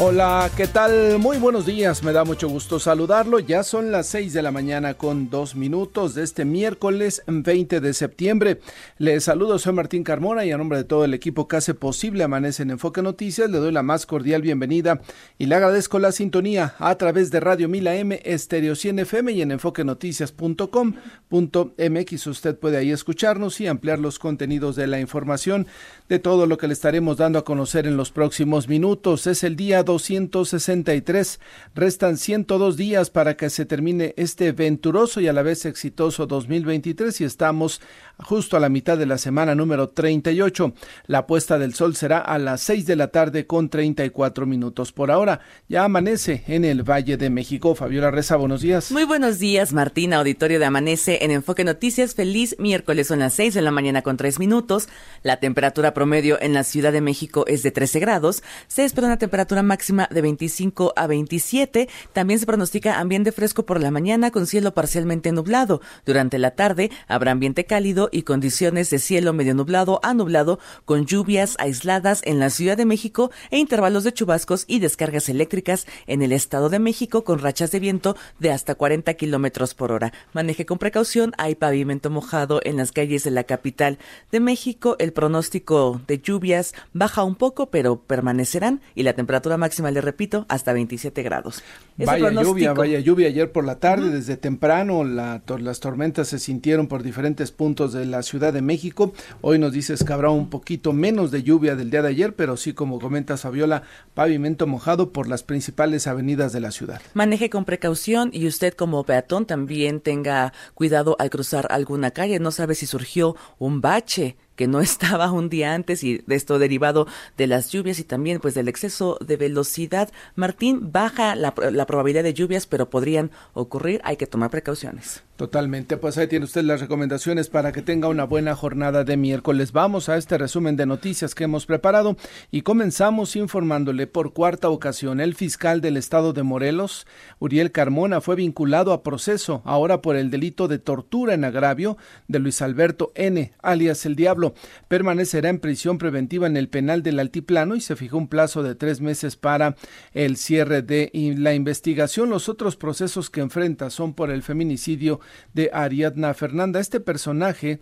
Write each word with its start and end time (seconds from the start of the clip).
Hola, 0.00 0.50
¿qué 0.56 0.66
tal? 0.66 1.20
Muy 1.20 1.38
buenos 1.38 1.66
días, 1.66 2.02
me 2.02 2.12
da 2.12 2.24
mucho 2.24 2.48
gusto 2.48 2.80
saludarlo. 2.80 3.38
Ya 3.38 3.62
son 3.62 3.92
las 3.92 4.08
6 4.08 4.32
de 4.32 4.42
la 4.42 4.50
mañana 4.50 4.94
con 4.94 5.30
dos 5.30 5.54
minutos 5.54 6.16
de 6.16 6.24
este 6.24 6.44
miércoles 6.44 7.22
20 7.28 7.78
de 7.78 7.94
septiembre. 7.94 8.60
Les 8.98 9.22
saludo, 9.22 9.56
soy 9.60 9.72
Martín 9.72 10.02
Carmona 10.02 10.44
y 10.44 10.50
a 10.50 10.58
nombre 10.58 10.78
de 10.78 10.84
todo 10.84 11.04
el 11.04 11.14
equipo 11.14 11.46
que 11.46 11.58
hace 11.58 11.74
posible 11.74 12.24
Amanece 12.24 12.64
en 12.64 12.72
Enfoque 12.72 13.02
Noticias, 13.02 13.48
le 13.48 13.58
doy 13.58 13.70
la 13.70 13.84
más 13.84 14.04
cordial 14.04 14.42
bienvenida 14.42 15.00
y 15.38 15.46
le 15.46 15.54
agradezco 15.54 16.00
la 16.00 16.10
sintonía 16.10 16.74
a 16.80 16.96
través 16.96 17.30
de 17.30 17.38
Radio 17.38 17.68
Mila 17.68 17.94
M, 17.94 18.20
Estéreo 18.24 18.74
100 18.74 18.98
FM 18.98 19.30
y 19.30 19.42
en 19.42 19.52
enfoquenoticias.com.mx. 19.52 22.26
Usted 22.26 22.58
puede 22.58 22.78
ahí 22.78 22.90
escucharnos 22.90 23.60
y 23.60 23.68
ampliar 23.68 24.00
los 24.00 24.18
contenidos 24.18 24.74
de 24.74 24.88
la 24.88 24.98
información 24.98 25.68
de 26.08 26.18
todo 26.18 26.46
lo 26.46 26.58
que 26.58 26.66
le 26.66 26.72
estaremos 26.72 27.16
dando 27.16 27.38
a 27.38 27.44
conocer 27.44 27.86
en 27.86 27.96
los 27.96 28.10
próximos 28.10 28.68
minutos. 28.68 29.28
Es 29.28 29.44
el 29.44 29.54
día 29.54 29.83
263. 29.84 31.40
Restan 31.74 32.16
102 32.16 32.76
días 32.76 33.10
para 33.10 33.36
que 33.36 33.50
se 33.50 33.66
termine 33.66 34.14
este 34.16 34.52
venturoso 34.52 35.20
y 35.20 35.28
a 35.28 35.32
la 35.32 35.42
vez 35.42 35.64
exitoso 35.66 36.26
2023 36.26 37.20
y 37.20 37.24
estamos 37.24 37.80
justo 38.18 38.56
a 38.56 38.60
la 38.60 38.68
mitad 38.68 38.98
de 38.98 39.06
la 39.06 39.18
semana 39.18 39.54
número 39.54 39.90
38. 39.90 40.74
La 41.06 41.26
puesta 41.26 41.58
del 41.58 41.74
sol 41.74 41.96
será 41.96 42.18
a 42.18 42.38
las 42.38 42.60
6 42.62 42.86
de 42.86 42.96
la 42.96 43.08
tarde 43.08 43.46
con 43.46 43.68
34 43.68 44.46
minutos. 44.46 44.92
Por 44.92 45.10
ahora 45.10 45.40
ya 45.68 45.84
amanece 45.84 46.44
en 46.46 46.64
el 46.64 46.82
Valle 46.82 47.16
de 47.16 47.30
México. 47.30 47.74
Fabiola 47.74 48.10
Reza, 48.10 48.36
buenos 48.36 48.60
días. 48.60 48.90
Muy 48.90 49.04
buenos 49.04 49.38
días, 49.38 49.72
Martina, 49.72 50.18
auditorio 50.18 50.58
de 50.58 50.64
Amanece 50.64 51.24
en 51.24 51.30
Enfoque 51.30 51.64
Noticias. 51.64 52.14
Feliz 52.14 52.56
miércoles, 52.58 53.08
son 53.08 53.18
las 53.20 53.34
6 53.34 53.54
de 53.54 53.62
la 53.62 53.70
mañana 53.70 54.02
con 54.02 54.16
3 54.16 54.38
minutos. 54.38 54.88
La 55.22 55.38
temperatura 55.38 55.94
promedio 55.94 56.40
en 56.40 56.54
la 56.54 56.64
Ciudad 56.64 56.92
de 56.92 57.00
México 57.00 57.44
es 57.46 57.62
de 57.62 57.70
13 57.70 58.00
grados. 58.00 58.42
Se 58.68 58.84
espera 58.84 59.06
una 59.06 59.18
temperatura 59.18 59.62
máxima 59.74 60.08
de 60.08 60.22
25 60.22 60.92
a 60.94 61.08
27. 61.08 61.88
También 62.12 62.38
se 62.38 62.46
pronostica 62.46 63.00
ambiente 63.00 63.32
fresco 63.32 63.66
por 63.66 63.80
la 63.80 63.90
mañana 63.90 64.30
con 64.30 64.46
cielo 64.46 64.72
parcialmente 64.72 65.32
nublado. 65.32 65.80
Durante 66.06 66.38
la 66.38 66.52
tarde 66.52 66.92
habrá 67.08 67.32
ambiente 67.32 67.64
cálido 67.64 68.08
y 68.12 68.22
condiciones 68.22 68.88
de 68.90 69.00
cielo 69.00 69.32
medio 69.32 69.52
nublado 69.52 69.98
a 70.04 70.14
nublado 70.14 70.60
con 70.84 71.06
lluvias 71.06 71.56
aisladas 71.58 72.20
en 72.24 72.38
la 72.38 72.50
Ciudad 72.50 72.76
de 72.76 72.84
México 72.84 73.32
e 73.50 73.58
intervalos 73.58 74.04
de 74.04 74.12
chubascos 74.12 74.64
y 74.68 74.78
descargas 74.78 75.28
eléctricas 75.28 75.88
en 76.06 76.22
el 76.22 76.30
Estado 76.30 76.68
de 76.68 76.78
México 76.78 77.24
con 77.24 77.40
rachas 77.40 77.72
de 77.72 77.80
viento 77.80 78.16
de 78.38 78.52
hasta 78.52 78.76
40 78.76 79.12
kilómetros 79.14 79.74
por 79.74 79.90
hora. 79.90 80.12
Maneje 80.32 80.66
con 80.66 80.78
precaución. 80.78 81.32
Hay 81.36 81.56
pavimento 81.56 82.10
mojado 82.10 82.60
en 82.62 82.76
las 82.76 82.92
calles 82.92 83.24
de 83.24 83.32
la 83.32 83.42
capital 83.42 83.98
de 84.30 84.38
México. 84.38 84.94
El 85.00 85.12
pronóstico 85.12 86.00
de 86.06 86.20
lluvias 86.20 86.74
baja 86.92 87.24
un 87.24 87.34
poco, 87.34 87.70
pero 87.70 87.96
permanecerán 87.96 88.80
y 88.94 89.02
la 89.02 89.14
temperatura 89.14 89.56
máxima, 89.64 89.90
le 89.90 90.02
repito, 90.02 90.44
hasta 90.50 90.74
27 90.74 91.22
grados. 91.22 91.62
vaya 91.96 92.30
lluvia, 92.30 92.74
vaya 92.74 93.00
lluvia 93.00 93.28
ayer 93.28 93.50
por 93.50 93.64
la 93.64 93.78
tarde, 93.78 94.10
desde 94.10 94.36
temprano 94.36 95.04
las 95.04 95.80
tormentas 95.80 96.28
se 96.28 96.38
sintieron 96.38 96.86
por 96.86 97.02
diferentes 97.02 97.50
puntos 97.50 97.94
de 97.94 98.04
la 98.04 98.22
Ciudad 98.22 98.52
de 98.52 98.60
México. 98.60 99.14
Hoy 99.40 99.58
nos 99.58 99.72
dices 99.72 100.04
que 100.04 100.12
habrá 100.12 100.28
un 100.28 100.50
poquito 100.50 100.92
menos 100.92 101.30
de 101.30 101.42
lluvia 101.42 101.76
del 101.76 101.90
día 101.90 102.02
de 102.02 102.10
ayer, 102.10 102.34
pero 102.34 102.58
sí, 102.58 102.74
como 102.74 102.98
comenta 102.98 103.38
Fabiola, 103.38 103.84
pavimento 104.12 104.66
mojado 104.66 105.12
por 105.12 105.28
las 105.28 105.42
principales 105.42 106.06
avenidas 106.06 106.52
de 106.52 106.60
la 106.60 106.70
ciudad. 106.70 107.00
Maneje 107.14 107.48
con 107.48 107.64
precaución 107.64 108.28
y 108.34 108.46
usted 108.46 108.74
como 108.74 109.04
peatón 109.04 109.46
también 109.46 110.00
tenga 110.00 110.52
cuidado 110.74 111.16
al 111.18 111.30
cruzar 111.30 111.68
alguna 111.70 112.10
calle. 112.10 112.38
No 112.38 112.50
sabe 112.50 112.74
si 112.74 112.84
surgió 112.84 113.34
un 113.58 113.80
bache 113.80 114.36
que 114.56 114.66
no 114.66 114.80
estaba 114.82 115.32
un 115.32 115.48
día 115.48 115.74
antes 115.74 116.04
y 116.04 116.18
de 116.18 116.34
esto 116.34 116.58
derivado 116.58 117.06
de 117.36 117.46
las 117.46 117.70
lluvias 117.70 117.98
y 117.98 118.04
también 118.04 118.40
pues 118.40 118.54
del 118.54 118.68
exceso 118.68 119.18
de 119.24 119.36
velocidad. 119.36 120.10
Martín, 120.34 120.92
baja 120.92 121.34
la, 121.34 121.54
la 121.72 121.86
probabilidad 121.86 122.22
de 122.22 122.34
lluvias, 122.34 122.66
pero 122.66 122.90
podrían 122.90 123.30
ocurrir, 123.52 124.00
hay 124.04 124.16
que 124.16 124.26
tomar 124.26 124.50
precauciones. 124.50 125.22
Totalmente, 125.36 125.96
pues 125.96 126.16
ahí 126.16 126.28
tiene 126.28 126.44
usted 126.44 126.62
las 126.62 126.80
recomendaciones 126.80 127.48
para 127.48 127.72
que 127.72 127.82
tenga 127.82 128.06
una 128.06 128.22
buena 128.22 128.54
jornada 128.54 129.02
de 129.02 129.16
miércoles. 129.16 129.72
Vamos 129.72 130.08
a 130.08 130.16
este 130.16 130.38
resumen 130.38 130.76
de 130.76 130.86
noticias 130.86 131.34
que 131.34 131.42
hemos 131.42 131.66
preparado 131.66 132.16
y 132.52 132.62
comenzamos 132.62 133.34
informándole 133.34 134.06
por 134.06 134.32
cuarta 134.32 134.68
ocasión 134.68 135.20
el 135.20 135.34
fiscal 135.34 135.80
del 135.80 135.96
estado 135.96 136.32
de 136.34 136.44
Morelos, 136.44 137.08
Uriel 137.40 137.72
Carmona, 137.72 138.20
fue 138.20 138.36
vinculado 138.36 138.92
a 138.92 139.02
proceso 139.02 139.60
ahora 139.64 140.02
por 140.02 140.14
el 140.14 140.30
delito 140.30 140.68
de 140.68 140.78
tortura 140.78 141.34
en 141.34 141.44
agravio 141.44 141.96
de 142.28 142.38
Luis 142.38 142.62
Alberto 142.62 143.10
N., 143.16 143.52
alias 143.60 144.06
el 144.06 144.14
Diablo. 144.14 144.43
Permanecerá 144.88 145.48
en 145.48 145.60
prisión 145.60 145.96
preventiva 145.96 146.46
en 146.46 146.58
el 146.58 146.68
penal 146.68 147.02
del 147.02 147.20
Altiplano 147.20 147.76
y 147.76 147.80
se 147.80 147.96
fijó 147.96 148.18
un 148.18 148.28
plazo 148.28 148.62
de 148.62 148.74
tres 148.74 149.00
meses 149.00 149.36
para 149.36 149.76
el 150.12 150.36
cierre 150.36 150.82
de 150.82 151.10
la 151.38 151.54
investigación. 151.54 152.28
Los 152.28 152.50
otros 152.50 152.76
procesos 152.76 153.30
que 153.30 153.40
enfrenta 153.40 153.88
son 153.88 154.12
por 154.12 154.30
el 154.30 154.42
feminicidio 154.42 155.20
de 155.54 155.70
Ariadna 155.72 156.34
Fernanda. 156.34 156.80
Este 156.80 157.00
personaje 157.00 157.80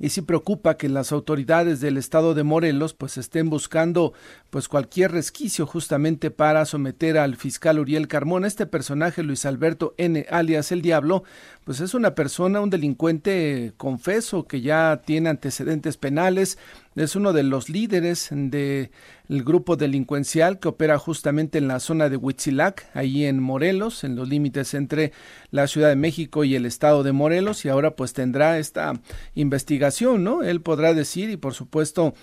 y 0.00 0.08
sí 0.08 0.22
preocupa 0.22 0.78
que 0.78 0.88
las 0.88 1.12
autoridades 1.12 1.80
del 1.80 1.98
estado 1.98 2.32
de 2.32 2.42
Morelos 2.42 2.94
pues 2.94 3.18
estén 3.18 3.50
buscando 3.50 4.14
pues 4.48 4.66
cualquier 4.66 5.12
resquicio 5.12 5.66
justamente 5.66 6.30
para 6.30 6.64
someter 6.64 7.18
al 7.18 7.36
fiscal 7.36 7.78
Uriel 7.78 8.08
Carmona. 8.08 8.46
Este 8.46 8.64
personaje 8.64 9.22
Luis 9.22 9.44
Alberto 9.44 9.94
N 9.98 10.24
alias 10.30 10.72
el 10.72 10.80
Diablo 10.80 11.22
pues 11.70 11.78
es 11.78 11.94
una 11.94 12.16
persona, 12.16 12.60
un 12.60 12.68
delincuente 12.68 13.74
confeso 13.76 14.48
que 14.48 14.60
ya 14.60 15.02
tiene 15.06 15.28
antecedentes 15.28 15.96
penales, 15.96 16.58
es 16.96 17.14
uno 17.14 17.32
de 17.32 17.44
los 17.44 17.68
líderes 17.68 18.30
del 18.32 18.90
grupo 19.28 19.76
delincuencial 19.76 20.58
que 20.58 20.66
opera 20.66 20.98
justamente 20.98 21.58
en 21.58 21.68
la 21.68 21.78
zona 21.78 22.08
de 22.08 22.16
Huitzilac, 22.16 22.90
ahí 22.92 23.24
en 23.24 23.40
Morelos, 23.40 24.02
en 24.02 24.16
los 24.16 24.28
límites 24.28 24.74
entre 24.74 25.12
la 25.52 25.68
Ciudad 25.68 25.90
de 25.90 25.94
México 25.94 26.42
y 26.42 26.56
el 26.56 26.66
estado 26.66 27.04
de 27.04 27.12
Morelos, 27.12 27.64
y 27.64 27.68
ahora 27.68 27.94
pues 27.94 28.14
tendrá 28.14 28.58
esta 28.58 28.94
investigación, 29.36 30.24
¿no? 30.24 30.42
Él 30.42 30.62
podrá 30.62 30.92
decir 30.92 31.30
y 31.30 31.36
por 31.36 31.54
supuesto 31.54 32.14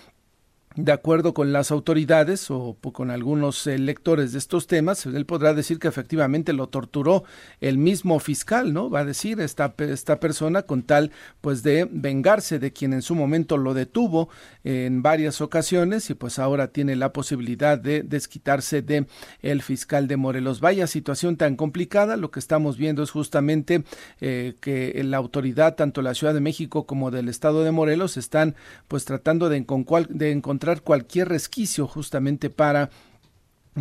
de 0.76 0.92
acuerdo 0.92 1.34
con 1.34 1.52
las 1.52 1.70
autoridades 1.70 2.50
o 2.50 2.76
con 2.92 3.10
algunos 3.10 3.66
lectores 3.66 4.32
de 4.32 4.38
estos 4.38 4.66
temas, 4.66 5.06
él 5.06 5.26
podrá 5.26 5.54
decir 5.54 5.78
que 5.78 5.88
efectivamente 5.88 6.52
lo 6.52 6.68
torturó 6.68 7.24
el 7.60 7.78
mismo 7.78 8.20
fiscal, 8.20 8.72
¿no? 8.72 8.88
Va 8.88 9.00
a 9.00 9.04
decir 9.04 9.40
esta, 9.40 9.74
esta 9.78 10.20
persona 10.20 10.62
con 10.62 10.82
tal 10.82 11.10
pues 11.40 11.62
de 11.62 11.88
vengarse 11.90 12.58
de 12.58 12.72
quien 12.72 12.92
en 12.92 13.02
su 13.02 13.14
momento 13.14 13.56
lo 13.56 13.74
detuvo 13.74 14.28
en 14.62 15.02
varias 15.02 15.40
ocasiones 15.40 16.10
y 16.10 16.14
pues 16.14 16.38
ahora 16.38 16.68
tiene 16.68 16.94
la 16.96 17.12
posibilidad 17.12 17.78
de 17.78 18.02
desquitarse 18.02 18.82
de 18.82 19.06
el 19.40 19.62
fiscal 19.62 20.06
de 20.06 20.16
Morelos. 20.16 20.60
Vaya 20.60 20.86
situación 20.86 21.36
tan 21.36 21.56
complicada, 21.56 22.16
lo 22.16 22.30
que 22.30 22.40
estamos 22.40 22.76
viendo 22.76 23.02
es 23.02 23.10
justamente 23.10 23.84
eh, 24.20 24.54
que 24.60 25.00
la 25.04 25.16
autoridad, 25.16 25.74
tanto 25.74 26.02
la 26.02 26.14
Ciudad 26.14 26.34
de 26.34 26.40
México 26.40 26.86
como 26.86 27.10
del 27.10 27.28
Estado 27.28 27.64
de 27.64 27.72
Morelos, 27.72 28.16
están 28.16 28.54
pues 28.86 29.04
tratando 29.04 29.48
de, 29.48 29.64
de 30.08 30.30
encontrar 30.30 30.57
cualquier 30.82 31.28
resquicio 31.28 31.86
justamente 31.86 32.50
para 32.50 32.90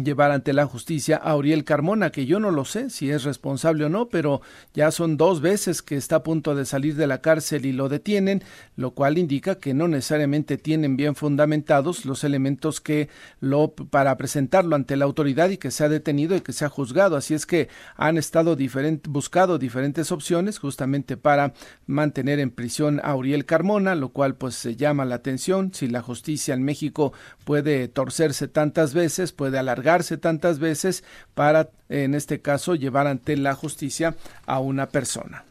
llevar 0.03 0.31
ante 0.31 0.53
la 0.53 0.65
justicia 0.65 1.17
a 1.17 1.35
Uriel 1.35 1.63
Carmona, 1.63 2.11
que 2.11 2.25
yo 2.25 2.39
no 2.39 2.51
lo 2.51 2.65
sé 2.65 2.89
si 2.89 3.09
es 3.09 3.23
responsable 3.23 3.85
o 3.85 3.89
no, 3.89 4.09
pero 4.09 4.41
ya 4.73 4.91
son 4.91 5.17
dos 5.17 5.41
veces 5.41 5.81
que 5.81 5.95
está 5.95 6.17
a 6.17 6.23
punto 6.23 6.55
de 6.55 6.65
salir 6.65 6.95
de 6.95 7.07
la 7.07 7.21
cárcel 7.21 7.65
y 7.65 7.71
lo 7.71 7.89
detienen, 7.89 8.44
lo 8.75 8.91
cual 8.91 9.17
indica 9.17 9.55
que 9.55 9.73
no 9.73 9.88
necesariamente 9.88 10.57
tienen 10.57 10.97
bien 10.97 11.15
fundamentados 11.15 12.05
los 12.05 12.23
elementos 12.23 12.81
que 12.81 13.09
lo 13.39 13.73
para 13.73 14.17
presentarlo 14.17 14.75
ante 14.75 14.97
la 14.97 15.05
autoridad 15.05 15.49
y 15.49 15.57
que 15.57 15.71
se 15.71 15.83
ha 15.83 15.89
detenido 15.89 16.35
y 16.35 16.41
que 16.41 16.53
se 16.53 16.65
ha 16.65 16.69
juzgado. 16.69 17.15
Así 17.15 17.33
es 17.33 17.45
que 17.45 17.69
han 17.95 18.17
estado 18.17 18.55
diferente, 18.55 19.09
buscado 19.09 19.57
diferentes 19.57 20.11
opciones 20.11 20.59
justamente 20.59 21.17
para 21.17 21.53
mantener 21.85 22.39
en 22.39 22.51
prisión 22.51 23.01
a 23.03 23.15
Uriel 23.15 23.45
Carmona, 23.45 23.95
lo 23.95 24.09
cual 24.09 24.35
pues 24.35 24.55
se 24.55 24.75
llama 24.75 25.05
la 25.05 25.15
atención. 25.15 25.73
Si 25.73 25.88
la 25.88 26.01
justicia 26.01 26.53
en 26.53 26.63
México 26.63 27.13
puede 27.45 27.88
torcerse 27.88 28.47
tantas 28.47 28.93
veces, 28.93 29.31
puede 29.31 29.57
alargar 29.57 29.87
tantas 30.18 30.60
veces 30.60 31.04
para, 31.34 31.69
en 31.89 32.16
este 32.16 32.42
caso, 32.42 32.75
llevar 32.75 33.07
ante 33.07 33.38
la 33.38 33.56
justicia 33.56 34.16
a 34.45 34.60
una 34.60 34.89
persona. 34.89 35.45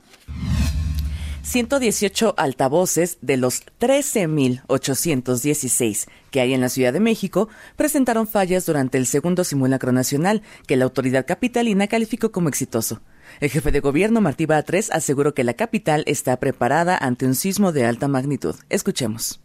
118 1.46 2.34
altavoces 2.36 3.16
de 3.20 3.36
los 3.36 3.62
13.816 3.80 6.06
que 6.32 6.40
hay 6.40 6.54
en 6.54 6.60
la 6.60 6.68
Ciudad 6.68 6.92
de 6.92 6.98
México 6.98 7.48
presentaron 7.76 8.26
fallas 8.26 8.66
durante 8.66 8.98
el 8.98 9.06
segundo 9.06 9.44
simulacro 9.44 9.92
nacional 9.92 10.42
que 10.66 10.76
la 10.76 10.82
autoridad 10.84 11.24
capitalina 11.24 11.86
calificó 11.86 12.32
como 12.32 12.48
exitoso. 12.48 13.00
El 13.40 13.50
jefe 13.50 13.70
de 13.70 13.78
gobierno, 13.78 14.20
Martí 14.20 14.46
Batres, 14.46 14.90
aseguró 14.90 15.34
que 15.34 15.44
la 15.44 15.54
capital 15.54 16.02
está 16.06 16.36
preparada 16.38 16.98
ante 16.98 17.26
un 17.26 17.36
sismo 17.36 17.70
de 17.70 17.86
alta 17.86 18.08
magnitud. 18.08 18.56
Escuchemos. 18.68 19.38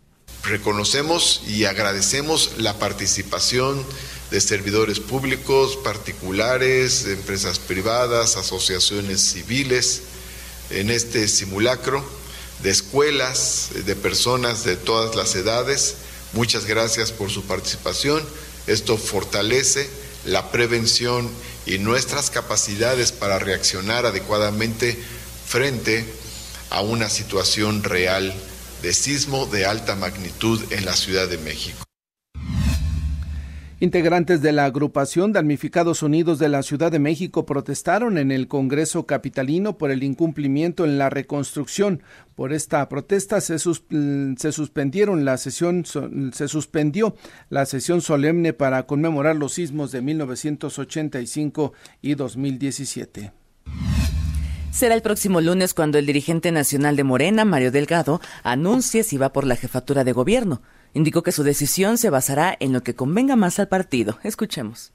Reconocemos 0.43 1.43
y 1.47 1.65
agradecemos 1.65 2.55
la 2.57 2.79
participación 2.79 3.77
de 4.31 4.39
servidores 4.39 4.99
públicos, 4.99 5.77
particulares, 5.83 7.05
empresas 7.05 7.59
privadas, 7.59 8.37
asociaciones 8.37 9.19
civiles 9.19 10.03
en 10.69 10.89
este 10.89 11.27
simulacro, 11.27 12.03
de 12.63 12.69
escuelas, 12.69 13.69
de 13.85 13.95
personas 13.95 14.63
de 14.63 14.77
todas 14.77 15.15
las 15.15 15.35
edades. 15.35 15.95
Muchas 16.33 16.65
gracias 16.65 17.11
por 17.11 17.29
su 17.29 17.43
participación. 17.43 18.23
Esto 18.67 18.97
fortalece 18.97 19.89
la 20.25 20.49
prevención 20.51 21.29
y 21.65 21.79
nuestras 21.79 22.29
capacidades 22.29 23.11
para 23.11 23.37
reaccionar 23.37 24.05
adecuadamente 24.05 24.97
frente 25.45 26.05
a 26.69 26.81
una 26.81 27.09
situación 27.09 27.83
real 27.83 28.33
de 28.81 28.93
sismo 28.93 29.45
de 29.45 29.65
alta 29.65 29.95
magnitud 29.95 30.61
en 30.71 30.85
la 30.85 30.95
Ciudad 30.95 31.27
de 31.27 31.37
México. 31.37 31.83
Integrantes 33.81 34.43
de 34.43 34.51
la 34.51 34.65
agrupación 34.65 35.33
Damnificados 35.33 36.03
Unidos 36.03 36.37
de 36.37 36.49
la 36.49 36.61
Ciudad 36.61 36.91
de 36.91 36.99
México 36.99 37.47
protestaron 37.47 38.19
en 38.19 38.31
el 38.31 38.47
Congreso 38.47 39.07
Capitalino 39.07 39.79
por 39.79 39.89
el 39.89 40.03
incumplimiento 40.03 40.85
en 40.85 40.99
la 40.99 41.09
reconstrucción. 41.09 42.03
Por 42.35 42.53
esta 42.53 42.87
protesta 42.89 43.41
se, 43.41 43.57
se, 43.57 44.51
suspendieron 44.51 45.25
la 45.25 45.35
sesión, 45.39 45.83
se 45.83 46.47
suspendió 46.47 47.15
la 47.49 47.65
sesión 47.65 48.01
solemne 48.01 48.53
para 48.53 48.85
conmemorar 48.85 49.35
los 49.35 49.53
sismos 49.53 49.91
de 49.91 50.03
1985 50.03 51.73
y 52.03 52.13
2017. 52.13 53.31
Será 54.69 54.93
el 54.93 55.01
próximo 55.01 55.41
lunes 55.41 55.73
cuando 55.73 55.97
el 55.97 56.05
dirigente 56.05 56.51
nacional 56.51 56.95
de 56.95 57.03
Morena, 57.03 57.45
Mario 57.45 57.71
Delgado, 57.71 58.21
anuncie 58.43 59.01
si 59.01 59.17
va 59.17 59.33
por 59.33 59.47
la 59.47 59.55
jefatura 59.55 60.03
de 60.03 60.11
gobierno. 60.11 60.61
Indicó 60.93 61.23
que 61.23 61.31
su 61.31 61.43
decisión 61.43 61.97
se 61.97 62.09
basará 62.09 62.55
en 62.59 62.73
lo 62.73 62.83
que 62.83 62.95
convenga 62.95 63.35
más 63.35 63.59
al 63.59 63.67
partido. 63.67 64.19
Escuchemos. 64.23 64.91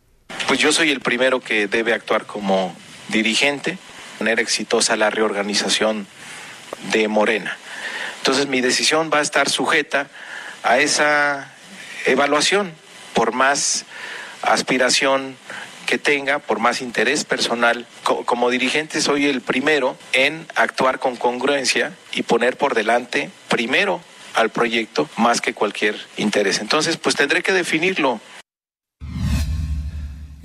Pues 0.49 0.61
yo 0.61 0.73
soy 0.73 0.91
el 0.91 1.01
primero 1.01 1.41
que 1.41 1.67
debe 1.69 1.95
actuar 1.95 2.27
como 2.27 2.75
dirigente, 3.09 3.79
manera 4.21 4.43
exitosa 4.43 4.97
la 4.97 5.11
reorganización 5.11 6.07
de 6.93 7.09
Morena. 7.09 7.57
Entonces 8.19 8.47
mi 8.49 8.61
decisión 8.61 9.11
va 9.13 9.19
a 9.19 9.23
estar 9.23 9.49
sujeta 9.49 10.09
a 10.63 10.79
esa 10.79 11.53
evaluación, 12.07 12.73
por 13.15 13.33
más 13.33 13.85
aspiración 14.43 15.37
que 15.87 15.99
tenga, 15.99 16.41
por 16.41 16.59
más 16.59 16.83
interés 16.83 17.25
personal. 17.25 17.87
Como 18.03 18.51
dirigente 18.51 19.01
soy 19.01 19.27
el 19.27 19.41
primero 19.41 19.97
en 20.13 20.47
actuar 20.57 20.99
con 20.99 21.17
congruencia 21.17 21.93
y 22.13 22.23
poner 22.23 22.59
por 22.59 22.75
delante 22.75 23.31
primero 23.49 24.01
al 24.37 24.51
proyecto 24.51 25.09
más 25.17 25.41
que 25.41 25.55
cualquier 25.55 25.97
interés. 26.17 26.61
Entonces, 26.61 26.97
pues 26.97 27.17
tendré 27.17 27.43
que 27.43 27.53
definirlo. 27.53 28.21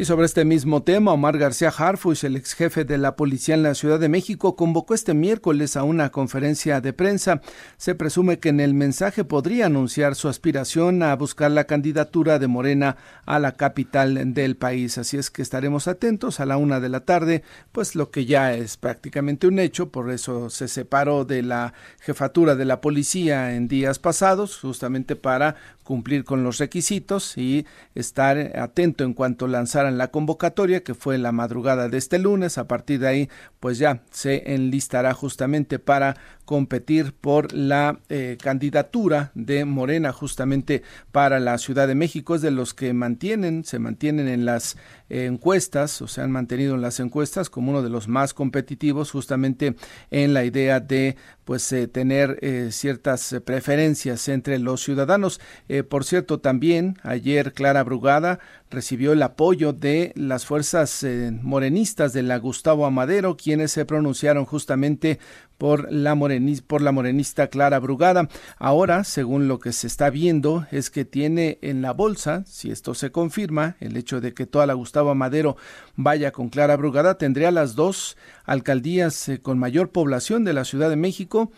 Y 0.02 0.06
sobre 0.06 0.26
este 0.26 0.46
mismo 0.46 0.82
tema, 0.82 1.14
Omar 1.14 1.38
García 1.38 1.70
Harfuch, 1.70 2.24
el 2.24 2.36
ex 2.36 2.56
jefe 2.56 2.86
de 2.86 2.98
la 2.98 3.16
policía 3.16 3.54
en 3.54 3.62
la 3.62 3.76
Ciudad 3.76 4.00
de 4.00 4.10
México, 4.10 4.56
convocó 4.56 4.96
este 4.96 5.14
miércoles 5.14 5.78
a 5.78 5.84
una 5.84 6.10
conferencia 6.10 6.82
de 6.82 6.92
prensa. 6.92 7.40
Se 7.78 7.94
presume 7.94 8.40
que 8.40 8.50
en 8.50 8.62
el 8.62 8.74
mensaje 8.74 9.24
podría 9.24 9.68
anunciar 9.68 10.16
su 10.16 10.28
aspiración 10.28 11.04
a 11.04 11.16
buscar 11.16 11.52
la 11.52 11.66
candidatura 11.66 12.40
de 12.40 12.48
Morena 12.48 12.98
a 13.28 13.38
la 13.38 13.52
capital 13.52 14.34
del 14.34 14.58
país. 14.58 14.98
Así 14.98 15.18
es 15.18 15.30
que 15.30 15.44
estaremos 15.44 15.88
atentos 15.88 16.40
a 16.40 16.48
la 16.48 16.58
una 16.58 16.80
de 16.80 16.90
la 16.90 17.02
tarde, 17.02 17.44
pues 17.72 17.94
lo 17.94 18.10
que 18.10 18.26
ya 18.26 18.56
es 18.56 18.78
prácticamente 18.78 19.46
un 19.46 19.60
hecho, 19.60 19.90
por 19.92 20.10
eso 20.10 20.50
se 20.50 20.68
separó 20.68 21.26
de 21.26 21.44
la 21.44 21.76
jefatura 22.00 22.56
de 22.56 22.66
la 22.66 22.82
policía 22.82 23.54
en 23.54 23.68
días 23.68 24.00
pasados, 24.00 24.58
justamente 24.58 25.16
para 25.16 25.58
cumplir 25.84 26.24
con 26.24 26.44
los 26.44 26.58
requisitos 26.58 27.38
y 27.38 27.66
estar 27.96 28.58
atento 28.58 29.04
en 29.04 29.14
cuanto 29.14 29.48
lanzaran 29.48 29.91
la 29.98 30.10
convocatoria 30.10 30.84
que 30.84 30.94
fue 30.94 31.18
la 31.18 31.32
madrugada 31.32 31.90
de 31.90 31.98
este 31.98 32.20
lunes. 32.20 32.58
A 32.58 32.68
partir 32.68 33.00
de 33.00 33.08
ahí, 33.08 33.30
pues 33.60 33.78
ya 33.78 34.04
se 34.12 34.54
enlistará 34.54 35.14
justamente 35.14 35.80
para 35.80 36.18
competir 36.46 37.14
por 37.14 37.54
la 37.54 38.00
eh, 38.10 38.38
candidatura 38.42 39.32
de 39.36 39.64
Morena 39.64 40.12
justamente 40.12 40.84
para 41.12 41.40
la 41.40 41.58
Ciudad 41.58 41.88
de 41.88 41.96
México. 41.96 42.36
Es 42.36 42.42
de 42.42 42.52
los 42.52 42.74
que 42.74 42.94
mantienen, 42.94 43.64
se 43.64 43.80
mantienen 43.80 44.28
en 44.28 44.46
las 44.46 44.78
encuestas 45.10 46.02
o 46.02 46.08
se 46.08 46.22
han 46.22 46.32
mantenido 46.32 46.76
en 46.76 46.82
las 46.82 47.00
encuestas 47.00 47.50
como 47.50 47.72
uno 47.72 47.82
de 47.82 47.90
los 47.90 48.08
más 48.08 48.34
competitivos 48.34 49.12
justamente 49.12 49.76
en 50.10 50.34
la 50.34 50.44
idea 50.46 50.80
de 50.80 51.16
pues 51.52 51.70
eh, 51.74 51.90
tener 51.90 52.40
eh, 52.42 52.70
ciertas 52.72 53.36
preferencias 53.44 54.30
entre 54.30 54.58
los 54.58 54.82
ciudadanos. 54.82 55.42
por 55.90 56.06
cierto, 56.06 56.40
también 56.40 56.98
ayer 57.04 57.52
Clara 57.52 57.84
Brugada 57.84 58.40
recibió 58.70 59.12
el 59.12 59.22
apoyo 59.22 59.74
de 59.74 60.14
las 60.16 60.46
fuerzas 60.46 61.06
morenistas 61.42 62.14
de 62.14 62.24
la 62.24 62.38
Gustavo 62.38 62.86
Amadero, 62.86 63.36
quienes 63.36 63.74
se 63.74 63.84
pronunciaron 63.84 64.46
justamente 64.46 65.20
por 65.62 65.92
la, 65.92 66.18
por 66.66 66.82
la 66.82 66.92
morenista 66.92 67.46
Clara 67.46 67.78
Brugada. 67.78 68.28
Ahora, 68.58 69.04
según 69.04 69.48
lo 69.48 69.60
que 69.60 69.74
se 69.74 69.86
está 69.86 70.10
viendo, 70.10 70.66
es 70.72 70.90
que 70.90 71.06
tiene 71.06 71.60
en 71.62 71.84
la 71.84 71.94
bolsa, 71.94 72.44
si 72.48 72.72
esto 72.72 72.96
se 72.96 73.12
confirma, 73.12 73.76
el 73.80 73.96
hecho 73.96 74.22
de 74.22 74.34
que 74.34 74.48
toda 74.48 74.66
la 74.66 74.74
Gustavo 74.74 75.14
Madero 75.14 75.58
vaya 75.96 76.32
con 76.32 76.50
Clara 76.50 76.78
Brugada, 76.78 77.20
tendría 77.20 77.52
las 77.52 77.76
dos 77.76 78.18
alcaldías 78.44 79.30
eh, 79.30 79.40
con 79.40 79.60
mayor 79.60 79.92
población 79.92 80.46
de 80.46 80.54
la 80.54 80.66
Ciudad 80.66 80.90
de 80.90 80.96
México, 80.96 81.52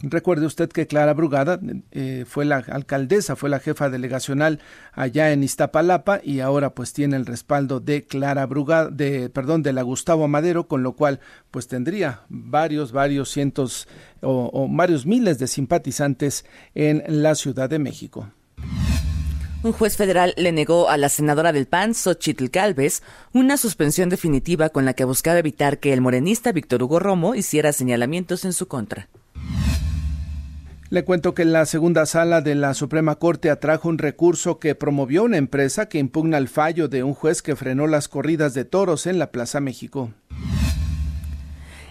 Recuerde 0.00 0.46
usted 0.46 0.68
que 0.68 0.86
Clara 0.86 1.12
Brugada 1.12 1.58
eh, 1.90 2.24
fue 2.26 2.44
la 2.44 2.58
alcaldesa, 2.58 3.34
fue 3.34 3.50
la 3.50 3.58
jefa 3.58 3.90
delegacional 3.90 4.60
allá 4.92 5.32
en 5.32 5.42
Iztapalapa 5.42 6.20
y 6.22 6.38
ahora 6.38 6.70
pues 6.70 6.92
tiene 6.92 7.16
el 7.16 7.26
respaldo 7.26 7.80
de 7.80 8.04
Clara 8.04 8.46
Brugada, 8.46 8.90
de 8.90 9.28
perdón, 9.28 9.64
de 9.64 9.72
la 9.72 9.82
Gustavo 9.82 10.28
Madero, 10.28 10.68
con 10.68 10.84
lo 10.84 10.92
cual 10.92 11.18
pues 11.50 11.66
tendría 11.66 12.22
varios, 12.28 12.92
varios 12.92 13.30
cientos 13.30 13.88
o, 14.20 14.68
varios 14.70 15.04
miles 15.04 15.38
de 15.40 15.48
simpatizantes 15.48 16.44
en 16.76 17.02
la 17.08 17.34
Ciudad 17.34 17.68
de 17.68 17.80
México. 17.80 18.30
Un 19.64 19.72
juez 19.72 19.96
federal 19.96 20.32
le 20.36 20.52
negó 20.52 20.88
a 20.88 20.96
la 20.96 21.08
senadora 21.08 21.52
del 21.52 21.66
PAN, 21.66 21.94
Xochitl 21.94 22.46
Galvez, 22.46 23.02
una 23.32 23.56
suspensión 23.56 24.08
definitiva 24.08 24.68
con 24.68 24.84
la 24.84 24.94
que 24.94 25.02
buscaba 25.02 25.40
evitar 25.40 25.78
que 25.78 25.92
el 25.92 26.00
morenista 26.00 26.52
Víctor 26.52 26.84
Hugo 26.84 27.00
Romo 27.00 27.34
hiciera 27.34 27.72
señalamientos 27.72 28.44
en 28.44 28.52
su 28.52 28.68
contra. 28.68 29.08
Le 30.90 31.04
cuento 31.04 31.34
que 31.34 31.44
la 31.44 31.66
segunda 31.66 32.06
sala 32.06 32.40
de 32.40 32.54
la 32.54 32.72
Suprema 32.72 33.16
Corte 33.16 33.50
atrajo 33.50 33.90
un 33.90 33.98
recurso 33.98 34.58
que 34.58 34.74
promovió 34.74 35.22
una 35.24 35.36
empresa 35.36 35.86
que 35.86 35.98
impugna 35.98 36.38
el 36.38 36.48
fallo 36.48 36.88
de 36.88 37.02
un 37.02 37.12
juez 37.12 37.42
que 37.42 37.56
frenó 37.56 37.86
las 37.86 38.08
corridas 38.08 38.54
de 38.54 38.64
toros 38.64 39.06
en 39.06 39.18
la 39.18 39.30
Plaza 39.30 39.60
México. 39.60 40.14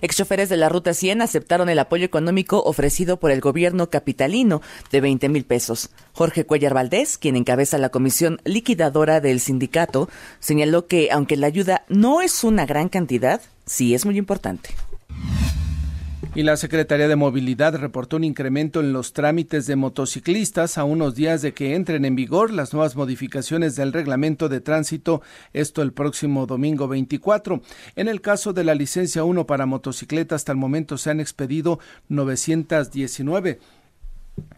Exchoferes 0.01 0.49
de 0.49 0.57
la 0.57 0.69
Ruta 0.69 0.95
100 0.95 1.21
aceptaron 1.21 1.69
el 1.69 1.77
apoyo 1.77 2.05
económico 2.05 2.63
ofrecido 2.63 3.19
por 3.19 3.29
el 3.29 3.39
gobierno 3.39 3.91
capitalino 3.91 4.63
de 4.91 5.01
20 5.01 5.29
mil 5.29 5.45
pesos. 5.45 5.91
Jorge 6.13 6.45
Cuellar 6.45 6.73
Valdés, 6.73 7.19
quien 7.19 7.35
encabeza 7.35 7.77
la 7.77 7.89
comisión 7.89 8.39
liquidadora 8.45 9.21
del 9.21 9.39
sindicato, 9.39 10.09
señaló 10.39 10.87
que 10.87 11.09
aunque 11.11 11.37
la 11.37 11.45
ayuda 11.45 11.85
no 11.87 12.21
es 12.21 12.43
una 12.43 12.65
gran 12.65 12.89
cantidad, 12.89 13.41
sí 13.67 13.93
es 13.93 14.05
muy 14.05 14.17
importante. 14.17 14.69
Y 16.37 16.43
la 16.43 16.55
Secretaría 16.55 17.07
de 17.07 17.15
Movilidad 17.15 17.73
reportó 17.77 18.17
un 18.17 18.23
incremento 18.23 18.79
en 18.79 18.93
los 18.93 19.11
trámites 19.11 19.65
de 19.65 19.75
motociclistas 19.75 20.77
a 20.77 20.83
unos 20.83 21.15
días 21.15 21.41
de 21.41 21.55
que 21.55 21.73
entren 21.73 22.05
en 22.05 22.15
vigor 22.15 22.53
las 22.53 22.73
nuevas 22.73 22.95
modificaciones 22.95 23.75
del 23.75 23.91
reglamento 23.91 24.47
de 24.47 24.61
tránsito, 24.61 25.23
esto 25.51 25.81
el 25.81 25.93
próximo 25.93 26.45
domingo 26.45 26.87
24. 26.87 27.63
En 27.95 28.07
el 28.07 28.21
caso 28.21 28.53
de 28.53 28.63
la 28.63 28.75
licencia 28.75 29.23
1 29.23 29.47
para 29.47 29.65
motocicleta, 29.65 30.35
hasta 30.35 30.51
el 30.51 30.59
momento 30.59 30.99
se 30.99 31.09
han 31.09 31.19
expedido 31.19 31.79
919. 32.09 33.59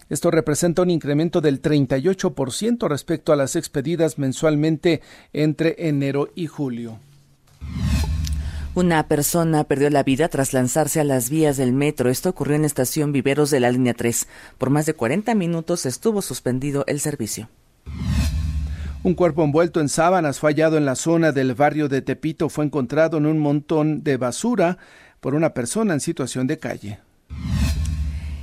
Esto 0.10 0.32
representa 0.32 0.82
un 0.82 0.90
incremento 0.90 1.40
del 1.40 1.62
38% 1.62 2.90
respecto 2.90 3.32
a 3.32 3.38
las 3.38 3.56
expedidas 3.56 4.20
mensualmente 4.20 5.00
entre 5.32 5.76
enero 5.88 6.28
y 6.36 6.48
julio. 6.48 7.00
Una 8.76 9.08
persona 9.08 9.64
perdió 9.64 9.90
la 9.90 10.04
vida 10.04 10.28
tras 10.28 10.54
lanzarse 10.54 11.00
a 11.00 11.04
las 11.04 11.30
vías 11.30 11.58
del 11.58 11.74
metro. 11.74 12.10
Esto 12.10 12.30
ocurrió 12.30 12.56
en 12.56 12.62
la 12.62 12.68
estación 12.68 13.12
Viveros 13.12 13.50
de 13.50 13.60
la 13.60 13.72
línea 13.72 13.96
3. 13.96 14.28
Por 14.58 14.70
más 14.70 14.86
de 14.86 14.94
40 14.94 15.34
minutos 15.34 15.88
estuvo 15.88 16.22
suspendido 16.22 16.84
el 16.88 17.00
servicio. 17.00 17.50
Un 19.02 19.16
cuerpo 19.16 19.44
envuelto 19.44 19.82
en 19.82 19.90
sábanas 19.90 20.40
fallado 20.40 20.78
en 20.78 20.86
la 20.86 20.96
zona 20.96 21.32
del 21.32 21.56
barrio 21.56 21.90
de 21.90 22.02
Tepito 22.02 22.48
fue 22.48 22.66
encontrado 22.66 23.18
en 23.18 23.26
un 23.26 23.40
montón 23.40 24.04
de 24.04 24.18
basura 24.18 24.78
por 25.20 25.34
una 25.34 25.54
persona 25.54 25.94
en 25.94 26.00
situación 26.00 26.46
de 26.48 26.60
calle. 26.60 27.00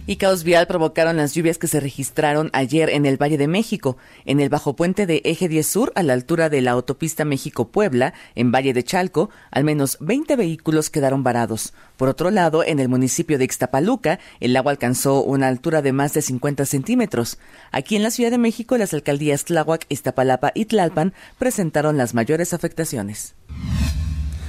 Y 0.06 0.16
caos 0.16 0.44
vial 0.44 0.66
provocaron 0.66 1.16
las 1.16 1.34
lluvias 1.34 1.58
que 1.58 1.66
se 1.66 1.80
registraron 1.80 2.50
ayer 2.52 2.90
en 2.90 3.06
el 3.06 3.20
Valle 3.20 3.38
de 3.38 3.48
México, 3.48 3.96
en 4.24 4.40
el 4.40 4.48
bajo 4.48 4.76
puente 4.76 5.06
de 5.06 5.20
Eje 5.24 5.48
10 5.48 5.66
Sur 5.66 5.92
a 5.94 6.02
la 6.02 6.12
altura 6.12 6.48
de 6.48 6.60
la 6.60 6.72
autopista 6.72 7.24
México-Puebla, 7.24 8.14
en 8.34 8.52
Valle 8.52 8.72
de 8.72 8.84
Chalco, 8.84 9.30
al 9.50 9.64
menos 9.64 9.98
20 10.00 10.36
vehículos 10.36 10.90
quedaron 10.90 11.22
varados. 11.22 11.72
Por 11.96 12.08
otro 12.08 12.30
lado, 12.30 12.62
en 12.62 12.78
el 12.78 12.88
municipio 12.88 13.38
de 13.38 13.44
Ixtapaluca, 13.44 14.18
el 14.40 14.56
agua 14.56 14.72
alcanzó 14.72 15.22
una 15.22 15.48
altura 15.48 15.82
de 15.82 15.92
más 15.92 16.12
de 16.14 16.22
50 16.22 16.64
centímetros. 16.66 17.38
Aquí 17.72 17.96
en 17.96 18.02
la 18.02 18.10
Ciudad 18.10 18.30
de 18.30 18.38
México, 18.38 18.76
las 18.76 18.94
alcaldías 18.94 19.44
Tláhuac, 19.44 19.86
Iztapalapa 19.88 20.52
y 20.54 20.66
Tlalpan 20.66 21.14
presentaron 21.38 21.96
las 21.96 22.14
mayores 22.14 22.54
afectaciones. 22.54 23.34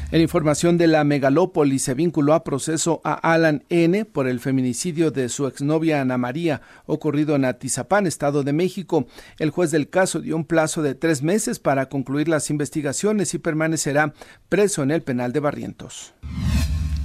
En 0.09 0.21
información 0.21 0.77
de 0.77 0.87
la 0.87 1.03
megalópolis 1.03 1.83
se 1.83 1.93
vinculó 1.93 2.33
a 2.33 2.45
proceso 2.45 3.01
a 3.03 3.13
Alan 3.13 3.65
N. 3.67 4.05
por 4.05 4.29
el 4.29 4.39
feminicidio 4.39 5.11
de 5.11 5.27
su 5.27 5.47
exnovia 5.47 5.99
Ana 5.99 6.17
María, 6.17 6.61
ocurrido 6.85 7.35
en 7.35 7.43
Atizapán, 7.43 8.07
Estado 8.07 8.43
de 8.43 8.53
México. 8.53 9.05
El 9.37 9.49
juez 9.49 9.69
del 9.71 9.89
caso 9.89 10.21
dio 10.21 10.37
un 10.37 10.45
plazo 10.45 10.81
de 10.81 10.95
tres 10.95 11.23
meses 11.23 11.59
para 11.59 11.89
concluir 11.89 12.29
las 12.29 12.49
investigaciones 12.49 13.33
y 13.33 13.39
permanecerá 13.39 14.13
preso 14.47 14.81
en 14.81 14.91
el 14.91 15.03
penal 15.03 15.33
de 15.33 15.41
Barrientos. 15.41 16.13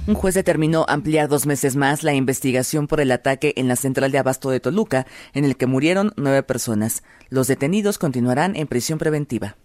Un 0.07 0.15
juez 0.15 0.33
determinó 0.33 0.85
ampliar 0.87 1.27
dos 1.27 1.45
meses 1.45 1.75
más 1.75 2.03
la 2.03 2.13
investigación 2.13 2.87
por 2.87 3.01
el 3.01 3.11
ataque 3.11 3.53
en 3.57 3.67
la 3.67 3.75
central 3.75 4.13
de 4.13 4.19
abasto 4.19 4.49
de 4.49 4.61
Toluca, 4.61 5.07
en 5.33 5.43
el 5.43 5.57
que 5.57 5.67
murieron 5.67 6.13
nueve 6.15 6.41
personas. 6.43 7.03
Los 7.29 7.47
detenidos 7.47 7.97
continuarán 7.97 8.55
en 8.55 8.67
prisión 8.67 8.97
preventiva. 8.97 9.57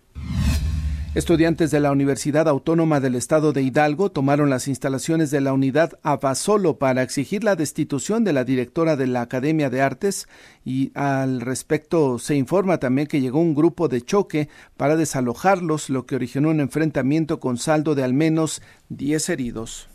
Estudiantes 1.15 1.71
de 1.71 1.81
la 1.81 1.91
Universidad 1.91 2.49
Autónoma 2.49 3.00
del 3.00 3.15
Estado 3.15 3.55
de 3.55 3.62
Hidalgo 3.62 4.11
tomaron 4.11 4.50
las 4.50 4.69
instalaciones 4.69 5.31
de 5.31 5.41
la 5.41 5.55
unidad 5.55 5.99
Abasolo 6.03 6.79
para 6.79 7.03
exigir 7.03 7.45
la 7.45 7.57
destitución 7.57 8.25
de 8.25 8.35
la 8.35 8.45
directora 8.45 8.95
de 8.95 9.07
la 9.07 9.23
Academia 9.23 9.71
de 9.71 9.81
Artes 9.81 10.29
y 10.67 10.93
al 10.95 11.41
respecto 11.41 12.19
se 12.19 12.37
informa 12.37 12.77
también 12.77 13.09
que 13.09 13.23
llegó 13.23 13.41
un 13.41 13.55
grupo 13.55 13.88
de 13.88 14.03
choque 14.03 14.50
para 14.77 14.97
desalojarlos, 14.97 15.88
lo 15.88 16.05
que 16.05 16.15
originó 16.15 16.50
un 16.50 16.61
enfrentamiento 16.61 17.41
con 17.41 17.57
saldo 17.57 17.95
de 17.95 18.05
al 18.05 18.12
menos 18.12 18.61
10 18.91 19.31
heridos. 19.31 19.88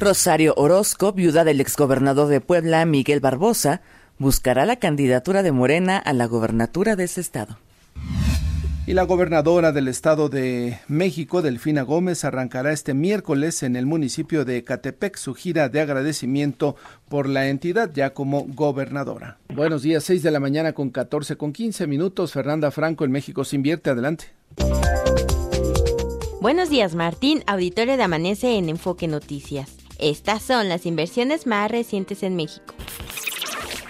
Rosario 0.00 0.54
Orozco, 0.56 1.12
viuda 1.12 1.44
del 1.44 1.60
exgobernador 1.60 2.26
de 2.26 2.40
Puebla, 2.40 2.84
Miguel 2.84 3.20
Barbosa, 3.20 3.80
buscará 4.18 4.66
la 4.66 4.76
candidatura 4.76 5.44
de 5.44 5.52
Morena 5.52 5.98
a 5.98 6.12
la 6.12 6.26
gobernatura 6.26 6.96
de 6.96 7.04
ese 7.04 7.20
estado. 7.20 7.58
Y 8.88 8.94
la 8.94 9.02
gobernadora 9.02 9.70
del 9.70 9.86
Estado 9.86 10.30
de 10.30 10.78
México, 10.88 11.42
Delfina 11.42 11.82
Gómez, 11.82 12.24
arrancará 12.24 12.72
este 12.72 12.94
miércoles 12.94 13.62
en 13.62 13.76
el 13.76 13.84
municipio 13.84 14.46
de 14.46 14.64
Catepec 14.64 15.18
su 15.18 15.34
gira 15.34 15.68
de 15.68 15.82
agradecimiento 15.82 16.74
por 17.10 17.28
la 17.28 17.48
entidad 17.48 17.90
ya 17.92 18.14
como 18.14 18.46
gobernadora. 18.48 19.36
Buenos 19.54 19.82
días, 19.82 20.04
6 20.04 20.22
de 20.22 20.30
la 20.30 20.40
mañana 20.40 20.72
con 20.72 20.88
14 20.88 21.36
con 21.36 21.52
15 21.52 21.86
minutos. 21.86 22.32
Fernanda 22.32 22.70
Franco 22.70 23.04
en 23.04 23.10
México 23.10 23.44
se 23.44 23.56
invierte. 23.56 23.90
Adelante. 23.90 24.32
Buenos 26.40 26.70
días, 26.70 26.94
Martín, 26.94 27.44
auditorio 27.46 27.98
de 27.98 28.04
Amanece 28.04 28.56
en 28.56 28.70
Enfoque 28.70 29.06
Noticias. 29.06 29.70
Estas 29.98 30.40
son 30.42 30.70
las 30.70 30.86
inversiones 30.86 31.46
más 31.46 31.70
recientes 31.70 32.22
en 32.22 32.36
México. 32.36 32.74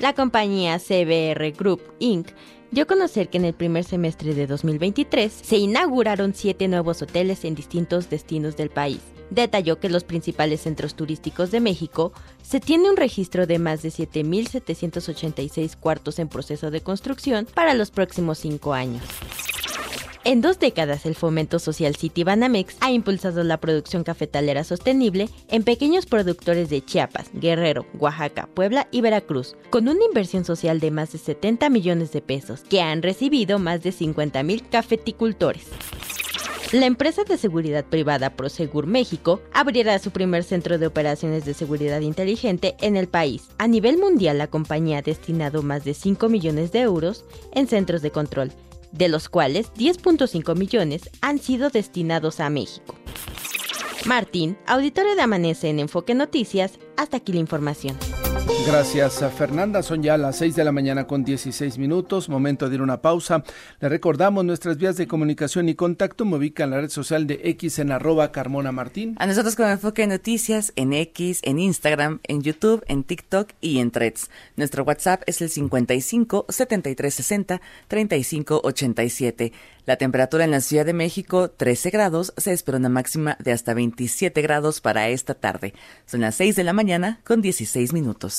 La 0.00 0.12
compañía 0.14 0.80
CBR 0.80 1.52
Group 1.56 1.82
Inc 2.00 2.30
dio 2.70 2.84
a 2.84 2.86
conocer 2.86 3.28
que 3.28 3.38
en 3.38 3.44
el 3.44 3.54
primer 3.54 3.84
semestre 3.84 4.34
de 4.34 4.46
2023 4.46 5.32
se 5.32 5.56
inauguraron 5.56 6.34
siete 6.34 6.68
nuevos 6.68 7.02
hoteles 7.02 7.44
en 7.44 7.54
distintos 7.54 8.10
destinos 8.10 8.56
del 8.56 8.70
país. 8.70 9.00
Detalló 9.30 9.78
que 9.78 9.90
los 9.90 10.04
principales 10.04 10.62
centros 10.62 10.94
turísticos 10.94 11.50
de 11.50 11.60
México 11.60 12.12
se 12.42 12.60
tiene 12.60 12.88
un 12.90 12.96
registro 12.96 13.46
de 13.46 13.58
más 13.58 13.82
de 13.82 13.90
7.786 13.90 15.76
cuartos 15.76 16.18
en 16.18 16.28
proceso 16.28 16.70
de 16.70 16.80
construcción 16.80 17.46
para 17.54 17.74
los 17.74 17.90
próximos 17.90 18.38
cinco 18.38 18.72
años. 18.72 19.02
En 20.24 20.40
dos 20.40 20.58
décadas, 20.58 21.06
el 21.06 21.14
Fomento 21.14 21.58
Social 21.58 21.96
City 21.96 22.24
Banamex 22.24 22.76
ha 22.80 22.90
impulsado 22.90 23.44
la 23.44 23.60
producción 23.60 24.04
cafetalera 24.04 24.64
sostenible 24.64 25.28
en 25.48 25.62
pequeños 25.62 26.06
productores 26.06 26.68
de 26.68 26.84
Chiapas, 26.84 27.30
Guerrero, 27.32 27.86
Oaxaca, 27.98 28.48
Puebla 28.52 28.88
y 28.90 29.00
Veracruz, 29.00 29.56
con 29.70 29.88
una 29.88 30.04
inversión 30.04 30.44
social 30.44 30.80
de 30.80 30.90
más 30.90 31.12
de 31.12 31.18
70 31.18 31.70
millones 31.70 32.12
de 32.12 32.20
pesos, 32.20 32.62
que 32.68 32.82
han 32.82 33.02
recibido 33.02 33.58
más 33.58 33.82
de 33.82 33.92
50 33.92 34.42
mil 34.42 34.68
cafeticultores. 34.68 35.66
La 36.72 36.84
empresa 36.84 37.24
de 37.24 37.38
seguridad 37.38 37.86
privada 37.86 38.36
Prosegur 38.36 38.86
México 38.86 39.40
abrirá 39.54 39.98
su 39.98 40.10
primer 40.10 40.44
centro 40.44 40.76
de 40.76 40.86
operaciones 40.86 41.46
de 41.46 41.54
seguridad 41.54 42.00
inteligente 42.00 42.76
en 42.80 42.96
el 42.96 43.08
país. 43.08 43.48
A 43.56 43.66
nivel 43.66 43.96
mundial, 43.96 44.36
la 44.36 44.48
compañía 44.48 44.98
ha 44.98 45.02
destinado 45.02 45.62
más 45.62 45.84
de 45.84 45.94
5 45.94 46.28
millones 46.28 46.70
de 46.72 46.80
euros 46.80 47.24
en 47.54 47.68
centros 47.68 48.02
de 48.02 48.10
control 48.10 48.52
de 48.92 49.08
los 49.08 49.28
cuales 49.28 49.72
10.5 49.74 50.56
millones 50.56 51.10
han 51.20 51.38
sido 51.38 51.70
destinados 51.70 52.40
a 52.40 52.50
México. 52.50 52.94
Martín, 54.06 54.56
auditorio 54.66 55.14
de 55.14 55.22
Amanece 55.22 55.68
en 55.68 55.80
Enfoque 55.80 56.14
Noticias, 56.14 56.78
hasta 56.96 57.18
aquí 57.18 57.32
la 57.32 57.40
información. 57.40 57.96
Gracias 58.66 59.22
a 59.22 59.30
Fernanda. 59.30 59.82
Son 59.82 60.02
ya 60.02 60.16
las 60.16 60.36
6 60.36 60.54
de 60.54 60.64
la 60.64 60.72
mañana 60.72 61.06
con 61.06 61.24
16 61.24 61.78
minutos. 61.78 62.28
Momento 62.28 62.68
de 62.68 62.74
ir 62.74 62.82
una 62.82 63.00
pausa. 63.00 63.42
Le 63.80 63.88
recordamos 63.88 64.44
nuestras 64.44 64.76
vías 64.76 64.96
de 64.96 65.06
comunicación 65.06 65.68
y 65.68 65.74
contacto. 65.74 66.24
Me 66.24 66.36
ubica 66.36 66.64
en 66.64 66.70
la 66.70 66.80
red 66.80 66.90
social 66.90 67.26
de 67.26 67.40
X 67.44 67.78
en 67.78 67.92
arroba 67.92 68.30
Carmona 68.30 68.72
Martín. 68.72 69.16
A 69.18 69.26
nosotros 69.26 69.56
con 69.56 69.68
Enfoque 69.68 70.06
Noticias 70.06 70.72
en 70.76 70.92
X, 70.92 71.40
en 71.42 71.58
Instagram, 71.58 72.20
en 72.24 72.42
YouTube, 72.42 72.84
en 72.88 73.04
TikTok 73.04 73.50
y 73.60 73.78
en 73.78 73.90
Threads. 73.90 74.30
Nuestro 74.56 74.84
WhatsApp 74.84 75.22
es 75.26 75.40
el 75.40 75.50
55 75.50 76.46
73 76.48 77.14
60 77.14 77.60
35 77.88 78.60
87. 78.64 79.52
La 79.88 79.96
temperatura 79.96 80.44
en 80.44 80.50
la 80.50 80.60
Ciudad 80.60 80.84
de 80.84 80.92
México, 80.92 81.48
13 81.48 81.88
grados. 81.88 82.34
Se 82.36 82.52
espera 82.52 82.76
una 82.76 82.90
máxima 82.90 83.38
de 83.40 83.52
hasta 83.52 83.72
27 83.72 84.42
grados 84.42 84.82
para 84.82 85.08
esta 85.08 85.32
tarde. 85.32 85.72
Son 86.04 86.20
las 86.20 86.34
6 86.34 86.56
de 86.56 86.64
la 86.64 86.74
mañana 86.74 87.20
con 87.24 87.40
16 87.40 87.94
minutos. 87.94 88.37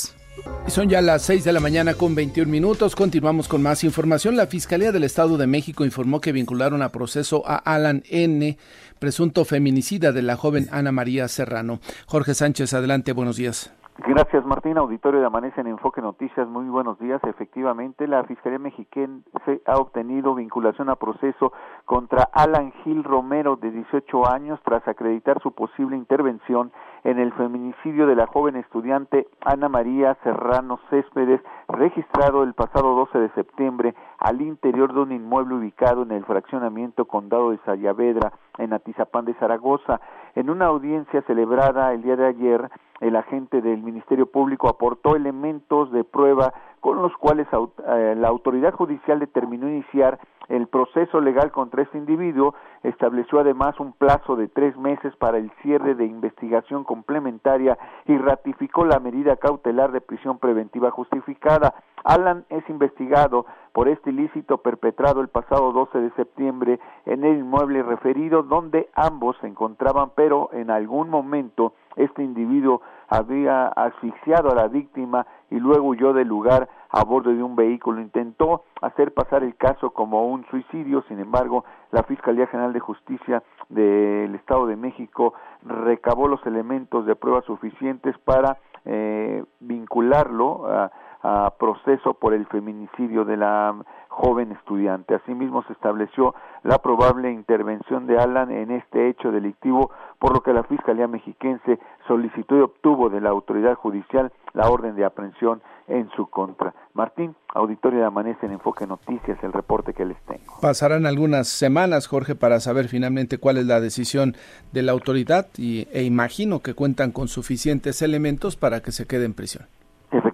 Son 0.68 0.88
ya 0.88 1.02
las 1.02 1.24
6 1.24 1.44
de 1.44 1.54
la 1.54 1.60
mañana 1.60 1.96
con 1.96 2.14
21 2.14 2.50
minutos. 2.52 2.96
Continuamos 2.96 3.48
con 3.48 3.62
más 3.62 3.84
información. 3.84 4.38
La 4.38 4.48
Fiscalía 4.48 4.92
del 4.92 5.04
Estado 5.04 5.38
de 5.38 5.48
México 5.48 5.84
informó 5.84 6.22
que 6.22 6.32
vincularon 6.32 6.82
a 6.82 6.92
proceso 6.92 7.44
a 7.48 7.56
Alan 7.56 8.04
N., 8.10 8.58
presunto 9.00 9.46
feminicida 9.46 10.12
de 10.12 10.22
la 10.22 10.36
joven 10.36 10.70
Ana 10.72 10.92
María 10.92 11.28
Serrano. 11.28 11.82
Jorge 12.06 12.36
Sánchez, 12.36 12.74
adelante, 12.74 13.14
buenos 13.14 13.38
días. 13.38 13.72
Gracias, 14.08 14.46
Martín. 14.46 14.78
Auditorio 14.78 15.20
de 15.20 15.26
Amanece 15.26 15.60
en 15.60 15.68
Enfoque 15.68 16.02
Noticias. 16.02 16.48
Muy 16.48 16.70
buenos 16.70 16.98
días. 17.00 17.22
Efectivamente, 17.26 18.08
la 18.08 18.24
Fiscalía 18.24 18.58
Mexicana 18.58 19.20
se 19.46 19.62
ha 19.66 19.76
obtenido 19.76 20.36
vinculación 20.36 20.90
a 20.90 20.96
proceso 20.96 21.52
contra 21.84 22.30
Alan 22.32 22.72
Gil 22.84 23.04
Romero, 23.04 23.58
de 23.58 23.72
18 23.72 24.26
años, 24.32 24.60
tras 24.64 24.88
acreditar 24.88 25.42
su 25.42 25.52
posible 25.52 25.98
intervención 25.98 26.72
en 27.04 27.20
el 27.20 27.34
feminicidio 27.34 28.08
de 28.08 28.16
la 28.16 28.28
joven 28.28 28.56
estudiante 28.56 29.28
Ana 29.42 29.68
María 29.68 30.16
Serrano 30.24 30.80
Céspedes, 30.90 31.42
registrado 31.68 32.44
el 32.44 32.54
pasado 32.54 32.96
12 32.96 33.20
de 33.20 33.30
septiembre 33.32 33.96
al 34.18 34.42
interior 34.42 34.94
de 34.94 35.02
un 35.02 35.12
inmueble 35.12 35.56
ubicado 35.56 36.04
en 36.04 36.12
el 36.12 36.24
fraccionamiento 36.26 37.06
Condado 37.06 37.52
de 37.52 37.60
Sayavedra, 37.66 38.32
en 38.58 38.74
Atizapán 38.74 39.26
de 39.26 39.34
Zaragoza. 39.36 40.00
En 40.36 40.50
una 40.50 40.66
audiencia 40.66 41.22
celebrada 41.24 41.94
el 41.94 42.02
día 42.02 42.16
de 42.16 42.28
ayer, 42.28 42.70
el 43.00 43.16
agente 43.16 43.62
del 43.62 43.82
Ministerio 43.82 44.26
Público 44.26 44.68
aportó 44.70 45.16
elementos 45.16 45.92
de 45.92 46.04
prueba 46.04 46.54
con 46.80 47.02
los 47.02 47.16
cuales 47.18 47.48
eh, 47.52 48.16
la 48.18 48.28
autoridad 48.28 48.74
judicial 48.74 49.20
determinó 49.20 49.68
iniciar 49.68 50.20
el 50.50 50.68
proceso 50.68 51.22
legal 51.22 51.52
contra 51.52 51.84
este 51.84 51.98
individuo, 51.98 52.56
estableció 52.82 53.40
además 53.40 53.80
un 53.80 53.94
plazo 53.94 54.36
de 54.36 54.48
tres 54.48 54.76
meses 54.78 55.16
para 55.18 55.38
el 55.38 55.52
cierre 55.62 55.94
de 55.94 56.06
investigación 56.06 56.84
complementaria 56.84 57.78
y 58.06 58.18
ratificó 58.18 58.84
la 58.84 59.00
medida 59.00 59.36
cautelar 59.36 59.92
de 59.92 60.02
prisión 60.02 60.40
preventiva 60.40 60.90
justificada. 60.90 61.76
Alan 62.04 62.46
es 62.50 62.68
investigado 62.68 63.46
por 63.74 63.88
este 63.88 64.10
ilícito 64.10 64.58
perpetrado 64.58 65.22
el 65.22 65.28
pasado 65.28 65.72
12 65.72 66.00
de 66.00 66.12
septiembre 66.12 66.80
en 67.06 67.24
el 67.24 67.38
inmueble 67.38 67.84
referido 67.84 68.42
donde 68.42 68.90
ambos 68.96 69.38
se 69.42 69.48
encontraban, 69.48 70.12
pero 70.16 70.50
en 70.54 70.72
algún 70.72 71.10
momento 71.10 71.74
este 71.96 72.24
individuo 72.24 72.82
había 73.10 73.68
asfixiado 73.68 74.52
a 74.52 74.56
la 74.56 74.68
víctima 74.68 75.26
y 75.50 75.60
luego 75.60 75.88
huyó 75.88 76.14
del 76.14 76.28
lugar 76.28 76.70
a 76.90 77.04
bordo 77.04 77.32
de 77.32 77.44
un 77.44 77.56
vehículo. 77.56 78.02
Intentó 78.02 78.64
hacer 78.82 79.14
pasar 79.14 79.44
el 79.44 79.56
caso 79.56 79.92
como 79.92 80.28
un 80.28 80.46
suicidio, 80.46 81.04
sin 81.08 81.20
embargo, 81.20 81.66
la 81.92 82.04
Fiscalía 82.04 82.48
General 82.48 82.72
de 82.72 82.80
Justicia 82.80 83.44
del 83.70 84.36
Estado 84.36 84.68
de 84.68 84.76
México 84.76 85.34
recabó 85.64 86.28
los 86.28 86.46
elementos 86.46 87.06
de 87.06 87.16
prueba 87.16 87.42
suficientes 87.42 88.18
para 88.20 88.58
eh, 88.86 89.44
vincularlo 89.60 90.68
a 90.68 90.92
a 91.22 91.54
proceso 91.60 92.14
por 92.14 92.34
el 92.34 92.46
feminicidio 92.48 93.26
de 93.26 93.38
la 93.38 93.76
joven 94.08 94.52
estudiante. 94.52 95.16
Asimismo, 95.16 95.64
se 95.64 95.74
estableció 95.74 96.36
la 96.64 96.80
probable 96.80 97.32
intervención 97.32 98.08
de 98.08 98.18
Alan 98.18 98.52
en 98.52 98.72
este 98.72 99.10
hecho 99.10 99.32
delictivo, 99.32 99.92
por 100.20 100.34
lo 100.34 100.42
que 100.42 100.54
la 100.54 100.64
Fiscalía 100.64 101.08
Mexiquense 101.08 101.80
solicitó 102.08 102.58
y 102.58 102.62
obtuvo 102.62 103.10
de 103.10 103.22
la 103.22 103.30
autoridad 103.30 103.76
judicial 103.76 104.32
la 104.54 104.70
orden 104.70 104.96
de 104.96 105.06
aprehensión 105.06 105.62
en 105.88 106.10
su 106.16 106.28
contra. 106.28 106.74
Martín, 106.94 107.36
auditorio 107.54 108.00
de 108.00 108.06
Amanece 108.06 108.46
en 108.46 108.54
Enfoque 108.54 108.86
Noticias, 108.88 109.38
el 109.44 109.54
reporte 109.54 109.94
que 109.94 110.06
les 110.06 110.18
tengo. 110.24 110.60
Pasarán 110.62 111.06
algunas 111.06 111.48
semanas, 111.48 112.08
Jorge, 112.08 112.36
para 112.36 112.60
saber 112.60 112.88
finalmente 112.88 113.38
cuál 113.38 113.58
es 113.58 113.66
la 113.66 113.80
decisión 113.80 114.36
de 114.72 114.84
la 114.84 114.92
autoridad 114.92 115.48
y, 115.58 115.88
e 115.92 116.04
imagino 116.04 116.60
que 116.60 116.74
cuentan 116.74 117.12
con 117.12 117.28
suficientes 117.28 118.02
elementos 118.02 118.56
para 118.56 118.82
que 118.82 118.92
se 118.92 119.08
quede 119.08 119.26
en 119.26 119.34
prisión. 119.34 119.68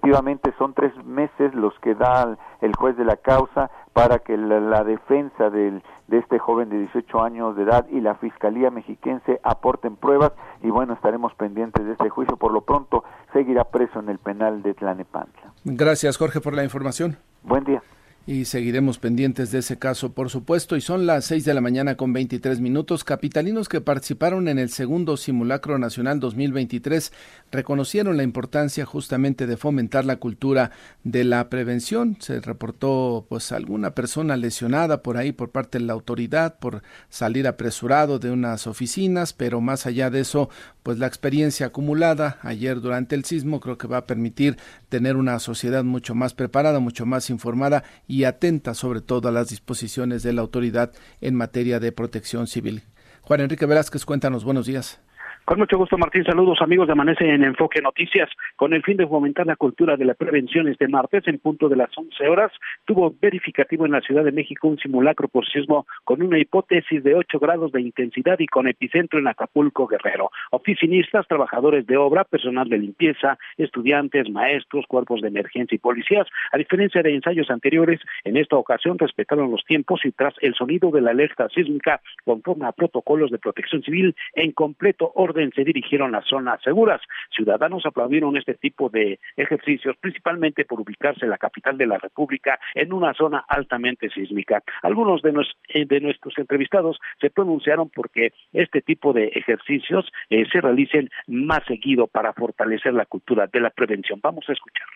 Efectivamente, 0.05 0.53
son 0.59 0.75
tres 0.75 0.93
meses 1.03 1.55
los 1.55 1.73
que 1.79 1.95
da 1.95 2.37
el 2.61 2.75
juez 2.75 2.95
de 2.95 3.05
la 3.05 3.17
causa 3.17 3.71
para 3.91 4.19
que 4.19 4.37
la, 4.37 4.83
defensa 4.83 5.49
del, 5.49 5.81
de 6.07 6.19
este 6.19 6.37
joven 6.37 6.69
de 6.69 6.77
18 6.77 7.23
años 7.23 7.55
de 7.55 7.63
edad 7.63 7.87
y 7.89 8.01
la 8.01 8.13
Fiscalía 8.13 8.69
Mexiquense 8.69 9.39
aporten 9.41 9.95
pruebas 9.95 10.33
y 10.61 10.69
bueno, 10.69 10.93
estaremos 10.93 11.33
pendientes 11.33 11.83
de 11.83 11.93
este 11.93 12.09
juicio. 12.09 12.37
Por 12.37 12.51
lo 12.51 12.61
pronto, 12.61 13.03
seguirá 13.33 13.63
preso 13.63 13.99
en 13.99 14.09
el 14.09 14.19
penal 14.19 14.61
de 14.61 14.75
Tlanepantla. 14.75 15.53
Gracias, 15.63 16.17
Jorge, 16.17 16.39
por 16.39 16.53
la 16.53 16.63
información. 16.63 17.17
Buen 17.41 17.63
día 17.63 17.81
y 18.27 18.45
seguiremos 18.45 18.97
pendientes 18.97 19.51
de 19.51 19.59
ese 19.59 19.77
caso, 19.77 20.13
por 20.13 20.31
supuesto. 20.31 20.75
Y 20.75 20.81
son 20.81 21.05
las 21.05 21.25
6 21.25 21.45
de 21.45 21.53
la 21.53 21.61
mañana 21.61 21.95
con 21.95 22.11
23 22.11 22.59
minutos. 22.59 23.03
Capitalinos 23.03 23.69
que 23.69 23.81
participaron 23.81 24.47
en 24.47 24.57
el 24.57 24.69
segundo 24.69 25.15
simulacro 25.15 25.77
nacional 25.77 26.19
2023 26.19 27.13
reconocieron 27.51 28.17
la 28.17 28.23
importancia 28.23 28.85
justamente 28.85 29.45
de 29.45 29.57
fomentar 29.57 30.05
la 30.05 30.15
cultura 30.15 30.71
de 31.03 31.23
la 31.23 31.49
prevención. 31.49 32.17
Se 32.19 32.39
reportó 32.41 33.27
pues 33.29 33.51
alguna 33.51 33.93
persona 33.93 34.37
lesionada 34.37 35.03
por 35.03 35.17
ahí 35.17 35.31
por 35.31 35.51
parte 35.51 35.77
de 35.77 35.85
la 35.85 35.93
autoridad 35.93 36.57
por 36.57 36.81
salir 37.09 37.47
apresurado 37.47 38.17
de 38.17 38.31
unas 38.31 38.65
oficinas, 38.65 39.33
pero 39.33 39.61
más 39.61 39.85
allá 39.85 40.09
de 40.09 40.21
eso, 40.21 40.49
pues 40.81 40.97
la 40.97 41.05
experiencia 41.07 41.67
acumulada 41.67 42.39
ayer 42.41 42.81
durante 42.81 43.15
el 43.15 43.23
sismo 43.23 43.59
creo 43.59 43.77
que 43.77 43.87
va 43.87 43.97
a 43.97 44.07
permitir 44.07 44.57
tener 44.95 45.17
una 45.17 45.39
sociedad 45.39 45.83
mucho 45.83 46.15
más 46.15 46.33
preparada, 46.33 46.79
mucho 46.79 47.05
más 47.05 47.29
informada 47.29 47.83
y 48.07 48.23
atenta 48.23 48.73
sobre 48.73 49.01
todo 49.01 49.27
a 49.27 49.31
las 49.33 49.49
disposiciones 49.49 50.23
de 50.23 50.31
la 50.31 50.39
autoridad 50.39 50.93
en 51.19 51.35
materia 51.35 51.81
de 51.81 51.91
protección 51.91 52.47
civil. 52.47 52.83
Juan 53.19 53.41
Enrique 53.41 53.65
Velázquez, 53.65 54.05
cuéntanos, 54.05 54.45
buenos 54.45 54.67
días. 54.67 55.01
Con 55.45 55.59
mucho 55.59 55.77
gusto, 55.77 55.95
Martín. 55.95 56.23
Saludos, 56.23 56.57
amigos 56.59 56.87
de 56.87 56.93
Amanece 56.93 57.23
en 57.23 57.43
Enfoque 57.43 57.79
Noticias. 57.79 58.27
Con 58.55 58.73
el 58.73 58.81
fin 58.81 58.97
de 58.97 59.05
fomentar 59.05 59.45
la 59.45 59.55
cultura 59.55 59.95
de 59.95 60.03
la 60.03 60.15
prevención 60.15 60.67
este 60.67 60.87
martes, 60.87 61.21
en 61.27 61.37
punto 61.37 61.69
de 61.69 61.75
las 61.75 61.95
11 61.95 62.27
horas, 62.27 62.51
tuvo 62.83 63.13
verificativo 63.21 63.85
en 63.85 63.91
la 63.91 64.01
Ciudad 64.01 64.23
de 64.23 64.31
México 64.31 64.67
un 64.67 64.79
simulacro 64.79 65.27
por 65.27 65.47
sismo 65.47 65.85
con 66.03 66.23
una 66.23 66.39
hipótesis 66.39 67.03
de 67.03 67.13
8 67.13 67.37
grados 67.37 67.71
de 67.73 67.81
intensidad 67.81 68.39
y 68.39 68.47
con 68.47 68.67
epicentro 68.67 69.19
en 69.19 69.27
Acapulco, 69.27 69.85
Guerrero. 69.85 70.31
Oficinistas, 70.49 71.27
trabajadores 71.27 71.85
de 71.85 71.95
obra, 71.95 72.23
personal 72.23 72.67
de 72.67 72.79
limpieza, 72.79 73.37
estudiantes, 73.57 74.27
maestros, 74.31 74.87
cuerpos 74.87 75.21
de 75.21 75.27
emergencia 75.27 75.75
y 75.75 75.77
policías, 75.77 76.25
a 76.53 76.57
diferencia 76.57 77.03
de 77.03 77.13
ensayos 77.13 77.51
anteriores, 77.51 78.01
en 78.23 78.37
esta 78.37 78.55
ocasión 78.55 78.97
respetaron 78.97 79.51
los 79.51 79.63
tiempos 79.65 80.01
y 80.05 80.11
tras 80.11 80.33
el 80.41 80.55
sonido 80.55 80.89
de 80.89 81.01
la 81.01 81.11
alerta 81.11 81.47
sísmica, 81.49 82.01
conforme 82.23 82.65
a 82.65 82.71
protocolos 82.71 83.29
de 83.29 83.37
protección 83.37 83.83
civil 83.83 84.15
en 84.33 84.51
completo 84.51 85.11
orden 85.13 85.34
se 85.53 85.63
dirigieron 85.63 86.15
a 86.15 86.21
zonas 86.21 86.61
seguras. 86.61 87.01
Ciudadanos 87.29 87.85
aplaudieron 87.85 88.37
este 88.37 88.55
tipo 88.55 88.89
de 88.89 89.19
ejercicios, 89.35 89.95
principalmente 89.97 90.65
por 90.65 90.81
ubicarse 90.81 91.25
en 91.25 91.31
la 91.31 91.37
capital 91.37 91.77
de 91.77 91.87
la 91.87 91.97
República 91.97 92.59
en 92.73 92.93
una 92.93 93.13
zona 93.13 93.45
altamente 93.47 94.09
sísmica. 94.09 94.63
Algunos 94.81 95.21
de, 95.21 95.33
eh, 95.69 95.99
nuestros 96.01 96.37
entrevistados 96.37 96.99
se 97.19 97.29
pronunciaron 97.29 97.89
porque 97.89 98.33
este 98.53 98.81
tipo 98.81 99.13
de 99.13 99.27
ejercicios 99.27 100.11
eh, 100.29 100.45
se 100.51 100.61
realicen 100.61 101.09
más 101.27 101.63
seguido 101.65 102.07
para 102.07 102.33
fortalecer 102.33 102.93
la 102.93 103.05
cultura 103.05 103.47
de 103.47 103.59
la 103.59 103.69
prevención. 103.69 104.19
Vamos 104.21 104.45
a 104.49 104.53
escuchar 104.53 104.87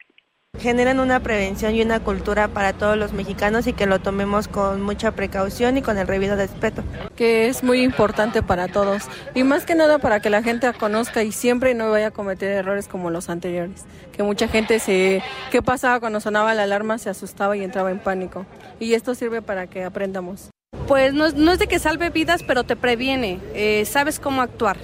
generan 0.59 0.99
una 0.99 1.21
prevención 1.21 1.73
y 1.73 1.81
una 1.81 2.01
cultura 2.01 2.47
para 2.49 2.73
todos 2.73 2.97
los 2.97 3.13
mexicanos 3.13 3.67
y 3.67 3.73
que 3.73 3.85
lo 3.85 3.99
tomemos 3.99 4.47
con 4.47 4.81
mucha 4.81 5.11
precaución 5.11 5.77
y 5.77 5.81
con 5.81 5.97
el 5.97 6.07
debido 6.07 6.35
respeto. 6.35 6.83
Que 7.15 7.47
es 7.47 7.63
muy 7.63 7.81
importante 7.81 8.43
para 8.43 8.67
todos 8.67 9.03
y 9.33 9.43
más 9.43 9.65
que 9.65 9.75
nada 9.75 9.99
para 9.99 10.21
que 10.21 10.29
la 10.29 10.43
gente 10.43 10.71
conozca 10.73 11.23
y 11.23 11.31
siempre 11.31 11.73
no 11.73 11.89
vaya 11.89 12.07
a 12.07 12.11
cometer 12.11 12.51
errores 12.51 12.87
como 12.87 13.09
los 13.09 13.29
anteriores. 13.29 13.85
Que 14.11 14.23
mucha 14.23 14.47
gente 14.47 14.79
se... 14.79 15.23
¿Qué 15.51 15.61
pasaba 15.61 15.99
cuando 15.99 16.19
sonaba 16.19 16.53
la 16.53 16.63
alarma? 16.63 16.97
Se 16.97 17.09
asustaba 17.09 17.55
y 17.55 17.63
entraba 17.63 17.91
en 17.91 17.99
pánico. 17.99 18.45
Y 18.79 18.93
esto 18.93 19.15
sirve 19.15 19.41
para 19.41 19.67
que 19.67 19.83
aprendamos. 19.83 20.49
Pues 20.87 21.13
no, 21.13 21.25
es 21.25 21.59
de 21.59 21.67
que 21.67 21.79
salve 21.79 22.09
vidas, 22.09 22.43
pero 22.43 22.63
te 22.63 22.75
previene. 22.75 23.39
Eh, 23.53 23.85
sabes 23.85 24.19
cómo 24.19 24.41
actuar. 24.41 24.77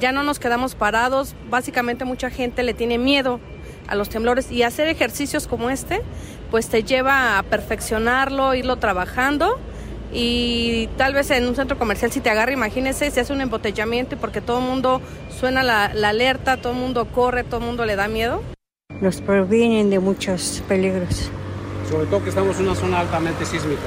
Ya 0.00 0.12
no 0.12 0.22
nos 0.22 0.38
quedamos 0.38 0.74
parados. 0.74 1.34
Básicamente 1.50 2.04
mucha 2.04 2.30
gente 2.30 2.62
le 2.62 2.74
tiene 2.74 2.98
miedo 2.98 3.40
a 3.88 3.94
los 3.94 4.08
temblores 4.08 4.52
y 4.52 4.62
hacer 4.62 4.88
ejercicios 4.88 5.46
como 5.46 5.70
este, 5.70 6.00
pues 6.50 6.68
te 6.68 6.82
lleva 6.82 7.38
a 7.38 7.42
perfeccionarlo, 7.42 8.54
irlo 8.54 8.76
trabajando 8.76 9.58
y 10.12 10.88
tal 10.96 11.14
vez 11.14 11.30
en 11.30 11.46
un 11.46 11.54
centro 11.54 11.78
comercial 11.78 12.10
si 12.10 12.20
te 12.20 12.30
agarra, 12.30 12.52
imagínese, 12.52 13.10
se 13.10 13.20
hace 13.20 13.32
un 13.32 13.40
embotellamiento 13.40 14.14
y 14.14 14.18
porque 14.18 14.40
todo 14.40 14.58
el 14.58 14.64
mundo 14.64 15.00
suena 15.38 15.62
la, 15.62 15.86
alerta, 15.86 16.56
todo 16.56 16.72
el 16.72 16.78
mundo 16.78 17.06
corre, 17.06 17.44
todo 17.44 17.60
el 17.60 17.66
mundo 17.66 17.84
le 17.84 17.96
da 17.96 18.08
miedo. 18.08 18.42
Nos 19.00 19.20
previenen 19.20 19.90
de 19.90 19.98
muchos 19.98 20.62
peligros. 20.66 21.30
Sobre 21.90 22.06
todo 22.06 22.22
que 22.22 22.30
estamos 22.30 22.58
en 22.58 22.66
una 22.66 22.74
zona 22.74 23.00
altamente 23.00 23.44
sísmica. 23.44 23.82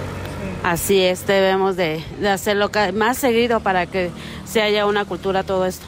Así 0.64 1.02
es, 1.02 1.26
debemos 1.26 1.76
de, 1.76 2.04
de 2.20 2.30
hacerlo 2.30 2.70
más 2.94 3.18
seguido 3.18 3.62
para 3.62 3.88
que 3.88 4.12
se 4.46 4.62
haya 4.62 4.86
una 4.86 5.06
cultura 5.06 5.44
todo 5.44 5.66
esto. 5.66 5.86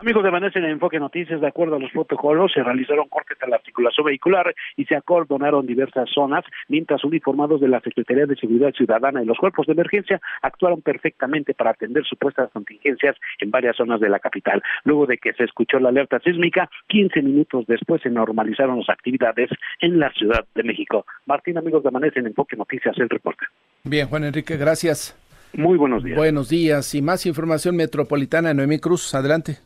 Amigos 0.00 0.24
de 0.24 0.30
Vanessa 0.30 0.58
en 0.58 0.64
Enfoque 0.64 0.98
Noticias, 0.98 1.42
de 1.42 1.46
acuerdo 1.46 1.76
a 1.76 1.78
los 1.78 1.90
protocolos, 1.90 2.50
se 2.54 2.62
realizaron 2.62 3.06
cortes 3.10 3.36
a 3.42 3.46
la 3.46 3.56
articulación 3.56 4.06
vehicular 4.06 4.54
y 4.74 4.86
se 4.86 4.96
acordonaron 4.96 5.66
diversas 5.66 6.08
zonas, 6.08 6.42
mientras 6.68 7.04
uniformados 7.04 7.60
de 7.60 7.68
la 7.68 7.80
Secretaría 7.80 8.24
de 8.24 8.34
Seguridad 8.34 8.72
Ciudadana 8.72 9.22
y 9.22 9.26
los 9.26 9.36
cuerpos 9.36 9.66
de 9.66 9.74
emergencia 9.74 10.18
actuaron 10.40 10.80
perfectamente 10.80 11.52
para 11.52 11.72
atender 11.72 12.02
supuestas 12.06 12.50
contingencias 12.50 13.14
en 13.40 13.50
varias 13.50 13.76
zonas 13.76 14.00
de 14.00 14.08
la 14.08 14.20
capital. 14.20 14.62
Luego 14.84 15.04
de 15.04 15.18
que 15.18 15.34
se 15.34 15.44
escuchó 15.44 15.78
la 15.78 15.90
alerta 15.90 16.18
sísmica, 16.20 16.70
15 16.88 17.20
minutos 17.20 17.66
después 17.66 18.00
se 18.00 18.08
normalizaron 18.08 18.78
las 18.78 18.88
actividades 18.88 19.50
en 19.80 19.98
la 19.98 20.10
Ciudad 20.12 20.46
de 20.54 20.62
México. 20.62 21.04
Martín, 21.26 21.58
amigos 21.58 21.82
de 21.82 21.90
Vanessa 21.90 22.20
en 22.20 22.28
Enfoque 22.28 22.56
Noticias, 22.56 22.96
el 22.96 23.10
reporte. 23.10 23.44
Bien, 23.84 24.08
Juan 24.08 24.24
Enrique, 24.24 24.56
gracias. 24.56 25.14
Muy 25.52 25.76
buenos 25.76 26.02
días. 26.02 26.16
Buenos 26.16 26.48
días. 26.48 26.94
Y 26.94 27.02
más 27.02 27.26
información 27.26 27.76
metropolitana, 27.76 28.54
Noemí 28.54 28.78
Cruz, 28.78 29.14
adelante. 29.14 29.58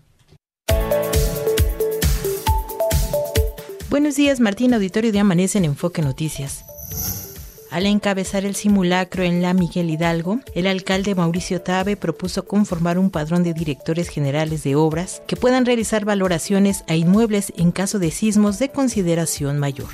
Buenos 3.94 4.16
días, 4.16 4.40
Martín, 4.40 4.74
auditorio 4.74 5.12
de 5.12 5.20
Amanece 5.20 5.56
en 5.56 5.66
Enfoque 5.66 6.02
Noticias. 6.02 6.64
Al 7.70 7.86
encabezar 7.86 8.44
el 8.44 8.56
simulacro 8.56 9.22
en 9.22 9.40
la 9.40 9.54
Miguel 9.54 9.88
Hidalgo, 9.88 10.40
el 10.56 10.66
alcalde 10.66 11.14
Mauricio 11.14 11.60
Tabe 11.60 11.96
propuso 11.96 12.44
conformar 12.44 12.98
un 12.98 13.10
padrón 13.10 13.44
de 13.44 13.54
directores 13.54 14.08
generales 14.08 14.64
de 14.64 14.74
obras 14.74 15.22
que 15.28 15.36
puedan 15.36 15.64
realizar 15.64 16.04
valoraciones 16.04 16.82
a 16.88 16.96
inmuebles 16.96 17.52
en 17.56 17.70
caso 17.70 18.00
de 18.00 18.10
sismos 18.10 18.58
de 18.58 18.68
consideración 18.70 19.60
mayor. 19.60 19.90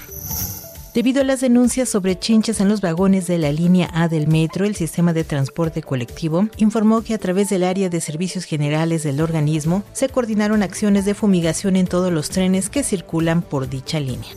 Debido 0.92 1.20
a 1.20 1.24
las 1.24 1.40
denuncias 1.40 1.88
sobre 1.88 2.18
chinches 2.18 2.60
en 2.60 2.68
los 2.68 2.80
vagones 2.80 3.28
de 3.28 3.38
la 3.38 3.52
línea 3.52 3.88
A 3.94 4.08
del 4.08 4.26
metro, 4.26 4.64
el 4.64 4.74
sistema 4.74 5.12
de 5.12 5.22
transporte 5.22 5.82
colectivo 5.82 6.48
informó 6.56 7.02
que 7.02 7.14
a 7.14 7.18
través 7.18 7.48
del 7.48 7.62
área 7.62 7.88
de 7.88 8.00
servicios 8.00 8.44
generales 8.44 9.04
del 9.04 9.20
organismo 9.20 9.84
se 9.92 10.08
coordinaron 10.08 10.64
acciones 10.64 11.04
de 11.04 11.14
fumigación 11.14 11.76
en 11.76 11.86
todos 11.86 12.12
los 12.12 12.30
trenes 12.30 12.70
que 12.70 12.82
circulan 12.82 13.40
por 13.40 13.68
dicha 13.68 14.00
línea. 14.00 14.30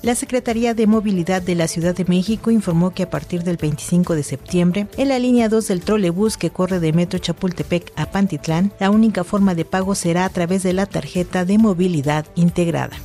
La 0.00 0.14
Secretaría 0.14 0.72
de 0.72 0.86
Movilidad 0.86 1.42
de 1.42 1.54
la 1.54 1.68
Ciudad 1.68 1.94
de 1.94 2.06
México 2.06 2.50
informó 2.50 2.92
que 2.92 3.02
a 3.02 3.10
partir 3.10 3.44
del 3.44 3.58
25 3.58 4.14
de 4.14 4.22
septiembre, 4.22 4.88
en 4.96 5.08
la 5.10 5.18
línea 5.18 5.50
2 5.50 5.68
del 5.68 5.82
trolebús 5.82 6.38
que 6.38 6.50
corre 6.50 6.80
de 6.80 6.94
Metro 6.94 7.18
Chapultepec 7.18 7.92
a 7.94 8.10
Pantitlán, 8.10 8.72
la 8.80 8.90
única 8.90 9.22
forma 9.22 9.54
de 9.54 9.66
pago 9.66 9.94
será 9.94 10.24
a 10.24 10.30
través 10.30 10.62
de 10.62 10.72
la 10.72 10.86
tarjeta 10.86 11.44
de 11.44 11.58
movilidad 11.58 12.24
integrada. 12.36 12.96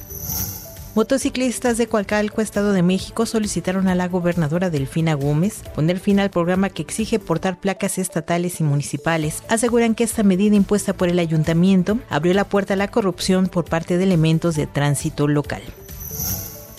Motociclistas 0.98 1.78
de 1.78 1.86
Coacalco, 1.86 2.42
Estado 2.42 2.74
de 2.74 2.82
México, 2.82 3.28
solicitaron 3.28 3.88
a 3.88 3.94
la 3.94 4.08
gobernadora 4.08 4.72
Delfina 4.72 5.14
Gómez 5.14 5.62
poner 5.76 6.00
fin 6.00 6.20
al 6.20 6.32
programa 6.32 6.72
que 6.72 6.82
exige 6.82 7.20
portar 7.20 7.60
placas 7.60 8.00
estatales 8.00 8.62
y 8.62 8.64
municipales. 8.64 9.44
Aseguran 9.48 9.94
que 9.94 10.04
esta 10.04 10.24
medida 10.24 10.56
impuesta 10.56 10.94
por 10.94 11.08
el 11.08 11.20
ayuntamiento 11.20 12.00
abrió 12.10 12.34
la 12.34 12.46
puerta 12.46 12.74
a 12.74 12.78
la 12.78 12.88
corrupción 12.88 13.46
por 13.46 13.66
parte 13.66 14.00
de 14.00 14.06
elementos 14.06 14.56
de 14.56 14.66
tránsito 14.66 15.28
local. 15.28 15.62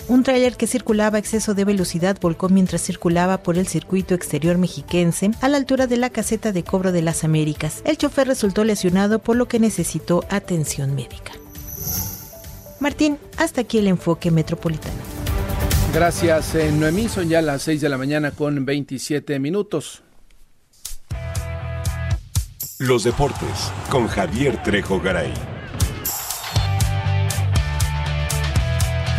Un 0.09 0.23
tráiler 0.23 0.57
que 0.57 0.67
circulaba 0.67 1.15
a 1.15 1.19
exceso 1.19 1.53
de 1.53 1.63
velocidad 1.63 2.17
volcó 2.19 2.49
mientras 2.49 2.81
circulaba 2.81 3.37
por 3.37 3.57
el 3.57 3.67
circuito 3.67 4.15
exterior 4.15 4.57
mexiquense 4.57 5.31
a 5.39 5.47
la 5.47 5.55
altura 5.55 5.87
de 5.87 5.95
la 5.95 6.09
caseta 6.09 6.51
de 6.51 6.65
cobro 6.65 6.91
de 6.91 7.03
las 7.03 7.23
Américas. 7.23 7.81
El 7.85 7.97
chofer 7.97 8.27
resultó 8.27 8.65
lesionado 8.65 9.19
por 9.19 9.37
lo 9.37 9.47
que 9.47 9.59
necesitó 9.59 10.25
atención 10.29 10.93
médica. 10.93 11.31
Martín, 12.79 13.17
hasta 13.37 13.61
aquí 13.61 13.79
el 13.79 13.87
enfoque 13.87 14.31
metropolitano. 14.31 14.97
Gracias, 15.93 16.55
eh, 16.55 16.71
Noemí. 16.71 17.09
Son 17.09 17.27
ya 17.27 17.41
las 17.41 17.63
6 17.63 17.81
de 17.81 17.89
la 17.89 17.97
mañana 17.97 18.31
con 18.31 18.65
27 18.65 19.39
minutos. 19.39 20.03
Los 22.77 23.03
deportes 23.03 23.71
con 23.89 24.07
Javier 24.07 24.61
Trejo 24.63 25.01
Garay. 25.01 25.58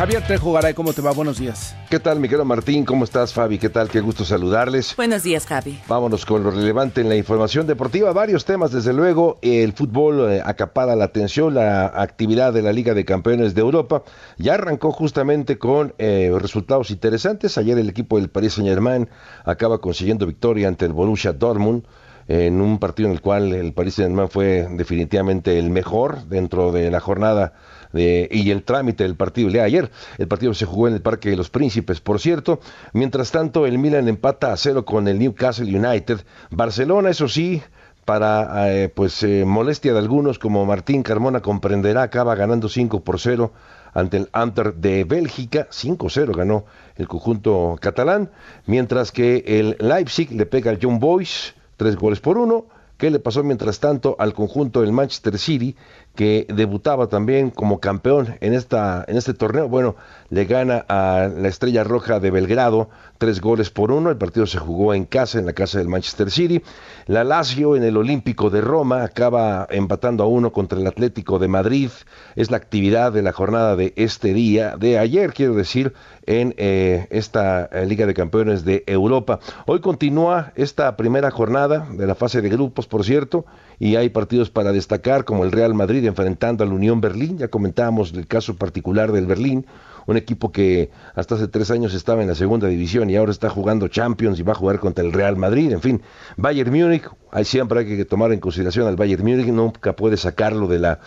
Javier 0.01 0.23
Trejo 0.23 0.55
Garay, 0.55 0.73
¿cómo 0.73 0.95
te 0.95 1.03
va? 1.03 1.13
Buenos 1.13 1.39
días. 1.39 1.77
¿Qué 1.91 2.01
tal, 2.01 2.21
Miguel 2.21 2.43
Martín? 2.47 2.87
¿Cómo 2.87 3.05
estás, 3.05 3.35
Fabi? 3.35 3.59
¿Qué 3.59 3.69
tal? 3.69 3.91
Qué 3.91 4.01
gusto 4.01 4.25
saludarles. 4.25 4.97
Buenos 4.97 5.25
días, 5.25 5.45
Javi. 5.45 5.79
Vámonos 5.87 6.25
con 6.25 6.43
lo 6.43 6.51
relevante 6.51 7.03
en 7.03 7.11
la 7.11 7.17
información 7.17 7.67
deportiva. 7.67 8.11
Varios 8.15 8.47
temas, 8.47 8.73
desde 8.73 8.95
luego. 8.95 9.37
El 9.43 9.75
fútbol 9.75 10.33
eh, 10.33 10.43
acapara 10.43 10.97
la 10.97 11.05
atención, 11.05 11.53
la 11.53 11.85
actividad 11.85 12.55
de 12.55 12.63
la 12.63 12.73
Liga 12.73 12.95
de 12.95 13.05
Campeones 13.05 13.55
de 13.55 13.61
Europa. 13.61 14.03
Ya 14.39 14.55
arrancó 14.55 14.91
justamente 14.91 15.59
con 15.59 15.93
eh, 15.99 16.33
resultados 16.41 16.91
interesantes. 16.91 17.59
Ayer 17.59 17.77
el 17.77 17.91
equipo 17.91 18.17
del 18.17 18.31
Paris 18.31 18.55
Saint-Germain 18.55 19.07
acaba 19.45 19.83
consiguiendo 19.83 20.25
victoria 20.25 20.69
ante 20.69 20.87
el 20.87 20.95
Borussia 20.95 21.35
Dortmund 21.35 21.85
en 22.27 22.63
un 22.63 22.79
partido 22.79 23.11
en 23.11 23.17
el 23.17 23.21
cual 23.21 23.53
el 23.53 23.75
Paris 23.75 23.97
Saint-Germain 23.97 24.31
fue 24.31 24.67
definitivamente 24.71 25.59
el 25.59 25.69
mejor 25.69 26.25
dentro 26.25 26.73
de 26.73 26.91
la 26.91 27.01
jornada 27.01 27.53
y 27.93 28.51
el 28.51 28.63
trámite 28.63 29.05
del 29.05 29.17
partido 29.17 29.51
de 29.51 29.61
ayer. 29.61 29.91
El 30.19 30.29
partido 30.29 30.55
se 30.55 30.67
jugó 30.67 30.89
en 30.89 30.95
el 30.95 31.03
Parque 31.03 31.31
de 31.31 31.37
los 31.37 31.51
Príncipes, 31.51 32.01
por 32.01 32.21
cierto. 32.21 32.61
Mientras 32.93 33.31
tanto, 33.31 33.67
el 33.67 33.79
Milan 33.79 34.09
empata 34.09 34.53
a 34.53 34.57
cero 34.57 34.85
con 34.85 35.09
el 35.09 35.19
Newcastle 35.19 35.77
United. 35.77 36.21
Barcelona, 36.51 37.11
eso 37.11 37.29
sí, 37.29 37.63
para 38.05 38.73
eh, 38.73 38.89
pues 38.89 39.23
eh, 39.23 39.45
molestia 39.45 39.93
de 39.93 39.99
algunos, 39.99 40.39
como 40.39 40.67
Martín 40.67 41.03
Carmona 41.03 41.41
comprenderá, 41.41 42.03
acaba 42.03 42.35
ganando 42.35 42.69
5 42.69 43.05
por 43.05 43.21
0 43.21 43.53
ante 43.95 44.17
el 44.17 44.29
Anter 44.33 44.75
de 44.75 45.05
Bélgica. 45.05 45.69
5-0 45.71 46.35
ganó 46.37 46.65
el 46.97 47.09
conjunto 47.09 47.77
catalán, 47.81 48.31
mientras 48.67 49.13
que 49.13 49.45
el 49.47 49.77
Leipzig 49.79 50.33
le 50.33 50.47
pega 50.47 50.71
al 50.71 50.79
John 50.83 50.99
Boys, 50.99 51.55
tres 51.77 51.97
goles 51.97 52.21
por 52.21 52.39
uno. 52.39 52.67
¿Qué 52.99 53.11
le 53.11 53.19
pasó 53.19 53.43
mientras 53.43 53.81
tanto 53.81 54.15
al 54.19 54.35
conjunto 54.35 54.83
del 54.83 54.93
Manchester 54.93 55.39
City? 55.39 55.75
Que 56.21 56.45
debutaba 56.53 57.07
también 57.07 57.49
como 57.49 57.81
campeón 57.81 58.37
en, 58.43 58.53
esta, 58.53 59.07
en 59.09 59.17
este 59.17 59.33
torneo. 59.33 59.71
Bueno, 59.71 59.97
le 60.29 60.45
gana 60.45 60.85
a 60.87 61.31
la 61.35 61.49
Estrella 61.49 61.83
Roja 61.83 62.21
de 62.21 62.31
Belgrado 62.31 62.91
tres 63.17 63.41
goles 63.41 63.71
por 63.71 63.91
uno. 63.91 64.11
El 64.11 64.19
partido 64.19 64.47
se 64.47 64.59
jugó 64.59 64.93
en 64.93 65.07
casa, 65.07 65.39
en 65.39 65.47
la 65.47 65.55
casa 65.55 65.79
del 65.79 65.89
Manchester 65.89 66.31
City. 66.31 66.63
La 67.07 67.25
Lazio 67.25 67.75
en 67.75 67.85
el 67.85 67.97
Olímpico 67.97 68.51
de 68.51 68.61
Roma 68.61 69.03
acaba 69.03 69.67
empatando 69.71 70.23
a 70.23 70.27
uno 70.27 70.53
contra 70.53 70.79
el 70.79 70.87
Atlético 70.87 71.39
de 71.39 71.49
Madrid. 71.49 71.89
Es 72.37 72.51
la 72.51 72.59
actividad 72.59 73.13
de 73.13 73.23
la 73.23 73.33
jornada 73.33 73.75
de 73.75 73.95
este 73.97 74.35
día, 74.35 74.77
de 74.77 74.99
ayer, 74.99 75.33
quiero 75.33 75.55
decir, 75.55 75.95
en 76.27 76.55
eh, 76.59 77.07
esta 77.09 77.65
eh, 77.73 77.87
Liga 77.87 78.05
de 78.05 78.13
Campeones 78.13 78.67
de 78.67 78.85
Europa. 78.87 79.41
Hoy 79.65 79.81
continúa 79.81 80.53
esta 80.55 80.99
primera 80.99 81.31
jornada 81.31 81.89
de 81.91 82.07
la 82.07 82.15
fase 82.15 82.43
de 82.43 82.51
grupos, 82.51 82.87
por 82.87 83.05
cierto, 83.05 83.47
y 83.81 83.97
hay 83.97 84.11
partidos 84.11 84.51
para 84.51 84.73
destacar, 84.73 85.25
como 85.25 85.43
el 85.43 85.51
Real 85.51 85.73
Madrid 85.73 86.05
enfrentando 86.05 86.63
al 86.63 86.73
Unión 86.73 87.01
Berlín. 87.01 87.39
Ya 87.39 87.49
comentábamos 87.49 88.13
el 88.13 88.27
caso 88.27 88.55
particular 88.55 89.11
del 89.11 89.27
Berlín 89.27 89.67
un 90.07 90.17
equipo 90.17 90.53
que 90.53 90.91
hasta 91.15 91.35
hace 91.35 91.49
tres 91.49 91.71
años 91.71 91.95
estaba 91.95 92.23
en 92.23 92.29
la 92.29 92.35
segunda 92.35 92.69
división 92.69 93.11
y 93.11 93.17
ahora 93.17 93.33
está 93.33 93.49
jugando 93.49 93.89
Champions 93.89 94.39
y 94.39 94.43
va 94.43 94.53
a 94.53 94.57
jugar 94.57 94.79
contra 94.79 95.05
el 95.05 95.13
Real 95.13 95.37
Madrid. 95.37 95.73
En 95.73 95.81
fin, 95.81 96.03
Bayern 96.37 96.71
Múnich, 96.71 97.09
ahí 97.31 97.45
siempre 97.45 97.81
hay 97.81 97.87
que 97.87 98.05
tomar 98.05 98.33
en 98.33 98.41
consideración 98.41 98.87
al 98.87 98.97
Bayern 98.97 99.25
Múnich, 99.25 99.47
nunca 99.47 99.95
puede 99.95 100.17
sacarlo 100.17 100.67
de 100.67 100.79
la, 100.79 101.01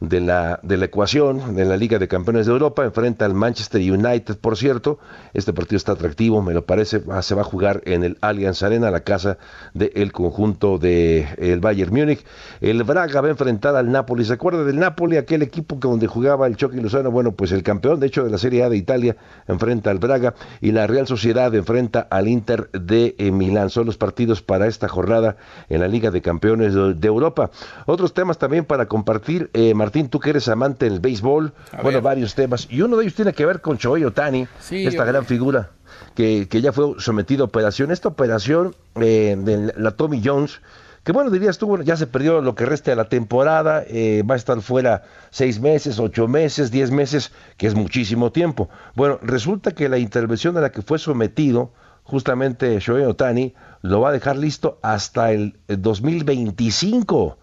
de 0.00 0.20
la, 0.20 0.60
de 0.62 0.76
la 0.76 0.86
ecuación 0.86 1.54
de 1.54 1.64
la 1.64 1.76
Liga 1.76 1.98
de 1.98 2.08
Campeones 2.08 2.46
de 2.46 2.52
Europa, 2.52 2.84
enfrenta 2.84 3.24
al 3.24 3.34
Manchester 3.34 3.80
United, 3.80 4.38
por 4.38 4.56
cierto, 4.56 4.98
este 5.34 5.52
partido 5.52 5.76
está 5.76 5.92
atractivo, 5.92 6.42
me 6.42 6.54
lo 6.54 6.64
parece, 6.64 7.02
se 7.22 7.34
va 7.34 7.42
a 7.42 7.44
jugar 7.44 7.82
en 7.84 8.04
el 8.04 8.18
Allianz 8.20 8.62
Arena, 8.62 8.90
la 8.90 9.00
casa 9.00 9.38
del 9.74 10.12
conjunto 10.12 10.78
del 10.78 11.26
el 11.38 11.60
Bayern 11.60 11.92
Múnich. 11.94 12.24
El 12.60 12.82
Braga 12.84 13.20
va 13.20 13.28
a 13.28 13.30
enfrentar 13.30 13.76
al 13.76 13.90
Napoli, 13.90 14.24
¿se 14.24 14.32
acuerda 14.32 14.64
del 14.64 14.78
Napoli, 14.78 15.16
aquel 15.16 15.42
equipo 15.42 15.78
que 15.78 15.88
donde 15.88 16.06
jugaba 16.06 16.46
el 16.46 16.56
Chucky 16.56 16.80
Lozano? 16.80 17.10
Bueno, 17.10 17.32
pues 17.32 17.52
el 17.52 17.62
campeón, 17.62 18.00
de 18.00 18.06
hecho, 18.06 18.24
de 18.24 18.30
la 18.30 18.37
Serie 18.38 18.62
A 18.62 18.68
de 18.68 18.76
Italia 18.76 19.16
enfrenta 19.46 19.90
al 19.90 19.98
Braga 19.98 20.34
y 20.60 20.72
la 20.72 20.86
Real 20.86 21.06
Sociedad 21.06 21.54
enfrenta 21.54 22.06
al 22.10 22.28
Inter 22.28 22.70
de 22.72 23.14
eh, 23.18 23.30
Milán. 23.30 23.70
Son 23.70 23.86
los 23.86 23.96
partidos 23.96 24.42
para 24.42 24.66
esta 24.66 24.88
jornada 24.88 25.36
en 25.68 25.80
la 25.80 25.88
Liga 25.88 26.10
de 26.10 26.22
Campeones 26.22 26.74
de, 26.74 27.08
Europa. 27.08 27.50
Otros 27.86 28.14
temas 28.14 28.38
también 28.38 28.64
para 28.64 28.86
compartir. 28.86 29.50
Eh, 29.54 29.74
Martín, 29.74 30.08
tú 30.08 30.20
que 30.20 30.30
eres 30.30 30.48
amante 30.48 30.88
del 30.88 31.00
béisbol, 31.00 31.52
bueno, 31.82 32.02
varios 32.02 32.34
temas. 32.34 32.66
Y 32.70 32.82
uno 32.82 32.96
de 32.96 33.04
ellos 33.04 33.14
tiene 33.14 33.32
que 33.32 33.46
ver 33.46 33.60
con 33.60 33.76
Shohei 33.76 34.04
Otani, 34.04 34.46
esta 34.70 35.04
gran 35.04 35.24
figura. 35.24 35.70
Que, 36.14 36.48
que, 36.48 36.60
ya 36.60 36.72
fue 36.72 36.94
sometido 36.98 37.44
a 37.44 37.46
operación. 37.46 37.90
Esta 37.90 38.08
operación 38.08 38.74
eh, 38.96 39.36
de 39.38 39.72
la 39.76 39.92
Tommy 39.92 40.20
Jones, 40.24 40.60
que 41.08 41.12
bueno, 41.12 41.30
dirías 41.30 41.56
tú, 41.56 41.82
ya 41.84 41.96
se 41.96 42.06
perdió 42.06 42.42
lo 42.42 42.54
que 42.54 42.66
resta 42.66 42.90
de 42.90 42.96
la 42.96 43.08
temporada, 43.08 43.82
eh, 43.86 44.22
va 44.28 44.34
a 44.34 44.36
estar 44.36 44.60
fuera 44.60 45.04
seis 45.30 45.58
meses, 45.58 45.98
ocho 45.98 46.28
meses, 46.28 46.70
diez 46.70 46.90
meses, 46.90 47.32
que 47.56 47.66
es 47.66 47.74
muchísimo 47.74 48.30
tiempo. 48.30 48.68
Bueno, 48.94 49.18
resulta 49.22 49.70
que 49.70 49.88
la 49.88 49.96
intervención 49.96 50.58
a 50.58 50.60
la 50.60 50.70
que 50.70 50.82
fue 50.82 50.98
sometido 50.98 51.72
justamente 52.02 52.78
Shohei 52.78 53.06
Otani 53.06 53.54
lo 53.80 54.02
va 54.02 54.10
a 54.10 54.12
dejar 54.12 54.36
listo 54.36 54.78
hasta 54.82 55.32
el 55.32 55.58
2025. 55.68 57.38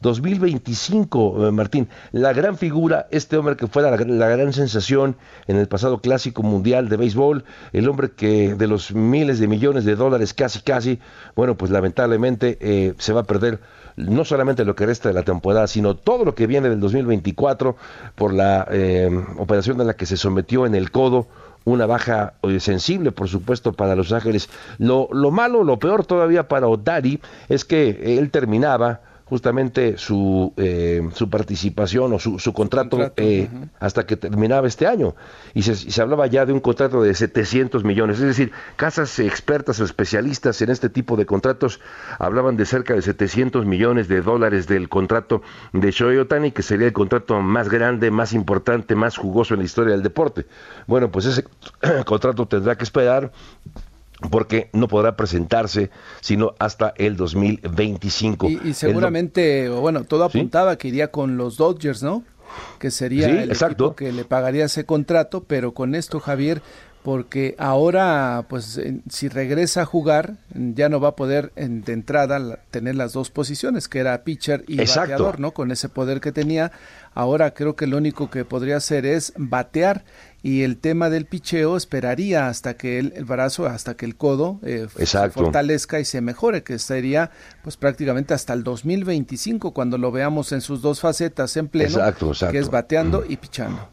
2025, 0.00 1.48
eh, 1.48 1.50
Martín. 1.52 1.88
La 2.12 2.32
gran 2.32 2.56
figura, 2.56 3.06
este 3.10 3.36
hombre 3.36 3.56
que 3.56 3.66
fue 3.66 3.82
la, 3.82 3.96
gran 3.96 4.52
sensación 4.52 5.16
en 5.46 5.56
el 5.56 5.68
pasado 5.68 6.00
clásico 6.00 6.42
mundial 6.42 6.88
de 6.88 6.96
béisbol, 6.96 7.44
el 7.72 7.88
hombre 7.88 8.10
que 8.12 8.54
de 8.54 8.66
los 8.66 8.92
miles 8.92 9.38
de 9.38 9.46
millones 9.46 9.84
de 9.84 9.96
dólares 9.96 10.32
casi, 10.32 10.60
casi, 10.60 10.98
bueno, 11.36 11.56
pues 11.56 11.70
lamentablemente 11.70 12.56
eh, 12.60 12.94
se 12.98 13.12
va 13.12 13.20
a 13.20 13.24
perder 13.24 13.60
no 13.96 14.24
solamente 14.24 14.64
lo 14.64 14.74
que 14.74 14.86
resta 14.86 15.10
de 15.10 15.14
la 15.14 15.22
temporada, 15.22 15.66
sino 15.66 15.94
todo 15.94 16.24
lo 16.24 16.34
que 16.34 16.46
viene 16.46 16.70
del 16.70 16.80
2024 16.80 17.76
por 18.14 18.32
la 18.32 18.66
eh, 18.70 19.10
operación 19.36 19.80
a 19.80 19.84
la 19.84 19.94
que 19.94 20.06
se 20.06 20.16
sometió 20.16 20.64
en 20.64 20.74
el 20.74 20.90
codo 20.90 21.26
una 21.64 21.84
baja 21.84 22.32
sensible, 22.58 23.12
por 23.12 23.28
supuesto, 23.28 23.74
para 23.74 23.94
Los 23.94 24.12
Ángeles. 24.12 24.48
Lo, 24.78 25.10
lo 25.12 25.30
malo, 25.30 25.62
lo 25.62 25.78
peor 25.78 26.06
todavía 26.06 26.48
para 26.48 26.68
Odari 26.68 27.20
es 27.50 27.66
que 27.66 28.18
él 28.18 28.30
terminaba 28.30 29.02
justamente 29.30 29.96
su, 29.96 30.52
eh, 30.56 31.08
su 31.14 31.30
participación 31.30 32.12
o 32.12 32.18
su, 32.18 32.40
su 32.40 32.52
contrato, 32.52 33.12
eh, 33.16 33.48
hasta 33.78 34.04
que 34.04 34.16
terminaba 34.16 34.66
este 34.66 34.88
año. 34.88 35.14
Y 35.54 35.62
se, 35.62 35.76
se, 35.76 36.02
hablaba 36.02 36.26
ya 36.26 36.44
de 36.44 36.52
un 36.52 36.58
contrato 36.58 37.00
de 37.00 37.14
700 37.14 37.84
millones. 37.84 38.18
Es 38.18 38.26
decir, 38.26 38.50
casas 38.74 39.20
expertas 39.20 39.78
o 39.80 39.84
especialistas 39.84 40.60
en 40.62 40.70
este 40.70 40.88
tipo 40.88 41.16
de 41.16 41.26
contratos 41.26 41.80
hablaban 42.18 42.56
de 42.56 42.66
cerca 42.66 42.92
de 42.94 43.02
700 43.02 43.64
millones 43.66 44.08
de 44.08 44.20
dólares 44.20 44.66
del 44.66 44.88
contrato 44.88 45.42
de 45.72 45.92
Shohei 45.92 46.18
Otani, 46.18 46.50
que 46.50 46.64
sería 46.64 46.88
el 46.88 46.92
contrato 46.92 47.40
más 47.40 47.68
grande, 47.68 48.10
más 48.10 48.32
importante, 48.32 48.96
más 48.96 49.16
jugoso 49.16 49.54
en 49.54 49.60
la 49.60 49.66
historia 49.66 49.92
del 49.92 50.02
deporte. 50.02 50.46
Bueno, 50.88 51.12
pues 51.12 51.26
ese 51.26 51.44
contrato 52.04 52.48
tendrá 52.48 52.76
que 52.76 52.82
esperar 52.82 53.30
porque 54.30 54.68
no 54.72 54.88
podrá 54.88 55.16
presentarse 55.16 55.90
sino 56.20 56.54
hasta 56.58 56.92
el 56.96 57.16
2025. 57.16 58.48
Y, 58.48 58.60
y 58.64 58.74
seguramente, 58.74 59.68
bueno, 59.68 60.04
todo 60.04 60.24
apuntaba 60.24 60.76
que 60.76 60.88
iría 60.88 61.10
con 61.10 61.36
los 61.36 61.56
Dodgers, 61.56 62.02
¿no? 62.02 62.24
Que 62.78 62.90
sería 62.90 63.28
el 63.42 63.50
exacto. 63.50 63.94
que 63.94 64.12
le 64.12 64.24
pagaría 64.24 64.64
ese 64.64 64.84
contrato, 64.84 65.44
pero 65.46 65.72
con 65.72 65.94
esto, 65.94 66.18
Javier, 66.18 66.62
porque 67.02 67.54
ahora, 67.58 68.44
pues, 68.48 68.78
si 69.08 69.28
regresa 69.28 69.82
a 69.82 69.84
jugar, 69.86 70.34
ya 70.54 70.90
no 70.90 71.00
va 71.00 71.08
a 71.08 71.16
poder 71.16 71.50
de 71.54 71.92
entrada 71.92 72.58
tener 72.70 72.94
las 72.94 73.14
dos 73.14 73.30
posiciones, 73.30 73.88
que 73.88 74.00
era 74.00 74.22
pitcher 74.22 74.64
y 74.68 74.76
bateador, 74.76 75.40
¿no? 75.40 75.52
Con 75.52 75.70
ese 75.70 75.88
poder 75.88 76.20
que 76.20 76.30
tenía. 76.30 76.72
Ahora 77.14 77.54
creo 77.54 77.74
que 77.74 77.86
lo 77.86 77.96
único 77.96 78.30
que 78.30 78.44
podría 78.44 78.76
hacer 78.76 79.06
es 79.06 79.32
batear 79.36 80.04
y 80.42 80.62
el 80.62 80.76
tema 80.76 81.10
del 81.10 81.26
picheo 81.26 81.76
esperaría 81.76 82.48
hasta 82.48 82.74
que 82.74 82.98
el, 82.98 83.24
brazo, 83.24 83.66
hasta 83.66 83.94
que 83.94 84.06
el 84.06 84.16
codo 84.16 84.60
eh, 84.62 84.86
se 85.04 85.30
fortalezca 85.30 86.00
y 86.00 86.04
se 86.04 86.20
mejore, 86.20 86.62
que 86.62 86.78
sería 86.78 87.30
pues 87.62 87.76
prácticamente 87.76 88.34
hasta 88.34 88.52
el 88.52 88.62
2025 88.62 89.72
cuando 89.72 89.98
lo 89.98 90.12
veamos 90.12 90.52
en 90.52 90.60
sus 90.60 90.82
dos 90.82 91.00
facetas 91.00 91.56
en 91.56 91.68
pleno, 91.68 91.98
que 92.50 92.58
es 92.58 92.70
bateando 92.70 93.24
y 93.28 93.36
pichando. 93.36 93.88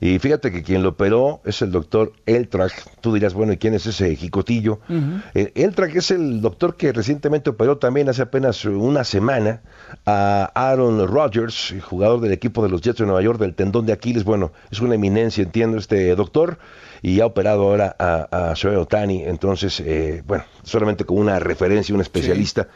Y 0.00 0.18
fíjate 0.18 0.52
que 0.52 0.62
quien 0.62 0.82
lo 0.82 0.90
operó 0.90 1.40
es 1.44 1.62
el 1.62 1.72
doctor 1.72 2.12
Eltrag. 2.26 2.72
Tú 3.00 3.14
dirás, 3.14 3.34
bueno, 3.34 3.52
¿y 3.52 3.56
quién 3.56 3.74
es 3.74 3.86
ese 3.86 4.14
jicotillo? 4.16 4.80
Uh 4.88 5.20
Eltrag 5.54 5.96
es 5.96 6.10
el 6.10 6.40
doctor 6.40 6.76
que 6.76 6.92
recientemente 6.92 7.50
operó 7.50 7.78
también 7.78 8.08
hace 8.08 8.22
apenas 8.22 8.64
una 8.64 9.04
semana 9.04 9.62
a 10.04 10.50
Aaron 10.54 11.06
Rodgers, 11.06 11.74
jugador 11.82 12.20
del 12.20 12.32
equipo 12.32 12.62
de 12.62 12.68
los 12.68 12.80
Jets 12.80 12.98
de 12.98 13.06
Nueva 13.06 13.22
York 13.22 13.38
del 13.38 13.54
tendón 13.54 13.86
de 13.86 13.92
Aquiles. 13.92 14.24
Bueno, 14.24 14.52
es 14.70 14.80
una 14.80 14.94
eminencia, 14.94 15.42
entiendo, 15.42 15.78
este 15.78 16.14
doctor. 16.14 16.58
Y 17.02 17.20
ha 17.20 17.26
operado 17.26 17.62
ahora 17.62 17.94
a, 17.98 18.50
a 18.50 18.54
Shohei 18.54 18.76
Otani. 18.76 19.22
Entonces, 19.22 19.80
eh, 19.80 20.22
bueno, 20.26 20.44
solamente 20.62 21.04
como 21.04 21.20
una 21.20 21.38
referencia, 21.38 21.94
un 21.94 22.00
especialista. 22.00 22.68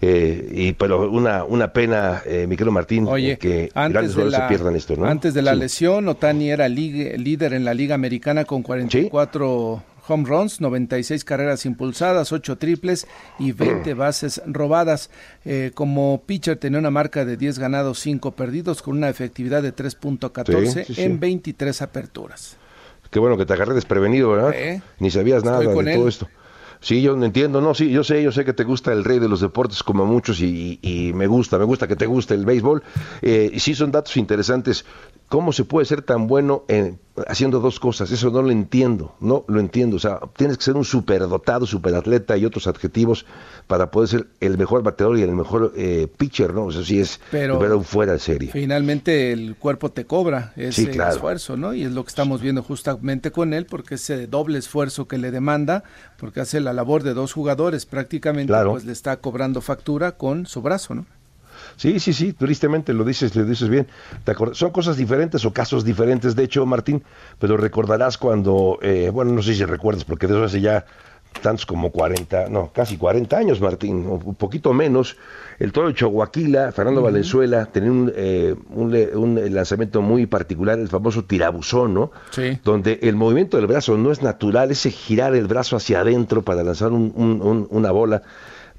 Eh, 0.00 0.48
y 0.52 0.72
pero 0.74 1.10
una, 1.10 1.42
una 1.44 1.72
pena, 1.72 2.22
eh, 2.24 2.46
Miguel 2.46 2.70
Martín, 2.70 3.06
Oye, 3.08 3.36
que 3.36 3.70
antes 3.74 4.14
de, 4.14 4.26
la, 4.26 4.42
se 4.42 4.48
pierdan 4.48 4.76
esto, 4.76 4.94
¿no? 4.96 5.06
antes 5.06 5.34
de 5.34 5.42
la 5.42 5.54
lesión, 5.56 6.06
Otani 6.08 6.50
era 6.50 6.68
líder 6.68 7.52
en 7.52 7.64
la 7.64 7.74
Liga 7.74 7.96
Americana 7.96 8.44
con 8.44 8.62
44 8.62 9.82
home 10.06 10.24
runs, 10.24 10.60
96 10.60 11.24
carreras 11.24 11.66
impulsadas, 11.66 12.32
8 12.32 12.58
triples 12.58 13.08
y 13.40 13.52
20 13.52 13.92
bases 13.94 14.40
robadas. 14.46 15.10
Eh, 15.44 15.72
como 15.74 16.22
pitcher 16.24 16.56
tenía 16.56 16.78
una 16.78 16.90
marca 16.90 17.24
de 17.24 17.36
10 17.36 17.58
ganados, 17.58 17.98
5 17.98 18.32
perdidos, 18.32 18.82
con 18.82 18.96
una 18.96 19.08
efectividad 19.08 19.62
de 19.62 19.74
3.14 19.74 20.98
en 20.98 21.18
23 21.18 21.82
aperturas. 21.82 22.56
Qué 23.10 23.18
bueno 23.18 23.36
que 23.36 23.46
te 23.46 23.54
agarré 23.54 23.74
desprevenido, 23.74 24.30
¿verdad? 24.30 24.54
Ni 24.98 25.10
sabías 25.10 25.42
nada 25.42 25.60
de 25.60 25.66
todo 25.66 26.08
esto. 26.08 26.28
Sí, 26.80 27.02
yo 27.02 27.16
no 27.16 27.24
entiendo, 27.24 27.60
no, 27.60 27.74
sí, 27.74 27.90
yo 27.90 28.04
sé, 28.04 28.22
yo 28.22 28.30
sé 28.30 28.44
que 28.44 28.52
te 28.52 28.64
gusta 28.64 28.92
el 28.92 29.04
rey 29.04 29.18
de 29.18 29.28
los 29.28 29.40
deportes 29.40 29.82
como 29.82 30.06
muchos 30.06 30.40
y, 30.40 31.12
me 31.14 31.26
gusta, 31.26 31.58
me 31.58 31.64
gusta 31.64 31.88
que 31.88 31.96
te 31.96 32.06
guste 32.06 32.34
el 32.34 32.44
béisbol. 32.44 32.82
Eh, 33.22 33.56
sí 33.58 33.74
son 33.74 33.90
datos 33.90 34.16
interesantes. 34.16 34.84
¿Cómo 35.28 35.52
se 35.52 35.64
puede 35.64 35.84
ser 35.84 36.00
tan 36.00 36.26
bueno 36.26 36.64
en, 36.68 36.98
haciendo 37.26 37.60
dos 37.60 37.78
cosas? 37.78 38.10
Eso 38.10 38.30
no 38.30 38.40
lo 38.40 38.50
entiendo, 38.50 39.14
no 39.20 39.44
lo 39.46 39.60
entiendo. 39.60 39.96
O 39.96 39.98
sea, 39.98 40.20
tienes 40.34 40.56
que 40.56 40.64
ser 40.64 40.76
un 40.76 40.86
superdotado, 40.86 41.66
superatleta 41.66 42.38
y 42.38 42.46
otros 42.46 42.66
adjetivos 42.66 43.26
para 43.66 43.90
poder 43.90 44.08
ser 44.08 44.26
el 44.40 44.56
mejor 44.56 44.82
bateador 44.82 45.18
y 45.18 45.22
el 45.22 45.32
mejor 45.32 45.74
eh, 45.76 46.08
pitcher, 46.16 46.54
¿no? 46.54 46.64
O 46.64 46.72
sea, 46.72 46.82
sí 46.82 46.98
es 46.98 47.20
pero, 47.30 47.58
fuera 47.82 48.12
de 48.12 48.18
serie. 48.20 48.50
Finalmente 48.50 49.32
el 49.32 49.56
cuerpo 49.56 49.90
te 49.90 50.06
cobra 50.06 50.54
ese 50.56 50.90
esfuerzo, 50.90 51.58
¿no? 51.58 51.74
Y 51.74 51.82
es 51.82 51.92
lo 51.92 52.04
que 52.04 52.08
estamos 52.08 52.40
viendo 52.40 52.62
justamente 52.62 53.30
con 53.30 53.52
él, 53.52 53.66
porque 53.66 53.96
ese 53.96 54.28
doble 54.28 54.58
esfuerzo 54.58 55.08
que 55.08 55.18
le 55.18 55.30
demanda, 55.30 55.84
porque 56.16 56.40
hace 56.40 56.60
la 56.60 56.72
labor 56.72 57.02
de 57.02 57.12
dos 57.12 57.34
jugadores 57.34 57.84
prácticamente, 57.84 58.54
pues 58.64 58.86
le 58.86 58.92
está 58.92 59.18
cobrando 59.18 59.60
factura 59.60 60.12
con 60.12 60.46
su 60.46 60.62
brazo, 60.62 60.94
¿no? 60.94 61.04
Sí, 61.78 62.00
sí, 62.00 62.12
sí, 62.12 62.32
tristemente 62.32 62.92
lo 62.92 63.04
dices, 63.04 63.36
lo 63.36 63.44
dices 63.44 63.68
bien. 63.68 63.86
Son 64.52 64.70
cosas 64.70 64.96
diferentes 64.96 65.44
o 65.44 65.52
casos 65.52 65.84
diferentes, 65.84 66.34
de 66.34 66.42
hecho, 66.42 66.66
Martín, 66.66 67.04
pero 67.38 67.56
recordarás 67.56 68.18
cuando, 68.18 68.80
eh, 68.82 69.10
bueno, 69.12 69.32
no 69.32 69.42
sé 69.42 69.54
si 69.54 69.64
recuerdas, 69.64 70.04
porque 70.04 70.26
de 70.26 70.34
eso 70.34 70.44
hace 70.44 70.60
ya 70.60 70.84
tantos 71.40 71.66
como 71.66 71.92
40, 71.92 72.48
no, 72.48 72.72
casi 72.72 72.96
40 72.96 73.36
años, 73.36 73.60
Martín, 73.60 74.06
un 74.08 74.34
poquito 74.34 74.72
menos, 74.72 75.16
el 75.60 75.70
toro 75.70 75.86
de 75.86 75.94
Chihuahua, 75.94 76.30
Fernando 76.72 77.00
Valenzuela, 77.00 77.66
tenía 77.66 77.92
un, 77.92 78.12
eh, 78.12 78.56
un, 78.70 79.54
lanzamiento 79.54 80.02
muy 80.02 80.26
particular, 80.26 80.80
el 80.80 80.88
famoso 80.88 81.26
tirabuzón, 81.26 81.94
¿no? 81.94 82.10
Sí. 82.30 82.58
Donde 82.64 82.98
el 83.02 83.14
movimiento 83.14 83.56
del 83.56 83.68
brazo 83.68 83.96
no 83.96 84.10
es 84.10 84.20
natural, 84.20 84.72
ese 84.72 84.90
girar 84.90 85.36
el 85.36 85.46
brazo 85.46 85.76
hacia 85.76 86.00
adentro 86.00 86.42
para 86.42 86.64
lanzar 86.64 86.90
una 86.90 87.90
bola 87.92 88.22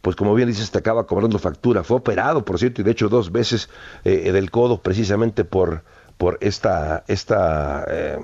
pues 0.01 0.15
como 0.15 0.33
bien 0.33 0.47
dices, 0.47 0.71
te 0.71 0.77
acaba 0.77 1.05
cobrando 1.05 1.39
factura. 1.39 1.83
Fue 1.83 1.97
operado, 1.97 2.45
por 2.45 2.59
cierto, 2.59 2.81
y 2.81 2.83
de 2.83 2.91
hecho 2.91 3.09
dos 3.09 3.31
veces 3.31 3.69
eh, 4.03 4.31
del 4.31 4.51
codo 4.51 4.81
precisamente 4.81 5.43
por, 5.43 5.83
por 6.17 6.37
esta, 6.41 7.03
esta, 7.07 7.85
eh, 7.89 8.17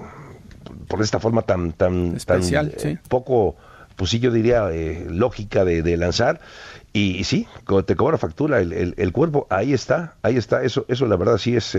por 0.88 1.02
esta 1.02 1.20
forma 1.20 1.42
tan, 1.42 1.74
tan, 1.74 2.16
Especial, 2.16 2.74
eh, 2.78 2.98
poco, 3.10 3.56
pues 3.96 4.12
sí 4.12 4.20
yo 4.20 4.32
diría, 4.32 4.70
lógica 5.10 5.66
de, 5.66 5.82
de 5.82 5.98
lanzar. 5.98 6.40
Y, 6.94 7.26
sí, 7.26 7.46
te 7.86 7.96
cobra 7.98 8.18
factura 8.18 8.62
el, 8.62 8.72
el, 8.72 8.94
el, 8.98 9.12
cuerpo, 9.12 9.48
ahí 9.50 9.74
está, 9.74 10.16
ahí 10.22 10.38
está, 10.38 10.64
eso, 10.64 10.86
eso 10.88 11.06
la 11.08 11.18
verdad 11.18 11.38
sí 11.38 11.54
es 11.58 11.78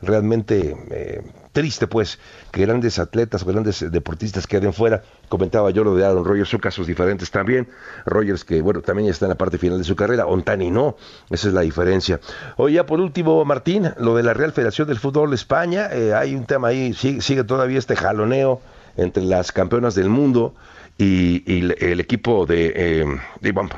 realmente 0.00 0.74
eh, 0.90 1.22
triste, 1.54 1.86
pues, 1.86 2.18
que 2.50 2.60
grandes 2.60 2.98
atletas 2.98 3.44
grandes 3.44 3.90
deportistas 3.90 4.46
queden 4.46 4.74
fuera. 4.74 5.02
Comentaba 5.28 5.70
yo 5.70 5.84
lo 5.84 5.94
de 5.94 6.04
Aaron 6.04 6.24
Rodgers, 6.24 6.50
son 6.50 6.60
casos 6.60 6.86
diferentes 6.86 7.30
también. 7.30 7.68
Rogers, 8.04 8.44
que 8.44 8.60
bueno, 8.60 8.82
también 8.82 9.08
está 9.08 9.24
en 9.24 9.30
la 9.30 9.36
parte 9.36 9.56
final 9.56 9.78
de 9.78 9.84
su 9.84 9.96
carrera. 9.96 10.26
Ontani 10.26 10.70
no, 10.70 10.96
esa 11.30 11.48
es 11.48 11.54
la 11.54 11.62
diferencia. 11.62 12.20
Hoy 12.56 12.74
ya 12.74 12.84
por 12.84 13.00
último, 13.00 13.42
Martín, 13.44 13.92
lo 13.98 14.16
de 14.16 14.24
la 14.24 14.34
Real 14.34 14.52
Federación 14.52 14.88
del 14.88 14.98
Fútbol 14.98 15.30
de 15.30 15.36
España, 15.36 15.88
eh, 15.92 16.12
hay 16.12 16.34
un 16.34 16.44
tema 16.44 16.68
ahí, 16.68 16.92
sigue, 16.92 17.44
todavía 17.44 17.78
este 17.78 17.96
jaloneo 17.96 18.60
entre 18.96 19.22
las 19.22 19.52
campeonas 19.52 19.94
del 19.94 20.08
mundo 20.08 20.54
y, 20.96 21.42
el 21.84 22.00
equipo 22.00 22.46
de, 22.46 22.72
eh, 22.74 23.06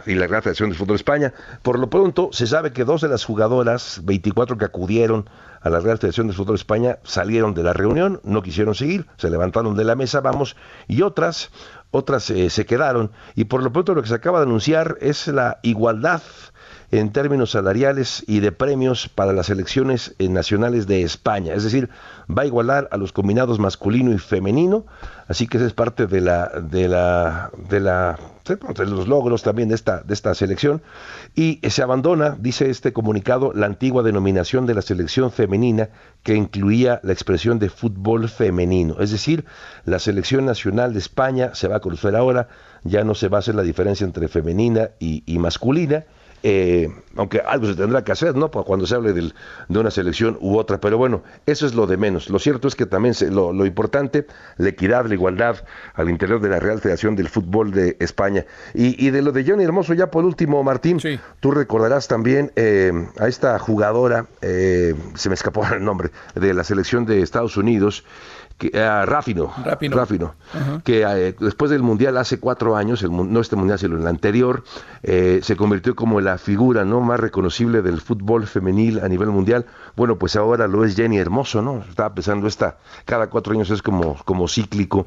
y 0.07 0.15
la 0.15 0.27
Real 0.27 0.43
Federación 0.43 0.69
del 0.71 0.79
Fútbol 0.79 0.97
de 0.97 1.01
España. 1.01 1.35
Por 1.63 1.79
lo 1.79 1.89
pronto, 1.89 2.31
se 2.33 2.47
sabe 2.47 2.73
que 2.73 2.85
dos 2.85 3.01
de 3.01 3.09
las 3.09 3.25
jugadoras, 3.25 4.01
24 4.05 4.59
que 4.59 4.65
acudieron 4.65 5.29
a 5.63 5.71
la 5.71 5.81
Real 5.81 5.99
Federación 5.99 6.29
de 6.29 6.35
Fútbol 6.35 6.57
de 6.57 6.61
España 6.61 6.99
salieron 7.03 7.55
de 7.55 7.63
la 7.63 7.73
reunión, 7.73 8.21
no 8.23 8.43
quisieron 8.43 8.75
seguir, 8.75 9.07
se 9.17 9.31
levantaron 9.31 9.77
de 9.77 9.85
la 9.85 9.97
mesa, 9.97 10.21
vamos, 10.21 10.57
y 10.87 11.03
otras, 11.03 11.51
otras 11.91 12.29
eh, 12.31 12.51
se 12.51 12.67
quedaron. 12.67 13.11
Y 13.35 13.45
por 13.45 13.63
lo 13.63 13.73
pronto 13.73 13.95
lo 13.95 14.03
que 14.03 14.09
se 14.09 14.15
acaba 14.15 14.41
de 14.41 14.47
anunciar 14.47 14.99
es 15.01 15.27
la 15.29 15.59
igualdad 15.63 16.23
en 16.91 17.11
términos 17.11 17.51
salariales 17.51 18.25
y 18.27 18.41
de 18.41 18.53
premios 18.53 19.09
para 19.09 19.33
las 19.33 19.51
elecciones 19.51 20.15
eh, 20.19 20.29
nacionales 20.29 20.87
de 20.87 21.03
España. 21.03 21.55
Es 21.55 21.65
decir, 21.65 21.89
va 22.31 22.43
a 22.43 22.47
igualar 22.47 22.89
a 22.93 22.97
los 22.97 23.13
combinados 23.13 23.59
masculino 23.59 24.13
y 24.13 24.19
femenino, 24.19 24.87
así 25.29 25.47
que 25.47 25.59
esa 25.59 25.67
es 25.67 25.73
parte 25.73 26.07
de 26.07 26.21
la, 26.21 26.49
de 26.61 26.89
la, 26.89 27.51
de 27.69 27.81
la 27.81 28.19
de 28.47 28.87
los 28.87 29.09
logros 29.09 29.43
también 29.43 29.69
de 29.69 29.75
esta, 29.75 30.03
de 30.03 30.15
esta 30.15 30.33
selección. 30.35 30.81
Y 31.35 31.59
se 31.69 31.83
abandona, 31.83 32.37
dice 32.39 32.71
este 32.71 32.93
comunicado, 32.93 33.53
la 33.53 33.67
antigua 33.67 34.05
denominación 34.05 34.67
de 34.67 34.75
la 34.75 34.83
selección 34.83 35.33
femenina 35.33 35.89
que 36.23 36.37
incluía 36.37 37.01
la 37.03 37.13
expresión 37.13 37.59
de 37.59 37.71
fútbol 37.71 38.29
femenino. 38.29 38.97
Es 39.01 39.11
decir, 39.11 39.45
la 39.85 39.99
selección 39.99 40.45
nacional 40.45 40.93
de 40.93 41.01
España 41.01 41.55
se 41.55 41.67
va 41.67 41.77
a 41.77 41.81
conocer 41.81 42.15
ahora, 42.15 42.49
ya 42.85 43.03
no 43.03 43.17
se 43.17 43.29
va 43.29 43.39
a 43.39 43.41
hacer 43.41 43.57
la 43.57 43.63
diferencia 43.63 44.05
entre 44.05 44.29
femenina 44.29 44.91
y 45.01 45.39
masculina 45.39 46.05
eh, 46.49 46.89
aunque 47.17 47.41
algo 47.41 47.67
se 47.67 47.75
tendrá 47.75 48.05
que 48.05 48.13
hacer, 48.13 48.37
¿no? 48.37 48.53
Cuando 48.53 48.87
se 48.87 48.95
hable 48.95 49.13
de 49.13 49.33
una 49.69 49.91
selección 49.91 50.39
u 50.41 50.59
otra, 50.59 50.79
pero 50.79 50.97
bueno, 50.97 51.25
eso 51.45 51.67
es 51.67 51.75
lo 51.75 51.89
de 51.89 51.97
menos. 51.97 52.31
Lo 52.31 52.39
cierto 52.39 52.69
es 52.69 52.77
que 52.77 52.87
también 52.87 53.15
lo, 53.33 53.67
importante, 53.67 54.29
la 54.57 54.69
equidad, 54.69 55.07
la 55.07 55.15
igualdad 55.15 55.57
al 55.95 56.09
interior 56.09 56.41
de 56.41 56.49
la 56.49 56.61
Real 56.61 56.81
Federación 56.81 57.17
del 57.17 57.29
Fútbol 57.29 57.73
de 57.73 57.97
España. 57.99 58.47
Y, 58.75 59.11
de 59.11 59.23
lo 59.23 59.33
de 59.33 59.45
Johnny 59.45 59.65
Hermoso, 59.65 59.93
ya 59.93 60.09
por 60.13 60.25
último, 60.25 60.63
Martín, 60.63 61.01
tú 61.41 61.51
recordarás 61.51 62.07
también 62.07 62.53
eh, 62.55 62.93
a 63.19 63.27
esta 63.27 63.59
jugadora, 63.59 64.27
eh, 64.41 64.95
se 65.17 65.29
me 65.29 65.35
escapó 65.35 65.67
el 65.75 65.85
nombre, 65.85 66.13
de 66.37 66.55
la 66.55 66.63
selección 66.63 67.07
de 67.07 67.23
Estados 67.23 67.57
Unidos, 67.57 68.05
que, 68.59 68.69
uh, 68.69 69.05
Ráfino, 69.05 69.53
que 70.83 71.03
eh, 71.03 71.35
después 71.39 71.71
del 71.71 71.83
Mundial 71.83 72.17
hace 72.17 72.41
cuatro 72.41 72.77
años, 72.77 73.03
el, 73.03 73.11
no 73.13 73.41
este 73.41 73.57
Mundial, 73.57 73.79
sino 73.79 73.97
el 73.97 74.07
anterior, 74.07 74.65
eh, 75.03 75.41
se 75.43 75.57
convirtió 75.57 75.95
como 75.95 76.21
la 76.21 76.39
figura 76.39 76.85
no 76.85 77.01
más 77.01 77.21
reconocible 77.21 77.83
del 77.83 78.01
fútbol 78.01 78.47
femenil 78.47 79.01
a 79.01 79.09
nivel 79.09 79.29
mundial. 79.29 79.67
Bueno, 79.97 80.19
pues 80.19 80.37
ahora 80.37 80.69
lo 80.69 80.85
es 80.85 80.95
Jenny 80.95 81.19
Hermoso, 81.19 81.63
¿no? 81.63 81.83
Estaba 81.89 82.15
pensando 82.15 82.47
esta, 82.47 82.77
cada 83.07 83.29
cuatro 83.29 83.55
años 83.55 83.71
es 83.71 83.81
como, 83.81 84.17
como 84.25 84.47
cíclico, 84.47 85.05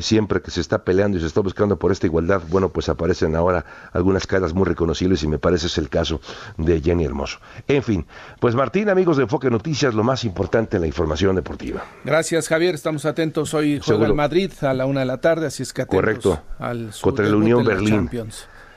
siempre 0.00 0.40
que 0.40 0.50
se 0.50 0.60
está 0.60 0.84
peleando 0.84 1.18
y 1.18 1.20
se 1.20 1.26
está 1.26 1.40
buscando 1.40 1.76
por 1.76 1.90
esta 1.90 2.06
igualdad, 2.06 2.40
bueno, 2.48 2.68
pues 2.68 2.88
aparecen 2.88 3.34
ahora 3.34 3.64
algunas 3.92 4.26
caras 4.26 4.54
muy 4.54 4.64
reconocibles 4.64 5.22
y 5.24 5.26
me 5.28 5.38
parece 5.38 5.66
es 5.66 5.76
el 5.76 5.88
caso 5.88 6.20
de 6.56 6.80
Jenny 6.80 7.04
Hermoso. 7.04 7.38
En 7.66 7.82
fin, 7.82 8.06
pues 8.38 8.54
Martín, 8.54 8.88
amigos 8.88 9.16
de 9.16 9.24
Enfoque 9.24 9.50
Noticias, 9.50 9.92
lo 9.92 10.04
más 10.04 10.24
importante 10.24 10.76
en 10.76 10.82
la 10.82 10.86
información 10.86 11.34
deportiva. 11.34 11.82
Gracias, 12.04 12.48
Javier 12.48 12.74
estamos 12.74 13.04
atentos. 13.04 13.52
Hoy 13.54 13.80
juega 13.84 14.06
el 14.06 14.14
Madrid 14.14 14.52
a 14.62 14.72
la 14.72 14.86
una 14.86 15.00
de 15.00 15.06
la 15.06 15.20
tarde, 15.20 15.46
así 15.46 15.62
es 15.62 15.72
que 15.72 15.82
atentos 15.82 16.00
Correcto. 16.00 16.42
al 16.58 16.90
Contra 17.00 17.26
la 17.26 17.36
Unión 17.36 17.64
Berlín. 17.64 18.08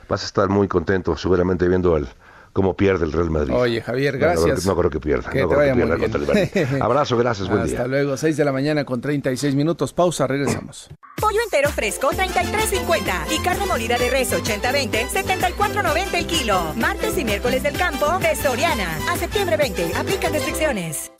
Vas 0.08 0.22
a 0.22 0.26
estar 0.26 0.48
muy 0.48 0.68
contento, 0.68 1.16
seguramente 1.16 1.68
viendo 1.68 1.94
al 1.94 2.08
cómo 2.56 2.74
pierde 2.74 3.04
el 3.04 3.12
Real 3.12 3.28
Madrid. 3.28 3.52
Oye, 3.52 3.82
Javier, 3.82 4.16
gracias. 4.16 4.64
No, 4.64 4.74
creo 4.74 4.88
que 4.88 4.98
pierda. 4.98 5.28
Que 5.28 5.40
te 5.40 5.54
vaya 5.54 5.74
muy 5.74 5.84
bien. 5.84 6.82
Abrazo, 6.82 7.18
gracias, 7.18 7.50
buen 7.50 7.60
Hasta 7.60 7.86
luego, 7.86 8.16
6 8.16 8.34
de 8.34 8.44
la 8.46 8.52
mañana 8.52 8.86
con 8.86 8.98
36 8.98 9.54
minutos. 9.54 9.92
Pausa, 9.92 10.26
regresamos. 10.26 10.88
Pollo 11.20 11.38
entero 11.44 11.68
fresco, 11.68 12.08
33.50. 12.12 13.26
Y 13.30 13.42
carne 13.42 13.66
molida 13.66 13.98
de 13.98 14.08
res, 14.08 14.32
80-20, 14.32 15.06
74.90 15.06 16.14
el 16.14 16.26
kilo. 16.26 16.72
Martes 16.76 17.18
y 17.18 17.26
miércoles 17.26 17.62
del 17.62 17.76
campo 17.76 18.18
de 18.20 18.34
Soriana. 18.34 19.00
A 19.10 19.18
septiembre 19.18 19.58
20, 19.58 19.92
aplican 19.94 20.32
restricciones 20.32 21.12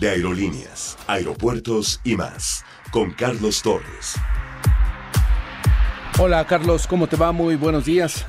de 0.00 0.08
aerolíneas, 0.08 0.96
aeropuertos 1.06 2.00
y 2.02 2.16
más, 2.16 2.64
con 2.90 3.12
Carlos 3.12 3.60
Torres. 3.60 4.14
Hola 6.18 6.46
Carlos, 6.46 6.86
¿cómo 6.86 7.06
te 7.06 7.16
va? 7.16 7.32
Muy 7.32 7.56
buenos 7.56 7.84
días. 7.84 8.26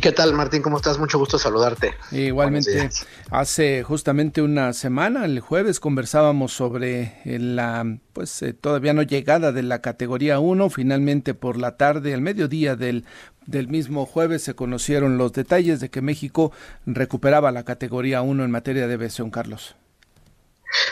¿Qué 0.00 0.12
tal, 0.12 0.32
Martín? 0.32 0.62
¿Cómo 0.62 0.76
estás? 0.76 0.98
Mucho 0.98 1.18
gusto 1.18 1.38
saludarte. 1.38 1.94
Igualmente, 2.12 2.90
hace 3.30 3.82
justamente 3.82 4.42
una 4.42 4.72
semana, 4.72 5.24
el 5.24 5.40
jueves, 5.40 5.80
conversábamos 5.80 6.52
sobre 6.52 7.20
la, 7.24 7.98
pues, 8.12 8.42
eh, 8.42 8.52
todavía 8.52 8.92
no 8.92 9.02
llegada 9.02 9.52
de 9.52 9.62
la 9.62 9.80
categoría 9.80 10.38
1. 10.38 10.70
Finalmente, 10.70 11.34
por 11.34 11.58
la 11.58 11.76
tarde, 11.76 12.14
al 12.14 12.20
mediodía 12.20 12.76
del, 12.76 13.04
del 13.46 13.68
mismo 13.68 14.06
jueves, 14.06 14.42
se 14.42 14.54
conocieron 14.54 15.18
los 15.18 15.32
detalles 15.32 15.80
de 15.80 15.90
que 15.90 16.02
México 16.02 16.52
recuperaba 16.86 17.50
la 17.50 17.64
categoría 17.64 18.22
1 18.22 18.44
en 18.44 18.50
materia 18.50 18.86
de 18.86 18.94
aviación, 18.94 19.30
Carlos. 19.30 19.76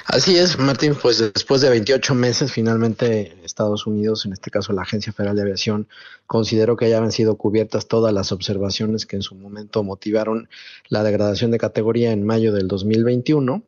Así 0.06 0.38
es, 0.38 0.58
Martín, 0.58 0.94
pues 1.00 1.18
después 1.18 1.60
de 1.60 1.68
28 1.68 2.14
meses, 2.14 2.50
finalmente 2.50 3.36
Estados 3.44 3.86
Unidos, 3.86 4.24
en 4.24 4.32
este 4.32 4.50
caso 4.50 4.72
la 4.72 4.82
Agencia 4.82 5.12
Federal 5.12 5.36
de 5.36 5.42
Aviación, 5.42 5.88
consideró 6.26 6.76
que 6.76 6.88
ya 6.88 6.96
habían 6.96 7.12
sido 7.12 7.36
cubiertas 7.36 7.86
todas 7.86 8.12
las 8.12 8.32
observaciones 8.32 9.04
que 9.04 9.16
en 9.16 9.22
su 9.22 9.34
momento 9.34 9.82
motivaron 9.82 10.48
la 10.88 11.02
degradación 11.02 11.50
de 11.50 11.58
categoría 11.58 12.12
en 12.12 12.24
mayo 12.24 12.52
del 12.52 12.68
2021. 12.68 13.62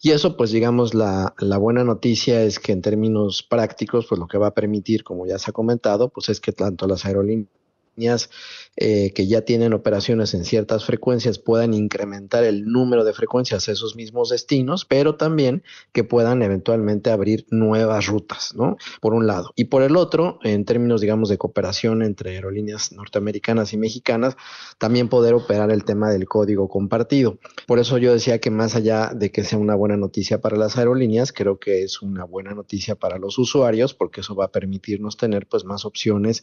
Y 0.00 0.10
eso, 0.10 0.36
pues 0.36 0.50
digamos, 0.50 0.94
la, 0.94 1.34
la 1.38 1.58
buena 1.58 1.84
noticia 1.84 2.42
es 2.42 2.58
que 2.58 2.72
en 2.72 2.82
términos 2.82 3.42
prácticos, 3.42 4.06
pues 4.08 4.18
lo 4.18 4.26
que 4.26 4.38
va 4.38 4.48
a 4.48 4.54
permitir, 4.54 5.04
como 5.04 5.26
ya 5.26 5.38
se 5.38 5.50
ha 5.50 5.52
comentado, 5.52 6.08
pues 6.08 6.28
es 6.28 6.40
que 6.40 6.52
tanto 6.52 6.88
las 6.88 7.04
aerolíneas 7.04 8.30
eh, 8.76 9.12
que 9.14 9.26
ya 9.26 9.42
tienen 9.42 9.74
operaciones 9.74 10.32
en 10.32 10.44
ciertas 10.46 10.86
frecuencias 10.86 11.38
puedan 11.38 11.74
incrementar 11.74 12.42
el 12.44 12.64
número 12.64 13.04
de 13.04 13.12
frecuencias 13.12 13.68
a 13.68 13.72
esos 13.72 13.96
mismos 13.96 14.30
destinos, 14.30 14.86
pero 14.86 15.16
también 15.16 15.62
que 15.92 16.04
puedan 16.04 16.42
eventualmente 16.42 17.10
abrir 17.10 17.44
nuevas 17.50 18.06
rutas, 18.06 18.54
¿no? 18.54 18.78
Por 19.02 19.12
un 19.12 19.26
lado. 19.26 19.52
Y 19.56 19.64
por 19.64 19.82
el 19.82 19.94
otro, 19.96 20.38
en 20.42 20.64
términos, 20.64 21.02
digamos, 21.02 21.28
de 21.28 21.36
cooperación 21.36 22.02
entre 22.02 22.30
aerolíneas 22.30 22.92
norteamericanas 22.92 23.74
y 23.74 23.76
mexicanas, 23.76 24.36
también 24.78 25.10
poder 25.10 25.34
operar 25.34 25.70
el 25.70 25.84
tema 25.84 26.10
del 26.10 26.26
código 26.26 26.68
compartido. 26.68 27.38
Por 27.66 27.78
eso 27.78 27.98
yo 27.98 28.14
decía 28.14 28.38
que 28.38 28.50
más 28.50 28.74
allá 28.74 29.12
de 29.14 29.30
que 29.30 29.44
sea 29.44 29.58
una 29.58 29.74
buena 29.74 29.98
noticia 29.98 30.40
para 30.40 30.56
las 30.56 30.78
aerolíneas, 30.78 31.32
creo 31.32 31.58
que 31.58 31.82
es 31.82 32.00
una 32.00 32.24
buena 32.24 32.54
noticia 32.54 32.94
para 32.94 33.18
los 33.18 33.38
usuarios, 33.38 33.92
porque 33.92 34.22
eso 34.22 34.34
va 34.34 34.46
a 34.46 34.50
permitirnos 34.50 35.18
tener 35.18 35.46
pues 35.46 35.66
más 35.66 35.84
opciones 35.84 36.42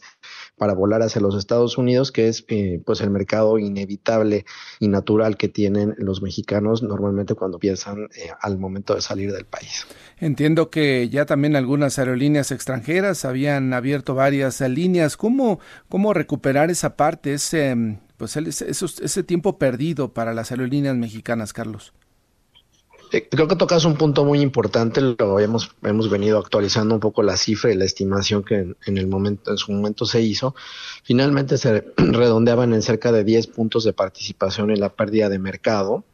para 0.56 0.74
volar 0.74 1.02
hacia 1.02 1.20
los 1.20 1.34
Estados 1.36 1.76
Unidos, 1.76 2.12
que 2.12 2.19
es 2.28 2.44
eh, 2.48 2.80
pues 2.84 3.00
el 3.00 3.10
mercado 3.10 3.58
inevitable 3.58 4.44
y 4.78 4.88
natural 4.88 5.36
que 5.36 5.48
tienen 5.48 5.94
los 5.98 6.22
mexicanos 6.22 6.82
normalmente 6.82 7.34
cuando 7.34 7.58
piensan 7.58 8.08
eh, 8.16 8.30
al 8.40 8.58
momento 8.58 8.94
de 8.94 9.00
salir 9.00 9.32
del 9.32 9.44
país. 9.44 9.86
Entiendo 10.18 10.70
que 10.70 11.08
ya 11.08 11.26
también 11.26 11.56
algunas 11.56 11.98
aerolíneas 11.98 12.50
extranjeras 12.50 13.24
habían 13.24 13.72
abierto 13.72 14.14
varias 14.14 14.60
líneas. 14.60 15.16
¿Cómo, 15.16 15.60
cómo 15.88 16.12
recuperar 16.12 16.70
esa 16.70 16.96
parte, 16.96 17.34
ese, 17.34 17.98
pues 18.16 18.36
ese, 18.36 18.70
ese 18.70 19.22
tiempo 19.22 19.58
perdido 19.58 20.12
para 20.12 20.34
las 20.34 20.50
aerolíneas 20.50 20.96
mexicanas, 20.96 21.52
Carlos? 21.52 21.92
Eh, 23.12 23.28
creo 23.28 23.48
que 23.48 23.56
tocas 23.56 23.84
un 23.84 23.96
punto 23.96 24.24
muy 24.24 24.40
importante, 24.40 25.00
lo 25.00 25.40
hemos, 25.40 25.72
hemos 25.82 26.08
venido 26.08 26.38
actualizando 26.38 26.94
un 26.94 27.00
poco 27.00 27.22
la 27.22 27.36
cifra 27.36 27.72
y 27.72 27.76
la 27.76 27.84
estimación 27.84 28.44
que 28.44 28.74
en, 28.86 28.98
el 28.98 29.06
momento, 29.08 29.50
en 29.50 29.56
su 29.56 29.72
momento 29.72 30.06
se 30.06 30.20
hizo. 30.22 30.54
Finalmente 31.02 31.58
se 31.58 31.84
redondeaban 31.96 32.72
en 32.72 32.82
cerca 32.82 33.10
de 33.10 33.24
10 33.24 33.48
puntos 33.48 33.84
de 33.84 33.92
participación 33.92 34.70
en 34.70 34.80
la 34.80 34.90
pérdida 34.90 35.28
de 35.28 35.38
mercado, 35.38 36.04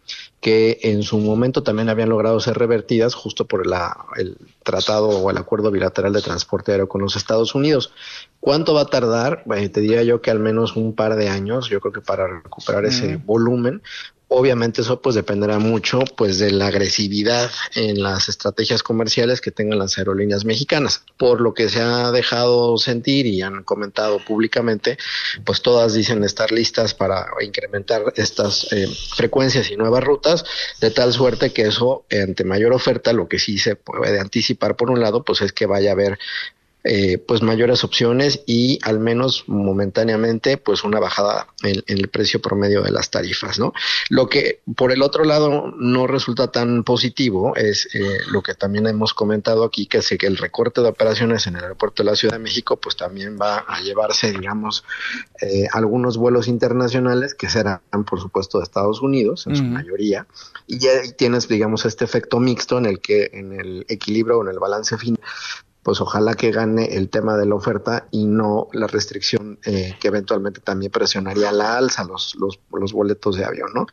que 0.40 0.78
en 0.82 1.02
su 1.02 1.18
momento 1.18 1.62
también 1.62 1.88
habían 1.88 2.08
logrado 2.08 2.40
ser 2.40 2.56
revertidas 2.58 3.14
justo 3.14 3.46
por 3.46 3.66
la, 3.66 4.06
el 4.16 4.38
tratado 4.62 5.08
o 5.08 5.30
el 5.30 5.36
acuerdo 5.36 5.70
bilateral 5.70 6.12
de 6.12 6.22
transporte 6.22 6.72
aéreo 6.72 6.88
con 6.88 7.02
los 7.02 7.16
Estados 7.16 7.54
Unidos. 7.54 7.92
¿Cuánto 8.40 8.74
va 8.74 8.82
a 8.82 8.86
tardar? 8.86 9.42
Eh, 9.56 9.68
te 9.68 9.80
diría 9.80 10.02
yo 10.04 10.22
que 10.22 10.30
al 10.30 10.38
menos 10.38 10.76
un 10.76 10.94
par 10.94 11.16
de 11.16 11.28
años, 11.28 11.68
yo 11.68 11.80
creo 11.80 11.92
que 11.92 12.00
para 12.00 12.28
recuperar 12.28 12.84
ese 12.84 13.16
volumen, 13.16 13.82
Obviamente 14.28 14.80
eso 14.82 15.00
pues 15.00 15.14
dependerá 15.14 15.60
mucho 15.60 16.00
pues 16.16 16.38
de 16.38 16.50
la 16.50 16.66
agresividad 16.66 17.48
en 17.76 18.02
las 18.02 18.28
estrategias 18.28 18.82
comerciales 18.82 19.40
que 19.40 19.52
tengan 19.52 19.78
las 19.78 19.98
aerolíneas 19.98 20.44
mexicanas. 20.44 21.04
Por 21.16 21.40
lo 21.40 21.54
que 21.54 21.68
se 21.68 21.80
ha 21.80 22.10
dejado 22.10 22.76
sentir 22.76 23.26
y 23.26 23.42
han 23.42 23.62
comentado 23.62 24.18
públicamente, 24.18 24.98
pues 25.44 25.62
todas 25.62 25.94
dicen 25.94 26.24
estar 26.24 26.50
listas 26.50 26.92
para 26.92 27.26
incrementar 27.40 28.12
estas 28.16 28.66
eh, 28.72 28.88
frecuencias 29.14 29.70
y 29.70 29.76
nuevas 29.76 30.02
rutas, 30.02 30.44
de 30.80 30.90
tal 30.90 31.12
suerte 31.12 31.52
que 31.52 31.62
eso 31.62 32.04
ante 32.10 32.42
mayor 32.42 32.72
oferta, 32.72 33.12
lo 33.12 33.28
que 33.28 33.38
sí 33.38 33.58
se 33.58 33.76
puede 33.76 34.18
anticipar 34.18 34.74
por 34.74 34.90
un 34.90 35.00
lado, 35.00 35.22
pues 35.22 35.40
es 35.40 35.52
que 35.52 35.66
vaya 35.66 35.90
a 35.90 35.92
haber 35.92 36.18
eh, 36.88 37.18
pues 37.18 37.42
mayores 37.42 37.82
opciones 37.82 38.42
y 38.46 38.78
al 38.82 39.00
menos 39.00 39.44
momentáneamente 39.48 40.56
pues 40.56 40.84
una 40.84 41.00
bajada 41.00 41.48
en, 41.64 41.82
el 41.86 42.08
precio 42.08 42.40
promedio 42.40 42.82
de 42.82 42.92
las 42.92 43.10
tarifas, 43.10 43.58
¿no? 43.58 43.72
Lo 44.08 44.28
que 44.28 44.60
por 44.76 44.92
el 44.92 45.02
otro 45.02 45.24
lado 45.24 45.72
no 45.76 46.06
resulta 46.06 46.52
tan 46.52 46.84
positivo 46.84 47.56
es 47.56 47.88
eh, 47.92 48.18
lo 48.30 48.40
que 48.42 48.54
también 48.54 48.86
hemos 48.86 49.14
comentado 49.14 49.64
aquí, 49.64 49.86
que 49.86 49.98
es 49.98 50.14
que 50.16 50.26
el 50.26 50.36
recorte 50.36 50.80
de 50.80 50.88
operaciones 50.88 51.48
en 51.48 51.56
el 51.56 51.64
aeropuerto 51.64 52.04
de 52.04 52.10
la 52.10 52.16
Ciudad 52.16 52.34
de 52.34 52.44
México 52.44 52.76
pues 52.76 52.96
también 52.96 53.36
va 53.40 53.64
a 53.66 53.80
llevarse, 53.80 54.30
digamos, 54.32 54.84
eh, 55.42 55.66
algunos 55.72 56.16
vuelos 56.16 56.46
internacionales 56.46 57.34
que 57.34 57.48
serán 57.48 57.80
por 58.06 58.20
supuesto 58.20 58.58
de 58.58 58.64
Estados 58.64 59.02
Unidos 59.02 59.46
en 59.48 59.56
su 59.56 59.64
mayoría 59.64 60.26
y 60.66 60.78
ya 60.78 60.90
tienes 61.16 61.48
digamos 61.48 61.84
este 61.84 62.04
efecto 62.04 62.38
mixto 62.38 62.78
en 62.78 62.86
el 62.86 63.00
que 63.00 63.30
en 63.32 63.52
el 63.52 63.86
equilibrio 63.88 64.38
o 64.38 64.42
en 64.42 64.50
el 64.50 64.58
balance 64.58 64.96
final 64.96 65.20
pues 65.86 66.00
ojalá 66.00 66.34
que 66.34 66.50
gane 66.50 66.96
el 66.96 67.08
tema 67.10 67.36
de 67.36 67.46
la 67.46 67.54
oferta 67.54 68.08
y 68.10 68.26
no 68.26 68.66
la 68.72 68.88
restricción 68.88 69.60
eh, 69.64 69.94
que 70.00 70.08
eventualmente 70.08 70.60
también 70.60 70.90
presionaría 70.90 71.52
la 71.52 71.76
alza 71.76 72.02
los, 72.02 72.34
los, 72.34 72.58
los 72.72 72.92
boletos 72.92 73.36
de 73.36 73.44
avión, 73.44 73.70
¿no? 73.72 73.86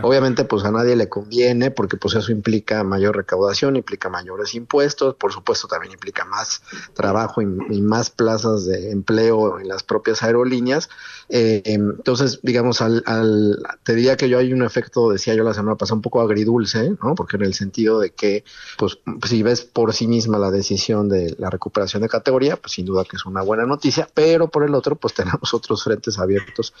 Obviamente 0.00 0.46
pues 0.46 0.64
a 0.64 0.70
nadie 0.70 0.96
le 0.96 1.10
conviene 1.10 1.70
porque 1.70 1.98
pues 1.98 2.14
eso 2.14 2.32
implica 2.32 2.82
mayor 2.82 3.16
recaudación, 3.16 3.76
implica 3.76 4.08
mayores 4.08 4.54
impuestos, 4.54 5.16
por 5.16 5.34
supuesto 5.34 5.68
también 5.68 5.92
implica 5.92 6.24
más 6.24 6.62
trabajo 6.94 7.42
y, 7.42 7.82
más 7.82 8.08
plazas 8.08 8.64
de 8.64 8.90
empleo 8.90 9.60
en 9.60 9.68
las 9.68 9.82
propias 9.82 10.22
aerolíneas. 10.22 10.88
Eh, 11.28 11.60
entonces, 11.64 12.40
digamos, 12.42 12.80
al, 12.80 13.02
al, 13.06 13.62
te 13.82 13.94
diría 13.94 14.16
que 14.16 14.30
yo 14.30 14.38
hay 14.38 14.52
un 14.52 14.62
efecto, 14.62 15.10
decía 15.10 15.34
yo 15.34 15.44
la 15.44 15.52
semana 15.52 15.76
pasada, 15.76 15.96
un 15.96 16.02
poco 16.02 16.22
agridulce, 16.22 16.96
¿no? 17.02 17.14
Porque 17.14 17.36
en 17.36 17.42
el 17.42 17.54
sentido 17.54 18.00
de 18.00 18.10
que, 18.10 18.44
pues, 18.78 18.98
si 19.26 19.42
ves 19.42 19.62
por 19.62 19.92
sí 19.92 20.06
misma 20.06 20.38
la 20.38 20.50
decisión 20.50 21.08
de 21.08 21.33
la 21.38 21.50
recuperación 21.50 22.02
de 22.02 22.08
categoría, 22.08 22.56
pues 22.56 22.72
sin 22.72 22.86
duda 22.86 23.04
que 23.04 23.16
es 23.16 23.26
una 23.26 23.42
buena 23.42 23.64
noticia, 23.64 24.08
pero 24.12 24.48
por 24.48 24.64
el 24.64 24.74
otro, 24.74 24.96
pues 24.96 25.14
tenemos 25.14 25.52
otros 25.54 25.82
frentes 25.84 26.18
abiertos 26.18 26.72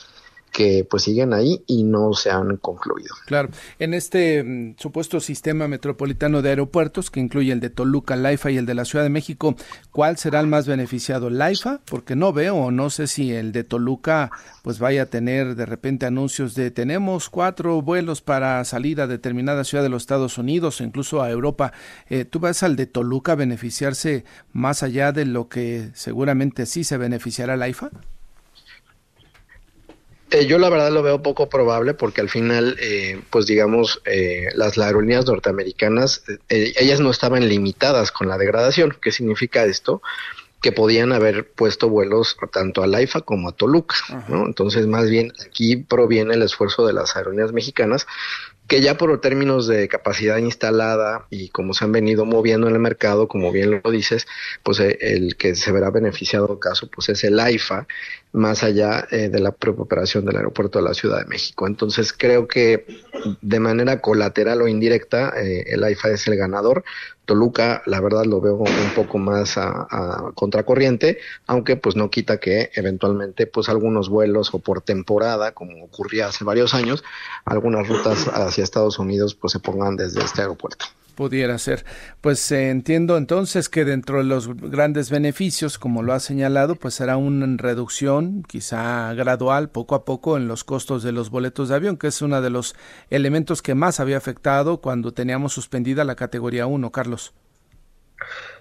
que 0.54 0.86
pues 0.88 1.02
siguen 1.02 1.34
ahí 1.34 1.64
y 1.66 1.82
no 1.82 2.12
se 2.12 2.30
han 2.30 2.56
concluido. 2.58 3.12
Claro, 3.26 3.48
en 3.80 3.92
este 3.92 4.44
mm, 4.44 4.76
supuesto 4.78 5.18
sistema 5.18 5.66
metropolitano 5.66 6.42
de 6.42 6.50
aeropuertos 6.50 7.10
que 7.10 7.18
incluye 7.18 7.52
el 7.52 7.58
de 7.58 7.70
Toluca, 7.70 8.14
Laifa 8.14 8.52
y 8.52 8.56
el 8.56 8.64
de 8.64 8.74
la 8.74 8.84
Ciudad 8.84 9.04
de 9.04 9.10
México, 9.10 9.56
¿cuál 9.90 10.16
será 10.16 10.38
el 10.38 10.46
más 10.46 10.68
beneficiado? 10.68 11.28
Laifa, 11.28 11.80
porque 11.84 12.14
no 12.14 12.32
veo 12.32 12.70
no 12.70 12.88
sé 12.88 13.08
si 13.08 13.32
el 13.32 13.50
de 13.50 13.64
Toluca 13.64 14.30
pues 14.62 14.78
vaya 14.78 15.02
a 15.02 15.06
tener 15.06 15.56
de 15.56 15.66
repente 15.66 16.06
anuncios 16.06 16.54
de 16.54 16.70
tenemos 16.70 17.28
cuatro 17.28 17.82
vuelos 17.82 18.20
para 18.20 18.64
salir 18.64 19.00
a 19.00 19.08
determinada 19.08 19.64
ciudad 19.64 19.82
de 19.82 19.90
los 19.90 20.04
Estados 20.04 20.38
Unidos 20.38 20.80
o 20.80 20.84
incluso 20.84 21.20
a 21.20 21.30
Europa. 21.30 21.72
Eh, 22.08 22.24
¿Tú 22.24 22.38
vas 22.38 22.62
al 22.62 22.76
de 22.76 22.86
Toluca 22.86 23.34
beneficiarse 23.34 24.24
más 24.52 24.84
allá 24.84 25.10
de 25.10 25.24
lo 25.24 25.48
que 25.48 25.90
seguramente 25.94 26.64
sí 26.66 26.84
se 26.84 26.96
beneficiará 26.96 27.56
Laifa? 27.56 27.90
Eh, 30.34 30.46
yo 30.46 30.58
la 30.58 30.68
verdad 30.68 30.90
lo 30.90 31.04
veo 31.04 31.22
poco 31.22 31.48
probable 31.48 31.94
porque 31.94 32.20
al 32.20 32.28
final, 32.28 32.76
eh, 32.80 33.20
pues 33.30 33.46
digamos, 33.46 34.02
eh, 34.04 34.48
las 34.56 34.76
aerolíneas 34.76 35.26
norteamericanas, 35.26 36.24
ellas 36.48 36.98
no 36.98 37.12
estaban 37.12 37.48
limitadas 37.48 38.10
con 38.10 38.26
la 38.26 38.36
degradación. 38.36 38.96
¿Qué 39.00 39.12
significa 39.12 39.64
esto? 39.64 40.02
que 40.60 40.72
podían 40.72 41.12
haber 41.12 41.46
puesto 41.52 41.90
vuelos 41.90 42.38
tanto 42.50 42.82
a 42.82 42.86
Laifa 42.86 43.20
como 43.20 43.50
a 43.50 43.52
Toluca, 43.52 43.96
¿no? 44.28 44.46
Entonces, 44.46 44.86
más 44.86 45.10
bien 45.10 45.30
aquí 45.44 45.76
proviene 45.76 46.32
el 46.32 46.42
esfuerzo 46.42 46.86
de 46.86 46.94
las 46.94 47.16
aerolíneas 47.16 47.52
mexicanas 47.52 48.06
que 48.66 48.80
ya 48.80 48.96
por 48.96 49.20
términos 49.20 49.66
de 49.66 49.88
capacidad 49.88 50.38
instalada 50.38 51.26
y 51.30 51.50
como 51.50 51.74
se 51.74 51.84
han 51.84 51.92
venido 51.92 52.24
moviendo 52.24 52.66
en 52.66 52.74
el 52.74 52.80
mercado, 52.80 53.28
como 53.28 53.52
bien 53.52 53.82
lo 53.82 53.90
dices, 53.90 54.26
pues 54.62 54.80
el 54.80 55.36
que 55.36 55.54
se 55.54 55.70
verá 55.72 55.90
beneficiado 55.90 56.58
caso 56.58 56.88
pues 56.88 57.10
es 57.10 57.24
el 57.24 57.38
AIFA, 57.38 57.86
más 58.32 58.64
allá 58.64 59.06
eh, 59.10 59.28
de 59.28 59.38
la 59.38 59.52
propia 59.52 59.84
operación 59.84 60.24
del 60.24 60.36
aeropuerto 60.36 60.78
de 60.78 60.84
la 60.86 60.94
Ciudad 60.94 61.20
de 61.20 61.26
México. 61.26 61.66
Entonces 61.66 62.12
creo 62.12 62.48
que 62.48 62.86
de 63.40 63.60
manera 63.60 64.00
colateral 64.00 64.62
o 64.62 64.68
indirecta 64.68 65.32
eh, 65.36 65.64
el 65.68 65.84
AIFA 65.84 66.10
es 66.10 66.26
el 66.26 66.36
ganador. 66.36 66.84
Toluca, 67.24 67.82
la 67.86 68.00
verdad, 68.00 68.24
lo 68.24 68.40
veo 68.40 68.56
un 68.56 68.94
poco 68.94 69.18
más 69.18 69.56
a, 69.56 70.32
contracorriente, 70.34 71.18
aunque 71.46 71.76
pues 71.76 71.96
no 71.96 72.10
quita 72.10 72.38
que 72.38 72.70
eventualmente 72.74 73.46
pues 73.46 73.68
algunos 73.68 74.08
vuelos 74.08 74.52
o 74.52 74.58
por 74.58 74.82
temporada, 74.82 75.52
como 75.52 75.84
ocurría 75.84 76.26
hace 76.26 76.44
varios 76.44 76.74
años, 76.74 77.02
algunas 77.44 77.88
rutas 77.88 78.28
hacia 78.28 78.64
Estados 78.64 78.98
Unidos 78.98 79.34
pues 79.34 79.52
se 79.52 79.60
pongan 79.60 79.96
desde 79.96 80.22
este 80.22 80.42
aeropuerto 80.42 80.86
pudiera 81.14 81.58
ser. 81.58 81.84
Pues 82.20 82.50
eh, 82.52 82.70
entiendo 82.70 83.16
entonces 83.16 83.68
que 83.68 83.84
dentro 83.84 84.18
de 84.18 84.24
los 84.24 84.48
grandes 84.48 85.10
beneficios, 85.10 85.78
como 85.78 86.02
lo 86.02 86.12
ha 86.12 86.20
señalado, 86.20 86.74
pues 86.76 86.94
será 86.94 87.16
una 87.16 87.46
reducción 87.56 88.42
quizá 88.42 89.12
gradual, 89.14 89.70
poco 89.70 89.94
a 89.94 90.04
poco, 90.04 90.36
en 90.36 90.48
los 90.48 90.64
costos 90.64 91.02
de 91.02 91.12
los 91.12 91.30
boletos 91.30 91.68
de 91.68 91.76
avión, 91.76 91.96
que 91.96 92.08
es 92.08 92.22
uno 92.22 92.40
de 92.40 92.50
los 92.50 92.74
elementos 93.10 93.62
que 93.62 93.74
más 93.74 94.00
había 94.00 94.16
afectado 94.16 94.80
cuando 94.80 95.12
teníamos 95.12 95.52
suspendida 95.52 96.04
la 96.04 96.16
categoría 96.16 96.66
1, 96.66 96.90
Carlos. 96.90 97.34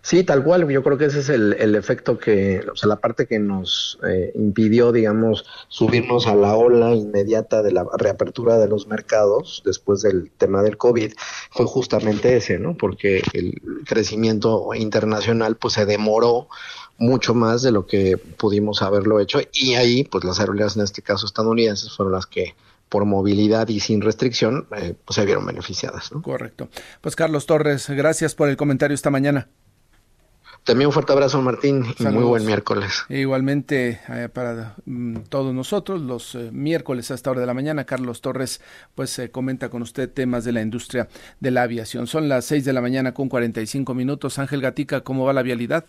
Sí, 0.04 0.26
tal 0.26 0.44
cual. 0.44 0.68
Yo 0.70 0.84
creo 0.84 0.98
que 0.98 1.06
ese 1.06 1.20
es 1.20 1.30
el, 1.30 1.54
el 1.54 1.76
efecto 1.76 2.20
que, 2.20 2.62
o 2.70 2.76
sea, 2.76 2.90
la 2.90 2.98
parte 2.98 3.26
que 3.26 3.40
nos 3.40 3.98
eh, 4.06 4.34
impidió, 4.36 4.92
digamos, 4.92 5.46
subirnos 5.70 6.28
a 6.28 6.36
la 6.36 6.56
ola 6.56 6.94
inmediata 6.94 7.64
de 7.64 7.72
la 7.72 7.86
reapertura 7.98 8.58
de 8.58 8.68
los 8.68 8.86
mercados 8.86 9.64
después 9.66 10.02
del 10.02 10.30
tema 10.38 10.62
del 10.62 10.76
COVID 10.76 11.14
fue 11.52 11.66
justamente 11.66 12.36
ese, 12.36 12.60
¿no? 12.60 12.76
Porque 12.76 13.22
el 13.32 13.62
crecimiento 13.86 14.74
internacional, 14.76 15.56
pues, 15.56 15.76
se 15.76 15.86
demoró 15.86 16.50
mucho 16.98 17.34
más 17.34 17.62
de 17.62 17.72
lo 17.72 17.86
que 17.88 18.18
pudimos 18.18 18.82
haberlo 18.82 19.22
hecho 19.22 19.40
y 19.54 19.76
ahí, 19.76 20.04
pues, 20.04 20.26
las 20.26 20.38
aerolíneas, 20.42 20.76
en 20.76 20.84
este 20.84 21.02
caso 21.02 21.26
estadounidenses, 21.26 21.96
fueron 21.96 22.12
las 22.12 22.26
que 22.26 22.56
por 22.90 23.06
movilidad 23.06 23.70
y 23.70 23.80
sin 23.80 24.02
restricción, 24.02 24.68
eh, 24.76 24.96
pues 25.06 25.16
se 25.16 25.26
vieron 25.26 25.46
beneficiadas. 25.46 26.12
¿no? 26.12 26.22
Correcto. 26.22 26.68
Pues 27.00 27.16
Carlos 27.16 27.46
Torres, 27.46 27.90
gracias 27.90 28.36
por 28.36 28.50
el 28.50 28.58
comentario 28.58 28.94
esta 28.94 29.10
mañana. 29.10 29.48
También 30.64 30.88
un 30.88 30.94
fuerte 30.94 31.12
abrazo, 31.12 31.42
Martín, 31.42 31.86
y 32.00 32.04
muy 32.06 32.24
buen 32.24 32.46
miércoles. 32.46 33.06
E 33.10 33.20
igualmente 33.20 34.00
eh, 34.10 34.30
para 34.32 34.76
mm, 34.86 35.24
todos 35.30 35.54
nosotros, 35.54 36.02
los 36.02 36.36
eh, 36.36 36.50
miércoles 36.52 37.12
a 37.12 37.16
esta 37.16 37.32
hora 37.32 37.42
de 37.42 37.48
la 37.48 37.54
mañana, 37.54 37.86
Carlos 37.86 38.22
Torres 38.22 38.62
pues 38.96 39.22
comenta 39.32 39.70
con 39.70 39.82
usted 39.82 40.12
temas 40.12 40.46
de 40.46 40.54
la 40.54 40.62
industria 40.62 41.10
de 41.40 41.52
la 41.52 41.64
aviación. 41.64 42.08
Son 42.08 42.30
las 42.30 42.46
6 42.46 42.66
de 42.66 42.74
la 42.74 42.82
mañana 42.82 43.14
con 43.14 43.30
45 43.30 43.94
minutos. 43.94 44.40
Ángel 44.40 44.62
Gatica, 44.62 45.02
¿cómo 45.02 45.26
va 45.26 45.34
la 45.34 45.44
vialidad? 45.44 45.86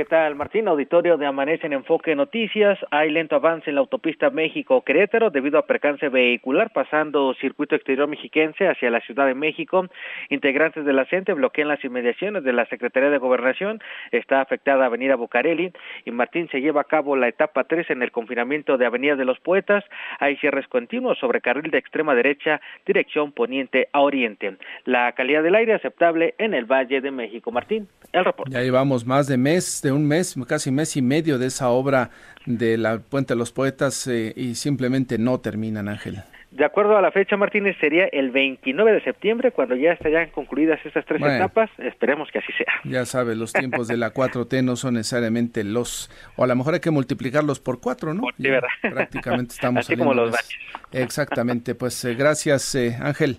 ¿Qué 0.00 0.06
tal, 0.06 0.34
Martín? 0.34 0.66
Auditorio 0.66 1.18
de 1.18 1.26
Amanece 1.26 1.66
en 1.66 1.74
Enfoque 1.74 2.16
Noticias. 2.16 2.78
Hay 2.90 3.10
lento 3.10 3.36
avance 3.36 3.68
en 3.68 3.74
la 3.74 3.82
autopista 3.82 4.30
México-Querétaro 4.30 5.28
debido 5.28 5.58
a 5.58 5.66
percance 5.66 6.08
vehicular 6.08 6.72
pasando 6.72 7.34
circuito 7.34 7.74
exterior 7.74 8.08
mexiquense 8.08 8.66
hacia 8.66 8.88
la 8.88 9.02
Ciudad 9.02 9.26
de 9.26 9.34
México. 9.34 9.84
Integrantes 10.30 10.86
de 10.86 10.94
la 10.94 11.06
bloquean 11.34 11.68
las 11.68 11.84
inmediaciones 11.84 12.44
de 12.44 12.54
la 12.54 12.64
Secretaría 12.64 13.10
de 13.10 13.18
Gobernación. 13.18 13.82
Está 14.10 14.40
afectada 14.40 14.86
Avenida 14.86 15.16
Bucareli 15.16 15.70
y 16.06 16.10
Martín 16.12 16.48
se 16.50 16.62
lleva 16.62 16.80
a 16.80 16.84
cabo 16.84 17.14
la 17.14 17.28
etapa 17.28 17.64
3 17.64 17.90
en 17.90 18.02
el 18.02 18.10
confinamiento 18.10 18.78
de 18.78 18.86
Avenida 18.86 19.16
de 19.16 19.26
los 19.26 19.38
Poetas. 19.40 19.84
Hay 20.18 20.36
cierres 20.36 20.66
continuos 20.68 21.18
sobre 21.18 21.42
carril 21.42 21.70
de 21.70 21.76
extrema 21.76 22.14
derecha, 22.14 22.62
dirección 22.86 23.32
poniente 23.32 23.88
a 23.92 24.00
oriente. 24.00 24.56
La 24.86 25.12
calidad 25.12 25.42
del 25.42 25.56
aire 25.56 25.74
aceptable 25.74 26.34
en 26.38 26.54
el 26.54 26.64
Valle 26.64 27.02
de 27.02 27.10
México. 27.10 27.52
Martín, 27.52 27.86
el 28.14 28.24
reporte. 28.24 28.54
Ya 28.54 28.62
llevamos 28.62 29.04
más 29.04 29.26
de 29.26 29.36
mes 29.36 29.82
un 29.92 30.06
mes, 30.06 30.36
casi 30.46 30.70
mes 30.70 30.96
y 30.96 31.02
medio 31.02 31.38
de 31.38 31.46
esa 31.46 31.70
obra 31.70 32.10
de 32.46 32.78
la 32.78 32.98
Puente 32.98 33.34
de 33.34 33.38
los 33.38 33.52
Poetas 33.52 34.06
eh, 34.06 34.32
y 34.36 34.54
simplemente 34.54 35.18
no 35.18 35.40
terminan, 35.40 35.88
Ángel. 35.88 36.22
De 36.50 36.64
acuerdo 36.64 36.96
a 36.96 37.00
la 37.00 37.12
fecha, 37.12 37.36
Martínez, 37.36 37.76
sería 37.80 38.06
el 38.06 38.32
29 38.32 38.92
de 38.92 39.00
septiembre 39.02 39.52
cuando 39.52 39.76
ya 39.76 39.92
estarían 39.92 40.30
concluidas 40.30 40.80
estas 40.84 41.06
tres 41.06 41.22
etapas. 41.22 41.70
Esperemos 41.78 42.28
que 42.32 42.40
así 42.40 42.52
sea. 42.52 42.74
Ya 42.84 43.06
sabe, 43.06 43.36
los 43.36 43.52
tiempos 43.52 43.86
de 43.86 43.96
la 43.96 44.12
4T 44.14 44.64
no 44.64 44.74
son 44.74 44.94
necesariamente 44.94 45.62
los, 45.62 46.10
o 46.34 46.42
a 46.42 46.48
lo 46.48 46.56
mejor 46.56 46.74
hay 46.74 46.80
que 46.80 46.90
multiplicarlos 46.90 47.60
por 47.60 47.80
cuatro, 47.80 48.14
¿no? 48.14 48.24
Sí, 48.36 48.42
verdad. 48.42 48.68
Prácticamente 48.82 49.54
estamos 49.54 49.80
Así 49.86 49.96
como 49.96 50.12
los 50.12 50.32
baches. 50.32 50.58
Exactamente, 50.90 51.76
pues 51.76 52.04
eh, 52.04 52.14
gracias, 52.14 52.74
eh, 52.74 52.96
Ángel. 53.00 53.38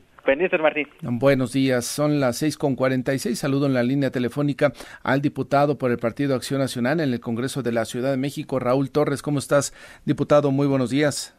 Martín. 0.62 0.88
Buenos 1.02 1.54
días, 1.54 1.86
son 1.86 2.20
las 2.20 2.38
seis 2.38 2.58
con 2.58 2.76
cuarenta 2.76 3.14
y 3.14 3.20
seis. 3.20 3.40
Saludo 3.40 3.66
en 3.66 3.74
la 3.74 3.84
línea 3.84 4.12
telefónica 4.12 4.72
al 5.04 5.22
diputado 5.22 5.78
por 5.78 5.92
el 5.92 5.98
Partido 5.98 6.36
Acción 6.36 6.60
Nacional 6.60 7.00
en 7.00 7.12
el 7.12 7.20
Congreso 7.20 7.64
de 7.64 7.72
la 7.72 7.86
Ciudad 7.86 8.12
de 8.12 8.18
México, 8.18 8.60
Raúl 8.60 8.92
Torres. 8.92 9.22
¿Cómo 9.22 9.40
estás, 9.40 9.74
diputado? 10.06 10.52
Muy 10.52 10.68
buenos 10.68 10.90
días. 10.90 11.36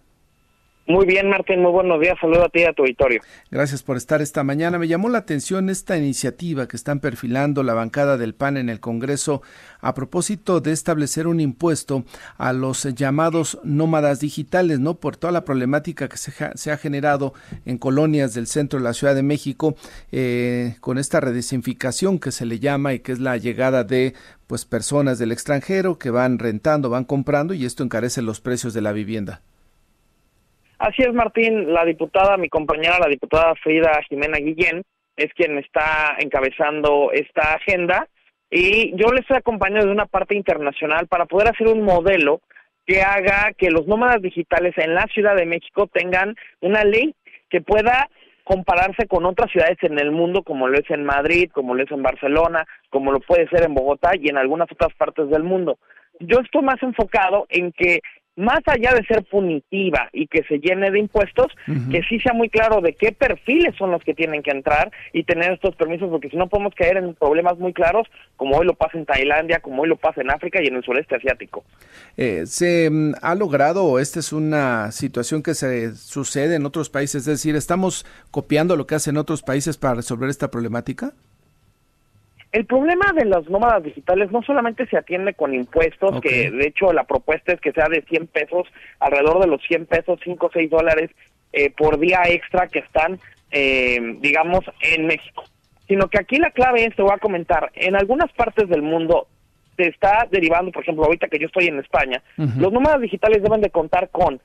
Muy 0.85 1.07
bien, 1.07 1.29
Martín, 1.29 1.63
muy 1.63 1.71
buenos 1.71 2.01
días. 2.01 2.19
Saludo 2.21 2.45
a 2.45 2.49
ti 2.49 2.61
y 2.61 2.65
a 2.65 2.73
tu 2.73 2.83
auditorio. 2.83 3.23
Gracias 3.53 3.85
por 3.85 3.97
estar 3.97 4.21
esta 4.21 4.43
mañana. 4.43 4.81
Me 4.81 4.89
llamó 4.89 5.09
la 5.09 5.19
atención 5.19 5.71
esta 5.71 5.97
iniciativa 5.97 6.67
que 6.67 6.77
están 6.77 6.99
perfilando 6.99 7.63
la 7.63 7.73
bancada 7.73 8.17
del 8.17 8.35
PAN 8.35 8.57
en 8.57 8.69
el 8.69 8.81
Congreso 8.81 9.43
a 9.81 9.95
propósito 9.95 10.61
de 10.61 10.73
establecer 10.73 11.29
un 11.29 11.39
impuesto 11.39 12.05
a 12.37 12.53
los 12.53 12.83
llamados 12.95 13.61
nómadas 13.63 14.19
digitales, 14.19 14.81
¿no? 14.81 14.95
Por 14.95 15.17
toda 15.17 15.33
la 15.33 15.45
problemática 15.45 16.09
que 16.09 16.17
se, 16.17 16.73
ha, 16.73 16.77
generado 16.77 17.33
en 17.65 17.79
colonias 17.79 18.35
del 18.35 18.49
centro 18.49 18.81
de 18.81 18.85
la 18.85 18.93
Ciudad 18.93 19.15
de 19.15 19.23
México 19.23 19.77
eh, 20.11 20.75
con 20.81 20.99
esta 20.99 21.21
redesinficación 21.21 22.19
que 22.19 22.33
se 22.33 22.45
le 22.45 22.59
llama 22.59 22.93
y 22.93 22.99
que 22.99 23.13
es 23.13 23.21
la 23.21 23.37
llegada 23.37 23.85
de 23.85 24.15
pues 24.49 24.65
personas 24.65 25.21
del 25.21 25.31
extranjero 25.31 25.97
que 25.97 26.11
van 26.11 26.41
rentando, 26.41 26.91
van 26.91 27.05
comprando 27.05 27.55
y 27.55 27.67
esto 27.67 27.85
encarece 27.85 28.21
los 28.21 28.41
precios 28.41 28.75
de 28.75 28.81
la 28.81 28.91
vivienda. 28.91 29.43
Así 30.83 31.03
es, 31.03 31.13
Martín. 31.15 31.73
La 31.73 31.85
diputada, 31.85 32.37
mi 32.37 32.49
compañera, 32.49 32.99
la 32.99 33.07
diputada 33.07 33.55
Frida 33.55 34.01
Jimena 34.09 34.39
Guillén, 34.39 34.83
es 35.17 35.33
quien 35.35 35.57
está 35.59 36.17
encabezando 36.19 37.13
esta 37.13 37.55
agenda 37.55 38.09
y 38.51 38.91
yo 38.97 39.13
le 39.13 39.21
estoy 39.21 39.37
acompañando 39.37 39.87
de 39.87 39.93
una 39.93 40.07
parte 40.07 40.35
internacional 40.35 41.07
para 41.07 41.27
poder 41.27 41.47
hacer 41.47 41.69
un 41.69 41.83
modelo 41.83 42.41
que 42.85 43.01
haga 43.01 43.53
que 43.57 43.71
los 43.71 43.87
nómadas 43.87 44.21
digitales 44.23 44.77
en 44.77 44.97
la 44.97 45.07
Ciudad 45.15 45.37
de 45.37 45.47
México 45.47 45.87
tengan 45.87 46.35
una 46.61 46.83
ley 46.83 47.15
que 47.49 47.61
pueda 47.61 48.09
compararse 48.43 49.07
con 49.07 49.25
otras 49.25 49.53
ciudades 49.53 49.79
en 49.83 50.01
el 50.01 50.11
mundo, 50.11 50.43
como 50.43 50.67
lo 50.67 50.77
es 50.77 50.91
en 50.91 51.05
Madrid, 51.05 51.49
como 51.53 51.77
lo 51.77 51.85
es 51.85 51.93
en 51.93 52.03
Barcelona, 52.03 52.67
como 52.91 53.13
lo 53.13 53.21
puede 53.21 53.49
ser 53.51 53.63
en 53.63 53.75
Bogotá 53.75 54.17
y 54.17 54.29
en 54.29 54.37
algunas 54.37 54.67
otras 54.73 54.93
partes 54.95 55.31
del 55.31 55.45
mundo. 55.45 55.79
Yo 56.19 56.41
estoy 56.41 56.63
más 56.63 56.83
enfocado 56.83 57.47
en 57.51 57.71
que 57.71 58.01
más 58.37 58.61
allá 58.67 58.95
de 58.95 59.05
ser 59.05 59.25
punitiva 59.25 60.09
y 60.13 60.27
que 60.27 60.43
se 60.45 60.59
llene 60.59 60.91
de 60.91 60.99
impuestos, 60.99 61.53
que 61.91 62.03
sí 62.05 62.19
sea 62.21 62.33
muy 62.33 62.49
claro 62.49 62.81
de 62.81 62.95
qué 62.95 63.13
perfiles 63.13 63.75
son 63.77 63.91
los 63.91 64.03
que 64.03 64.15
tienen 64.15 64.43
que 64.43 64.51
entrar 64.51 64.91
y 65.13 65.25
tener 65.25 65.53
estos 65.53 65.77
permisos, 65.77 66.09
porque 66.09 66.31
si 66.31 66.37
no 66.37 66.49
podemos 66.49 66.75
caer 66.75 66.97
en 66.97 67.15
problemas 67.15 67.59
muy 67.59 67.73
claros, 67.73 68.09
como 68.37 68.57
hoy 68.57 68.67
lo 68.67 68.75
pasa 68.75 68.97
en 68.97 69.05
Tailandia, 69.05 69.61
como 69.61 69.83
hoy 69.83 69.89
lo 69.89 69.97
pasa 69.97 70.23
en 70.23 70.31
África 70.31 70.61
y 70.63 70.67
en 70.67 70.77
el 70.77 70.83
sureste 70.83 71.17
asiático. 71.17 71.65
Eh, 72.17 72.45
¿Se 72.47 72.89
mm, 72.91 73.15
ha 73.21 73.35
logrado, 73.35 73.85
o 73.85 73.99
esta 73.99 74.21
es 74.21 74.33
una 74.33 74.93
situación 74.93 75.43
que 75.43 75.55
se 75.55 75.95
sucede 75.95 76.57
en 76.57 76.65
otros 76.65 76.89
países, 76.89 77.23
es 77.23 77.27
decir, 77.27 77.55
estamos 77.55 78.07
copiando 78.31 78.77
lo 78.77 78.87
que 78.87 78.95
hacen 78.95 79.19
otros 79.19 79.43
países 79.43 79.77
para 79.77 79.95
resolver 79.95 80.31
esta 80.31 80.51
problemática? 80.51 81.13
El 82.53 82.67
problema 82.67 83.13
de 83.15 83.25
los 83.25 83.49
nómadas 83.49 83.83
digitales 83.83 84.31
no 84.31 84.43
solamente 84.43 84.87
se 84.87 84.99
atiende 84.99 85.33
con 85.33 85.55
impuestos, 85.55 86.21
que 86.21 86.51
de 86.51 86.67
hecho 86.67 86.93
la 86.93 87.05
propuesta 87.05 87.55
es 87.55 87.61
que 87.61 87.73
sea 87.73 87.89
de 87.89 88.03
100 88.03 88.27
pesos, 88.27 88.69
alrededor 89.01 89.41
de 89.41 89.47
los 89.47 89.63
100 89.63 89.87
pesos, 89.87 90.21
5 90.23 90.47
o 90.47 90.51
6 90.53 90.71
dólares 90.71 91.11
eh, 91.55 91.71
por 91.71 91.99
día 91.99 92.21
extra 92.27 92.69
que 92.69 92.81
están, 92.81 93.19
eh, 93.51 93.99
digamos, 94.21 94.65
en 94.83 95.07
México. 95.07 95.45
Sino 95.89 96.09
que 96.09 96.19
aquí 96.19 96.37
la 96.37 96.51
clave 96.51 96.85
es, 96.85 96.95
te 96.95 97.03
voy 97.03 97.13
a 97.15 97.19
comentar, 97.19 97.73
en 97.75 97.97
algunas 97.97 98.31
partes 98.33 98.69
del 98.69 98.83
mundo 98.83 99.29
se 99.79 99.89
está 99.89 100.29
derivando, 100.31 100.73
por 100.73 100.83
ejemplo, 100.83 101.05
ahorita 101.05 101.29
que 101.29 101.39
yo 101.39 101.47
estoy 101.47 101.69
en 101.69 101.79
España, 101.79 102.23
los 102.37 102.71
nómadas 102.71 103.01
digitales 103.01 103.43
deben 103.43 103.63
de 103.63 103.71
contar 103.71 104.11
con 104.11 104.41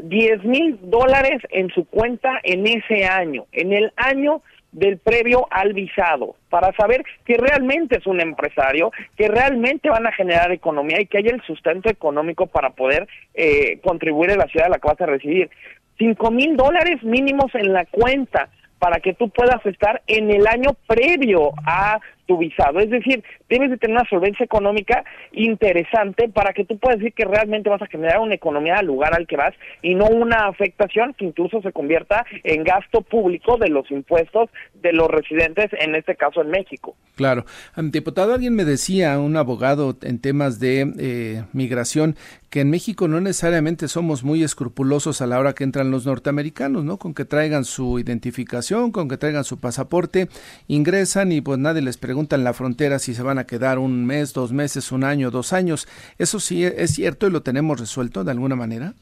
10 0.00 0.44
mil 0.44 0.78
dólares 0.82 1.42
en 1.50 1.70
su 1.70 1.84
cuenta 1.86 2.38
en 2.44 2.66
ese 2.68 3.04
año. 3.04 3.46
En 3.50 3.72
el 3.72 3.92
año 3.96 4.42
del 4.78 4.98
previo 4.98 5.46
al 5.50 5.72
visado, 5.72 6.36
para 6.48 6.72
saber 6.72 7.04
que 7.24 7.36
realmente 7.36 7.98
es 7.98 8.06
un 8.06 8.20
empresario, 8.20 8.92
que 9.16 9.28
realmente 9.28 9.90
van 9.90 10.06
a 10.06 10.12
generar 10.12 10.52
economía 10.52 11.00
y 11.00 11.06
que 11.06 11.18
haya 11.18 11.32
el 11.32 11.42
sustento 11.42 11.90
económico 11.90 12.46
para 12.46 12.70
poder 12.70 13.08
eh, 13.34 13.80
contribuir 13.82 14.30
en 14.30 14.38
la 14.38 14.46
ciudad 14.46 14.66
a 14.66 14.70
la 14.70 14.78
que 14.78 14.88
vas 14.88 15.00
a 15.00 15.06
residir. 15.06 15.50
Cinco 15.98 16.30
mil 16.30 16.56
dólares 16.56 17.02
mínimos 17.02 17.52
en 17.54 17.72
la 17.72 17.84
cuenta 17.86 18.48
para 18.78 19.00
que 19.00 19.14
tú 19.14 19.30
puedas 19.30 19.64
estar 19.66 20.02
en 20.06 20.30
el 20.30 20.46
año 20.46 20.70
previo 20.86 21.52
a 21.66 21.98
tu 22.28 22.36
visado. 22.36 22.78
Es 22.78 22.90
decir, 22.90 23.24
debes 23.48 23.70
de 23.70 23.78
tener 23.78 23.96
una 23.96 24.08
solvencia 24.08 24.44
económica 24.44 25.02
interesante 25.32 26.28
para 26.28 26.52
que 26.52 26.64
tú 26.64 26.78
puedas 26.78 26.98
decir 26.98 27.14
que 27.14 27.24
realmente 27.24 27.70
vas 27.70 27.82
a 27.82 27.86
generar 27.86 28.20
una 28.20 28.34
economía 28.34 28.76
al 28.76 28.86
lugar 28.86 29.14
al 29.14 29.26
que 29.26 29.36
vas 29.36 29.54
y 29.82 29.94
no 29.94 30.06
una 30.06 30.46
afectación 30.46 31.14
que 31.14 31.24
incluso 31.24 31.62
se 31.62 31.72
convierta 31.72 32.24
en 32.44 32.62
gasto 32.62 33.00
público 33.00 33.56
de 33.56 33.70
los 33.70 33.90
impuestos 33.90 34.50
de 34.74 34.92
los 34.92 35.08
residentes, 35.08 35.70
en 35.80 35.94
este 35.94 36.14
caso 36.14 36.42
en 36.42 36.50
México. 36.50 36.94
Claro. 37.16 37.44
Diputado, 37.76 38.34
alguien 38.34 38.54
me 38.54 38.64
decía, 38.64 39.18
un 39.18 39.36
abogado 39.36 39.96
en 40.02 40.20
temas 40.20 40.60
de 40.60 40.92
eh, 40.98 41.44
migración, 41.52 42.14
que 42.50 42.60
en 42.60 42.70
México 42.70 43.08
no 43.08 43.20
necesariamente 43.20 43.88
somos 43.88 44.22
muy 44.22 44.42
escrupulosos 44.42 45.20
a 45.20 45.26
la 45.26 45.38
hora 45.38 45.54
que 45.54 45.64
entran 45.64 45.90
los 45.90 46.06
norteamericanos, 46.06 46.84
¿no? 46.84 46.98
Con 46.98 47.14
que 47.14 47.24
traigan 47.24 47.64
su 47.64 47.98
identificación, 47.98 48.92
con 48.92 49.08
que 49.08 49.16
traigan 49.16 49.44
su 49.44 49.58
pasaporte, 49.58 50.28
ingresan 50.66 51.32
y 51.32 51.40
pues 51.40 51.58
nadie 51.58 51.82
les 51.82 51.96
pregunta 51.96 52.17
preguntan 52.18 52.40
en 52.40 52.44
la 52.44 52.52
frontera 52.52 52.98
si 52.98 53.14
se 53.14 53.22
van 53.22 53.38
a 53.38 53.44
quedar 53.44 53.78
un 53.78 54.04
mes, 54.04 54.32
dos 54.32 54.50
meses, 54.50 54.90
un 54.90 55.04
año, 55.04 55.30
dos 55.30 55.52
años. 55.52 55.86
¿Eso 56.18 56.40
sí 56.40 56.64
es 56.64 56.92
cierto 56.92 57.28
y 57.28 57.30
lo 57.30 57.42
tenemos 57.44 57.78
resuelto 57.78 58.24
de 58.24 58.32
alguna 58.32 58.56
manera? 58.56 58.94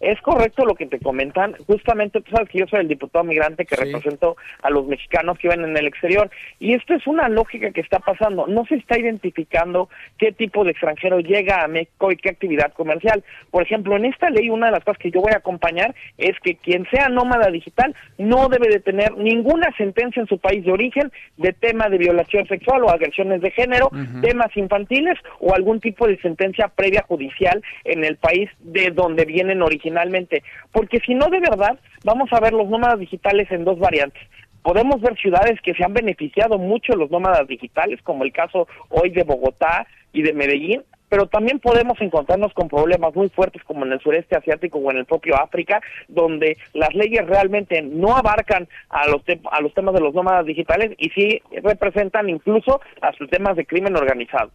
Es 0.00 0.20
correcto 0.22 0.64
lo 0.64 0.74
que 0.74 0.86
te 0.86 0.98
comentan. 0.98 1.54
Justamente 1.66 2.20
tú 2.22 2.30
sabes 2.30 2.48
que 2.48 2.58
yo 2.58 2.66
soy 2.66 2.80
el 2.80 2.88
diputado 2.88 3.24
migrante 3.24 3.66
que 3.66 3.76
represento 3.76 4.36
a 4.62 4.70
los 4.70 4.86
mexicanos 4.86 5.38
que 5.38 5.48
viven 5.48 5.68
en 5.68 5.76
el 5.76 5.86
exterior. 5.86 6.30
Y 6.58 6.72
esto 6.72 6.94
es 6.94 7.06
una 7.06 7.28
lógica 7.28 7.70
que 7.70 7.82
está 7.82 7.98
pasando. 7.98 8.46
No 8.46 8.64
se 8.66 8.76
está 8.76 8.98
identificando 8.98 9.90
qué 10.18 10.32
tipo 10.32 10.64
de 10.64 10.70
extranjero 10.70 11.20
llega 11.20 11.62
a 11.62 11.68
México 11.68 12.10
y 12.10 12.16
qué 12.16 12.30
actividad 12.30 12.72
comercial. 12.72 13.22
Por 13.50 13.62
ejemplo, 13.62 13.96
en 13.96 14.06
esta 14.06 14.30
ley 14.30 14.48
una 14.48 14.66
de 14.66 14.72
las 14.72 14.84
cosas 14.84 14.98
que 14.98 15.10
yo 15.10 15.20
voy 15.20 15.32
a 15.32 15.38
acompañar 15.38 15.94
es 16.16 16.38
que 16.40 16.56
quien 16.56 16.86
sea 16.90 17.08
nómada 17.08 17.50
digital 17.50 17.94
no 18.16 18.48
debe 18.48 18.68
de 18.68 18.80
tener 18.80 19.16
ninguna 19.16 19.70
sentencia 19.76 20.20
en 20.20 20.28
su 20.28 20.38
país 20.38 20.64
de 20.64 20.72
origen 20.72 21.12
de 21.36 21.52
tema 21.52 21.88
de 21.88 21.98
violación 21.98 22.46
sexual 22.46 22.84
o 22.84 22.90
agresiones 22.90 23.40
de 23.40 23.50
género, 23.50 23.90
temas 24.22 24.56
infantiles 24.56 25.18
o 25.40 25.54
algún 25.54 25.80
tipo 25.80 26.06
de 26.06 26.18
sentencia 26.20 26.68
previa 26.68 27.04
judicial 27.06 27.62
en 27.84 28.04
el 28.04 28.16
país 28.16 28.50
de 28.60 28.90
donde 28.90 29.24
vienen 29.24 29.62
originalmente 29.90 30.42
porque 30.72 31.00
si 31.00 31.14
no 31.14 31.28
de 31.28 31.40
verdad 31.40 31.78
vamos 32.04 32.32
a 32.32 32.40
ver 32.40 32.52
los 32.52 32.68
nómadas 32.68 32.98
digitales 32.98 33.50
en 33.50 33.64
dos 33.64 33.78
variantes. 33.78 34.22
Podemos 34.62 35.00
ver 35.00 35.16
ciudades 35.16 35.58
que 35.62 35.74
se 35.74 35.84
han 35.84 35.94
beneficiado 35.94 36.58
mucho 36.58 36.94
los 36.94 37.10
nómadas 37.10 37.48
digitales, 37.48 37.98
como 38.02 38.24
el 38.24 38.32
caso 38.32 38.68
hoy 38.90 39.08
de 39.08 39.22
Bogotá 39.22 39.86
y 40.12 40.20
de 40.20 40.34
Medellín, 40.34 40.82
pero 41.08 41.26
también 41.26 41.60
podemos 41.60 41.98
encontrarnos 42.00 42.52
con 42.52 42.68
problemas 42.68 43.14
muy 43.14 43.30
fuertes 43.30 43.64
como 43.64 43.86
en 43.86 43.92
el 43.92 44.00
sureste 44.00 44.36
asiático 44.36 44.78
o 44.78 44.90
en 44.90 44.98
el 44.98 45.06
propio 45.06 45.34
África, 45.40 45.80
donde 46.08 46.58
las 46.74 46.94
leyes 46.94 47.26
realmente 47.26 47.80
no 47.80 48.14
abarcan 48.14 48.68
a 48.90 49.08
los, 49.08 49.22
a 49.50 49.60
los 49.62 49.72
temas 49.72 49.94
de 49.94 50.00
los 50.00 50.14
nómadas 50.14 50.44
digitales 50.44 50.92
y 50.98 51.08
sí 51.10 51.42
representan 51.62 52.28
incluso 52.28 52.82
a 53.00 53.12
sus 53.14 53.30
temas 53.30 53.56
de 53.56 53.64
crimen 53.64 53.96
organizado. 53.96 54.50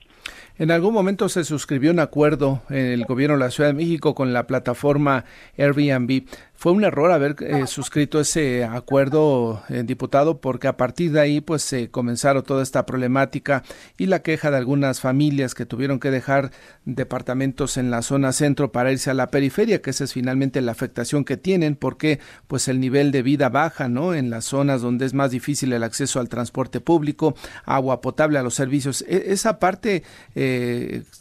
En 0.58 0.72
algún 0.72 0.94
momento 0.94 1.28
se 1.28 1.44
suscribió 1.44 1.92
un 1.92 2.00
acuerdo 2.00 2.62
en 2.70 2.86
el 2.86 3.04
gobierno 3.04 3.36
de 3.36 3.44
la 3.44 3.52
Ciudad 3.52 3.72
de 3.72 3.74
México 3.74 4.16
con 4.16 4.32
la 4.32 4.48
plataforma 4.48 5.26
Airbnb. 5.58 6.24
Fue 6.58 6.72
un 6.72 6.86
error 6.86 7.12
haber 7.12 7.36
eh, 7.42 7.68
suscrito 7.68 8.22
ese 8.22 8.64
acuerdo, 8.64 9.62
eh, 9.68 9.84
diputado, 9.86 10.40
porque 10.40 10.70
a 10.70 10.78
partir 10.78 11.12
de 11.12 11.20
ahí 11.20 11.42
pues 11.42 11.62
se 11.62 11.92
comenzaron 11.92 12.44
toda 12.44 12.64
esta 12.64 12.86
problemática 12.86 13.64
y 13.98 14.06
la 14.06 14.22
queja 14.22 14.50
de 14.50 14.58
algunas 14.58 15.02
familias 15.02 15.54
que 15.54 15.66
tuvieron 15.66 16.00
que 16.00 16.12
dejar 16.12 16.52
departamentos 16.86 17.76
en 17.76 17.92
la 17.92 18.02
zona 18.02 18.32
centro 18.32 18.72
para 18.72 18.94
irse 18.94 19.12
a 19.12 19.14
la 19.14 19.28
periferia, 19.28 19.82
que 19.82 19.90
esa 19.90 20.06
es 20.06 20.14
finalmente 20.14 20.62
la 20.62 20.72
afectación 20.72 21.26
que 21.26 21.36
tienen, 21.36 21.76
porque 21.76 22.22
pues 22.48 22.70
el 22.70 22.80
nivel 22.80 23.12
de 23.12 23.22
vida 23.22 23.50
baja, 23.50 23.90
¿no? 23.90 24.14
En 24.14 24.30
las 24.30 24.46
zonas 24.46 24.82
donde 24.82 25.06
es 25.06 25.14
más 25.14 25.32
difícil 25.32 25.74
el 25.74 25.84
acceso 25.84 26.22
al 26.22 26.30
transporte 26.30 26.80
público, 26.80 27.36
agua 27.66 28.00
potable, 28.00 28.40
a 28.40 28.44
los 28.44 28.56
servicios. 28.56 29.04
E, 29.10 29.34
esa 29.34 29.60
parte 29.60 30.04
eh, 30.36 30.45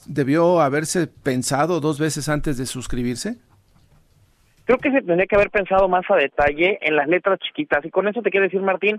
debió 0.07 0.61
haberse 0.61 1.07
pensado 1.07 1.81
dos 1.81 1.99
veces 1.99 2.29
antes 2.29 2.57
de 2.59 2.67
suscribirse. 2.67 3.37
Creo 4.65 4.79
que 4.79 4.91
se 4.91 5.03
tendría 5.03 5.27
que 5.27 5.37
haber 5.37 5.51
pensado 5.51 5.89
más 5.89 6.05
a 6.09 6.17
detalle 6.17 6.79
en 6.81 6.97
las 6.97 7.07
letras 7.07 7.39
chiquitas. 7.41 7.85
Y 7.85 7.91
con 7.91 8.09
eso 8.09 8.23
te 8.23 8.31
quiero 8.31 8.45
decir, 8.45 8.63
Martín, 8.63 8.99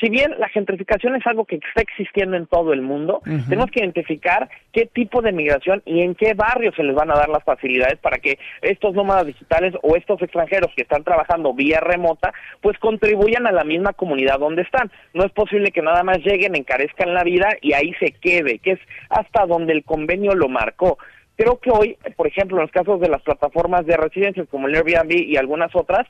si 0.00 0.10
bien 0.10 0.34
la 0.38 0.48
gentrificación 0.48 1.16
es 1.16 1.26
algo 1.26 1.46
que 1.46 1.56
está 1.56 1.80
existiendo 1.80 2.36
en 2.36 2.46
todo 2.46 2.72
el 2.74 2.82
mundo, 2.82 3.22
tenemos 3.48 3.70
que 3.70 3.80
identificar 3.80 4.48
qué 4.72 4.86
tipo 4.86 5.22
de 5.22 5.32
migración 5.32 5.82
y 5.86 6.02
en 6.02 6.14
qué 6.14 6.34
barrios 6.34 6.74
se 6.74 6.82
les 6.82 6.94
van 6.94 7.10
a 7.10 7.16
dar 7.16 7.30
las 7.30 7.42
facilidades 7.44 7.98
para 7.98 8.18
que 8.18 8.38
estos 8.60 8.94
nómadas 8.94 9.26
digitales 9.26 9.72
o 9.82 9.96
estos 9.96 10.20
extranjeros 10.20 10.70
que 10.76 10.82
están 10.82 11.02
trabajando 11.02 11.54
vía 11.54 11.80
remota, 11.80 12.34
pues 12.60 12.78
contribuyan 12.78 13.46
a 13.46 13.52
la 13.52 13.64
misma 13.64 13.94
comunidad 13.94 14.38
donde 14.38 14.62
están. 14.62 14.90
No 15.14 15.24
es 15.24 15.32
posible 15.32 15.70
que 15.70 15.80
nada 15.80 16.02
más 16.02 16.18
lleguen, 16.18 16.56
encarezcan 16.56 17.14
la 17.14 17.24
vida 17.24 17.48
y 17.62 17.72
ahí 17.72 17.94
se 17.94 18.12
quede, 18.12 18.58
que 18.58 18.72
es 18.72 18.80
hasta 19.08 19.46
donde 19.46 19.72
el 19.72 19.84
convenio 19.84 20.34
lo 20.34 20.48
marcó. 20.48 20.98
Creo 21.36 21.58
que 21.58 21.70
hoy, 21.70 21.98
por 22.16 22.26
ejemplo, 22.26 22.56
en 22.56 22.62
los 22.62 22.70
casos 22.70 22.98
de 23.00 23.08
las 23.08 23.22
plataformas 23.22 23.84
de 23.84 23.96
residencias 23.96 24.48
como 24.50 24.68
el 24.68 24.74
Airbnb 24.74 25.12
y 25.12 25.36
algunas 25.36 25.74
otras, 25.74 26.06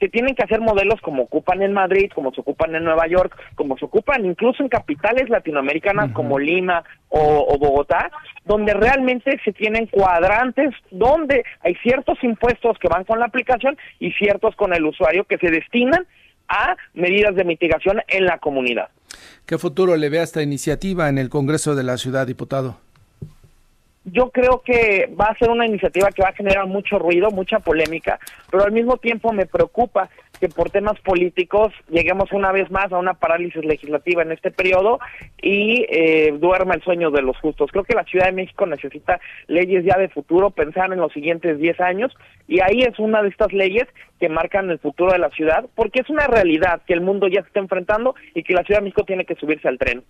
se 0.00 0.08
tienen 0.08 0.34
que 0.34 0.42
hacer 0.42 0.60
modelos 0.60 1.00
como 1.02 1.24
ocupan 1.24 1.62
en 1.62 1.74
Madrid, 1.74 2.10
como 2.14 2.32
se 2.32 2.40
ocupan 2.40 2.74
en 2.74 2.84
Nueva 2.84 3.06
York, 3.06 3.36
como 3.54 3.76
se 3.76 3.84
ocupan 3.84 4.24
incluso 4.24 4.62
en 4.62 4.70
capitales 4.70 5.28
latinoamericanas 5.28 6.12
como 6.12 6.38
Lima 6.38 6.82
o, 7.10 7.58
Bogotá, 7.58 8.10
donde 8.46 8.72
realmente 8.72 9.38
se 9.44 9.52
tienen 9.52 9.86
cuadrantes 9.86 10.70
donde 10.90 11.44
hay 11.60 11.74
ciertos 11.76 12.18
impuestos 12.22 12.78
que 12.78 12.88
van 12.88 13.04
con 13.04 13.18
la 13.18 13.26
aplicación 13.26 13.76
y 13.98 14.12
ciertos 14.12 14.56
con 14.56 14.72
el 14.72 14.86
usuario 14.86 15.24
que 15.24 15.36
se 15.36 15.50
destinan 15.50 16.06
a 16.48 16.76
medidas 16.94 17.36
de 17.36 17.44
mitigación 17.44 18.00
en 18.08 18.24
la 18.24 18.38
comunidad. 18.38 18.88
¿Qué 19.46 19.58
futuro 19.58 19.96
le 19.96 20.08
ve 20.08 20.20
a 20.20 20.22
esta 20.22 20.42
iniciativa 20.42 21.08
en 21.08 21.18
el 21.18 21.28
Congreso 21.28 21.74
de 21.74 21.84
la 21.84 21.98
Ciudad, 21.98 22.26
diputado? 22.26 22.78
Yo 24.04 24.30
creo 24.30 24.62
que 24.62 25.12
va 25.18 25.26
a 25.26 25.38
ser 25.38 25.50
una 25.50 25.66
iniciativa 25.66 26.10
que 26.10 26.22
va 26.22 26.30
a 26.30 26.34
generar 26.34 26.66
mucho 26.66 26.98
ruido, 26.98 27.30
mucha 27.30 27.58
polémica, 27.58 28.18
pero 28.50 28.64
al 28.64 28.72
mismo 28.72 28.96
tiempo 28.96 29.32
me 29.32 29.46
preocupa 29.46 30.08
que 30.40 30.48
por 30.48 30.70
temas 30.70 30.98
políticos 31.00 31.72
lleguemos 31.90 32.32
una 32.32 32.50
vez 32.50 32.70
más 32.70 32.90
a 32.92 32.98
una 32.98 33.14
parálisis 33.14 33.64
legislativa 33.64 34.22
en 34.22 34.32
este 34.32 34.50
periodo 34.50 34.98
y 35.40 35.86
eh, 35.88 36.34
duerma 36.38 36.74
el 36.74 36.82
sueño 36.82 37.10
de 37.10 37.22
los 37.22 37.36
justos. 37.38 37.70
Creo 37.70 37.84
que 37.84 37.94
la 37.94 38.04
Ciudad 38.04 38.26
de 38.26 38.32
México 38.32 38.66
necesita 38.66 39.20
leyes 39.46 39.84
ya 39.84 39.98
de 39.98 40.08
futuro, 40.08 40.50
pensar 40.50 40.92
en 40.92 40.98
los 40.98 41.12
siguientes 41.12 41.58
10 41.58 41.80
años 41.80 42.12
y 42.48 42.60
ahí 42.60 42.80
es 42.82 42.98
una 42.98 43.22
de 43.22 43.28
estas 43.28 43.52
leyes 43.52 43.86
que 44.18 44.28
marcan 44.28 44.70
el 44.70 44.78
futuro 44.78 45.12
de 45.12 45.18
la 45.18 45.30
ciudad, 45.30 45.64
porque 45.74 46.00
es 46.00 46.10
una 46.10 46.26
realidad 46.26 46.82
que 46.86 46.92
el 46.92 47.00
mundo 47.00 47.26
ya 47.28 47.42
se 47.42 47.48
está 47.48 47.60
enfrentando 47.60 48.14
y 48.34 48.42
que 48.42 48.54
la 48.54 48.62
Ciudad 48.64 48.80
de 48.80 48.84
México 48.84 49.04
tiene 49.04 49.24
que 49.24 49.34
subirse 49.34 49.68
al 49.68 49.78
tren. 49.78 50.04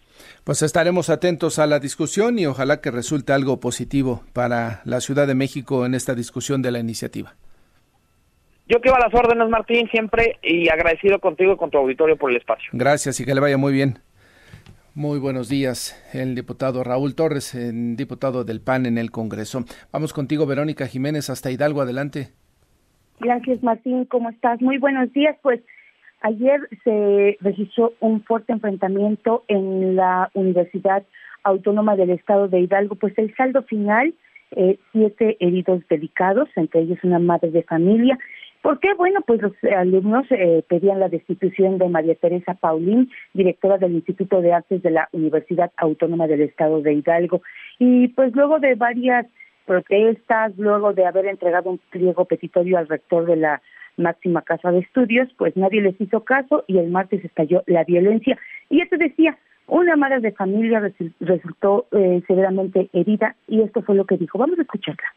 Pues 0.44 0.62
estaremos 0.62 1.10
atentos 1.10 1.58
a 1.58 1.66
la 1.66 1.78
discusión 1.78 2.38
y 2.38 2.46
ojalá 2.46 2.80
que 2.80 2.90
resulte 2.90 3.32
algo 3.32 3.60
positivo 3.60 4.24
para 4.32 4.80
la 4.84 5.00
Ciudad 5.00 5.26
de 5.26 5.34
México 5.34 5.86
en 5.86 5.94
esta 5.94 6.14
discusión 6.14 6.62
de 6.62 6.72
la 6.72 6.78
iniciativa. 6.78 7.34
Yo 8.70 8.80
quedo 8.80 8.94
a 8.94 9.00
las 9.00 9.12
órdenes, 9.12 9.48
Martín, 9.48 9.88
siempre 9.88 10.38
y 10.44 10.68
agradecido 10.68 11.18
contigo 11.18 11.54
y 11.54 11.56
con 11.56 11.70
tu 11.70 11.78
auditorio 11.78 12.16
por 12.16 12.30
el 12.30 12.36
espacio. 12.36 12.70
Gracias 12.72 13.18
y 13.18 13.24
que 13.24 13.34
le 13.34 13.40
vaya 13.40 13.56
muy 13.56 13.72
bien. 13.72 13.98
Muy 14.94 15.18
buenos 15.18 15.48
días, 15.48 16.00
el 16.14 16.36
diputado 16.36 16.84
Raúl 16.84 17.16
Torres, 17.16 17.52
el 17.56 17.96
diputado 17.96 18.44
del 18.44 18.60
PAN 18.60 18.86
en 18.86 18.96
el 18.96 19.10
Congreso. 19.10 19.64
Vamos 19.92 20.12
contigo, 20.12 20.46
Verónica 20.46 20.86
Jiménez, 20.86 21.30
hasta 21.30 21.50
Hidalgo, 21.50 21.80
adelante. 21.80 22.28
Gracias, 23.18 23.60
Martín, 23.64 24.04
¿cómo 24.04 24.30
estás? 24.30 24.62
Muy 24.62 24.78
buenos 24.78 25.12
días. 25.12 25.36
Pues 25.42 25.60
ayer 26.20 26.60
se 26.84 27.38
registró 27.40 27.94
un 27.98 28.22
fuerte 28.22 28.52
enfrentamiento 28.52 29.42
en 29.48 29.96
la 29.96 30.30
Universidad 30.34 31.02
Autónoma 31.42 31.96
del 31.96 32.10
Estado 32.10 32.46
de 32.46 32.60
Hidalgo. 32.60 32.94
Pues 32.94 33.18
el 33.18 33.34
saldo 33.34 33.64
final, 33.64 34.14
eh, 34.52 34.78
siete 34.92 35.36
heridos 35.40 35.82
delicados, 35.88 36.48
entre 36.54 36.82
ellos 36.82 36.98
una 37.02 37.18
madre 37.18 37.50
de 37.50 37.64
familia 37.64 38.16
¿Por 38.62 38.78
qué? 38.78 38.92
Bueno, 38.94 39.20
pues 39.26 39.40
los 39.40 39.52
alumnos 39.74 40.26
eh, 40.30 40.62
pedían 40.68 41.00
la 41.00 41.08
destitución 41.08 41.78
de 41.78 41.88
María 41.88 42.14
Teresa 42.14 42.54
Paulín, 42.54 43.10
directora 43.32 43.78
del 43.78 43.92
Instituto 43.92 44.42
de 44.42 44.52
Artes 44.52 44.82
de 44.82 44.90
la 44.90 45.08
Universidad 45.12 45.72
Autónoma 45.78 46.26
del 46.26 46.42
Estado 46.42 46.82
de 46.82 46.92
Hidalgo. 46.92 47.40
Y 47.78 48.08
pues 48.08 48.34
luego 48.34 48.58
de 48.58 48.74
varias 48.74 49.26
protestas, 49.64 50.52
luego 50.58 50.92
de 50.92 51.06
haber 51.06 51.26
entregado 51.26 51.70
un 51.70 51.78
pliego 51.90 52.26
petitorio 52.26 52.76
al 52.76 52.88
rector 52.88 53.24
de 53.24 53.36
la 53.36 53.62
máxima 53.96 54.42
casa 54.42 54.70
de 54.70 54.80
estudios, 54.80 55.28
pues 55.38 55.56
nadie 55.56 55.80
les 55.80 55.98
hizo 55.98 56.24
caso 56.24 56.64
y 56.66 56.78
el 56.78 56.90
martes 56.90 57.24
estalló 57.24 57.62
la 57.66 57.84
violencia. 57.84 58.38
Y 58.68 58.82
esto 58.82 58.98
decía, 58.98 59.38
una 59.68 59.96
madre 59.96 60.20
de 60.20 60.32
familia 60.32 60.82
resultó 61.20 61.86
eh, 61.92 62.22
severamente 62.26 62.90
herida 62.92 63.36
y 63.48 63.62
esto 63.62 63.80
fue 63.82 63.94
lo 63.94 64.04
que 64.04 64.18
dijo. 64.18 64.36
Vamos 64.36 64.58
a 64.58 64.62
escucharla 64.62 65.14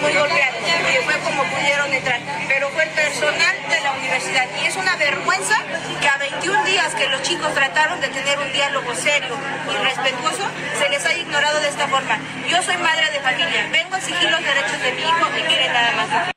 muy 0.00 0.12
golpeados, 0.12 0.58
que 0.64 1.00
fue 1.06 1.16
como 1.22 1.42
pudieron 1.50 1.92
entrar, 1.92 2.20
pero 2.48 2.68
fue 2.70 2.84
el 2.84 2.90
personal 2.90 3.54
de 3.70 3.80
la 3.82 3.92
universidad 3.94 4.46
y 4.62 4.66
es 4.66 4.76
una 4.76 4.96
vergüenza 4.96 5.56
que 6.00 6.08
a 6.08 6.18
21 6.18 6.64
días 6.64 6.94
que 6.94 7.08
los 7.08 7.22
chicos 7.22 7.52
trataron 7.54 8.00
de 8.00 8.08
tener 8.08 8.38
un 8.38 8.50
diálogo 8.52 8.94
serio 8.94 9.34
y 9.70 9.74
respetuoso, 9.84 10.44
se 10.74 10.88
les 10.90 11.04
haya 11.06 11.22
ignorado 11.22 11.60
de 11.60 11.68
esta 11.68 11.86
forma. 11.86 12.18
Yo 12.48 12.58
soy 12.62 12.76
madre 12.78 13.06
de 13.12 13.20
familia, 13.20 13.70
vengo 13.70 13.94
a 13.94 13.98
exigir 13.98 14.30
los 14.30 14.42
derechos 14.42 14.78
de 14.82 14.92
mi 14.92 15.02
hijo 15.02 15.24
y 15.38 15.42
quieren 15.46 15.72
nada 15.72 15.92
más. 15.96 16.34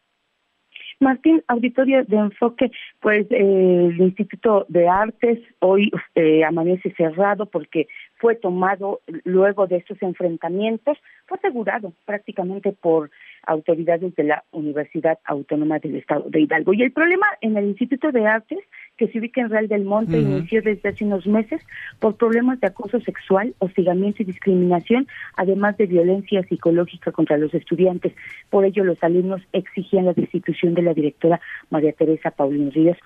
Martín, 0.99 1.43
auditorio 1.47 2.03
de 2.05 2.17
enfoque, 2.17 2.71
pues 3.01 3.27
eh, 3.29 3.89
el 3.91 4.01
Instituto 4.01 4.65
de 4.67 4.87
Artes 4.87 5.39
hoy 5.59 5.91
eh, 6.15 6.43
amanece 6.43 6.91
cerrado 6.97 7.45
porque 7.45 7.87
fue 8.15 8.35
tomado 8.35 9.01
luego 9.23 9.67
de 9.67 9.77
estos 9.77 10.01
enfrentamientos, 10.01 10.97
fue 11.27 11.37
asegurado 11.37 11.93
prácticamente 12.05 12.71
por 12.71 13.11
autoridades 13.47 14.13
de 14.15 14.23
la 14.23 14.43
Universidad 14.51 15.17
Autónoma 15.25 15.79
del 15.79 15.95
Estado 15.95 16.25
de 16.29 16.41
Hidalgo. 16.41 16.73
Y 16.73 16.83
el 16.83 16.91
problema 16.91 17.25
en 17.41 17.57
el 17.57 17.65
Instituto 17.65 18.11
de 18.11 18.27
Artes, 18.27 18.59
que 18.97 19.07
se 19.07 19.19
ubica 19.19 19.41
en 19.41 19.49
Real 19.49 19.67
del 19.67 19.85
Monte, 19.85 20.19
inició 20.19 20.61
desde 20.61 20.89
hace 20.89 21.05
unos 21.05 21.25
meses 21.25 21.61
por 21.99 22.15
problemas 22.17 22.59
de 22.59 22.67
acoso 22.67 22.99
sexual, 23.01 23.55
hostigamiento 23.59 24.21
y 24.21 24.25
discriminación, 24.25 25.07
además 25.35 25.77
de 25.77 25.87
violencia 25.87 26.43
psicológica 26.43 27.11
contra 27.11 27.37
los 27.37 27.53
estudiantes. 27.53 28.13
Por 28.49 28.65
ello, 28.65 28.83
los 28.83 29.01
alumnos 29.03 29.41
exigían 29.53 30.05
la 30.05 30.13
destitución 30.13 30.73
de 30.73 30.81
la 30.81 30.93
directora 30.93 31.39
María 31.69 31.93
Teresa 31.93 32.31
Paulín 32.31 32.71
Ríos 32.71 32.97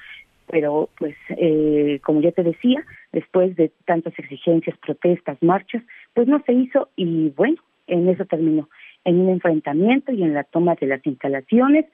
pero 0.52 0.89
pues 0.98 1.16
eh, 1.30 2.02
como 2.04 2.20
ya 2.20 2.34
te 2.34 2.44
decía, 2.44 2.84
después 3.14 3.56
de 3.56 3.72
tantas 3.86 4.18
exigencias, 4.20 4.78
protestas, 4.80 5.38
marchas, 5.42 5.82
pues 6.14 6.28
no 6.28 6.44
se 6.46 6.52
hizo 6.52 6.89
y 6.98 7.30
bueno, 7.30 7.56
en 7.88 8.10
eso 8.10 8.26
terminó 8.26 8.70
en 9.06 9.20
un 9.20 9.30
enfrentamiento 9.30 10.12
y 10.12 10.24
en 10.24 10.34
la 10.34 10.43
toma 10.43 10.76
de 10.80 10.88
las 10.88 11.06
instalaciones. 11.06 11.86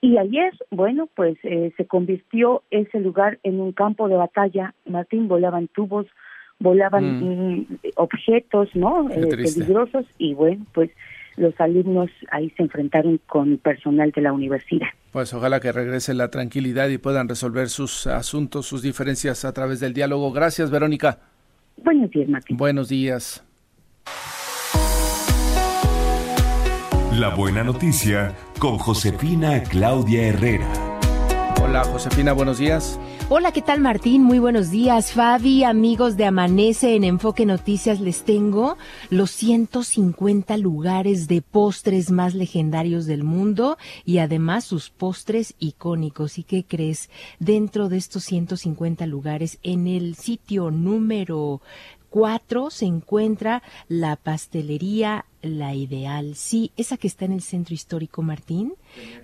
Y 0.00 0.18
ayer, 0.18 0.52
bueno, 0.70 1.08
pues 1.14 1.36
eh, 1.44 1.72
se 1.76 1.86
convirtió 1.86 2.62
ese 2.70 2.98
lugar 2.98 3.38
en 3.44 3.60
un 3.60 3.72
campo 3.72 4.08
de 4.08 4.16
batalla. 4.16 4.74
Martín, 4.84 5.28
volaban 5.28 5.68
tubos, 5.68 6.06
volaban 6.58 7.04
Mm. 7.04 7.54
mm, 7.58 7.66
objetos, 7.96 8.68
¿no? 8.74 9.08
Eh, 9.10 9.26
peligrosos 9.28 10.04
y 10.18 10.34
bueno, 10.34 10.66
pues 10.74 10.90
los 11.36 11.58
alumnos 11.60 12.10
ahí 12.30 12.50
se 12.56 12.62
enfrentaron 12.64 13.18
con 13.26 13.58
personal 13.58 14.10
de 14.10 14.22
la 14.22 14.32
universidad. 14.32 14.88
Pues 15.12 15.32
ojalá 15.34 15.60
que 15.60 15.72
regrese 15.72 16.14
la 16.14 16.30
tranquilidad 16.30 16.88
y 16.88 16.98
puedan 16.98 17.28
resolver 17.28 17.68
sus 17.68 18.06
asuntos, 18.06 18.66
sus 18.66 18.82
diferencias 18.82 19.44
a 19.44 19.52
través 19.52 19.78
del 19.80 19.92
diálogo. 19.94 20.32
Gracias, 20.32 20.70
Verónica. 20.70 21.20
Buenos 21.76 22.10
días, 22.10 22.28
Martín. 22.28 22.56
Buenos 22.56 22.88
días. 22.88 23.44
La 27.18 27.28
buena 27.28 27.62
noticia 27.62 28.34
con 28.58 28.78
Josefina 28.78 29.62
Claudia 29.64 30.28
Herrera. 30.28 30.66
Hola, 31.62 31.84
Josefina, 31.84 32.32
buenos 32.32 32.56
días. 32.56 32.98
Hola, 33.28 33.52
¿qué 33.52 33.60
tal 33.60 33.80
Martín? 33.80 34.22
Muy 34.22 34.38
buenos 34.38 34.70
días, 34.70 35.12
Fabi, 35.12 35.62
amigos 35.62 36.16
de 36.16 36.24
Amanece 36.24 36.96
en 36.96 37.04
Enfoque 37.04 37.44
Noticias. 37.44 38.00
Les 38.00 38.24
tengo 38.24 38.78
los 39.10 39.30
150 39.30 40.56
lugares 40.56 41.28
de 41.28 41.42
postres 41.42 42.10
más 42.10 42.34
legendarios 42.34 43.04
del 43.04 43.24
mundo 43.24 43.76
y 44.06 44.16
además 44.16 44.64
sus 44.64 44.88
postres 44.88 45.54
icónicos. 45.58 46.38
¿Y 46.38 46.44
qué 46.44 46.64
crees? 46.64 47.10
Dentro 47.38 47.90
de 47.90 47.98
estos 47.98 48.24
150 48.24 49.04
lugares, 49.04 49.58
en 49.62 49.86
el 49.86 50.14
sitio 50.14 50.70
número 50.70 51.60
4 52.12 52.68
se 52.68 52.84
encuentra 52.84 53.62
la 53.88 54.16
pastelería 54.16 55.24
La 55.40 55.74
Ideal. 55.74 56.34
Sí, 56.36 56.70
esa 56.76 56.98
que 56.98 57.06
está 57.06 57.24
en 57.24 57.32
el 57.32 57.40
centro 57.40 57.74
histórico 57.74 58.20
Martín. 58.20 58.74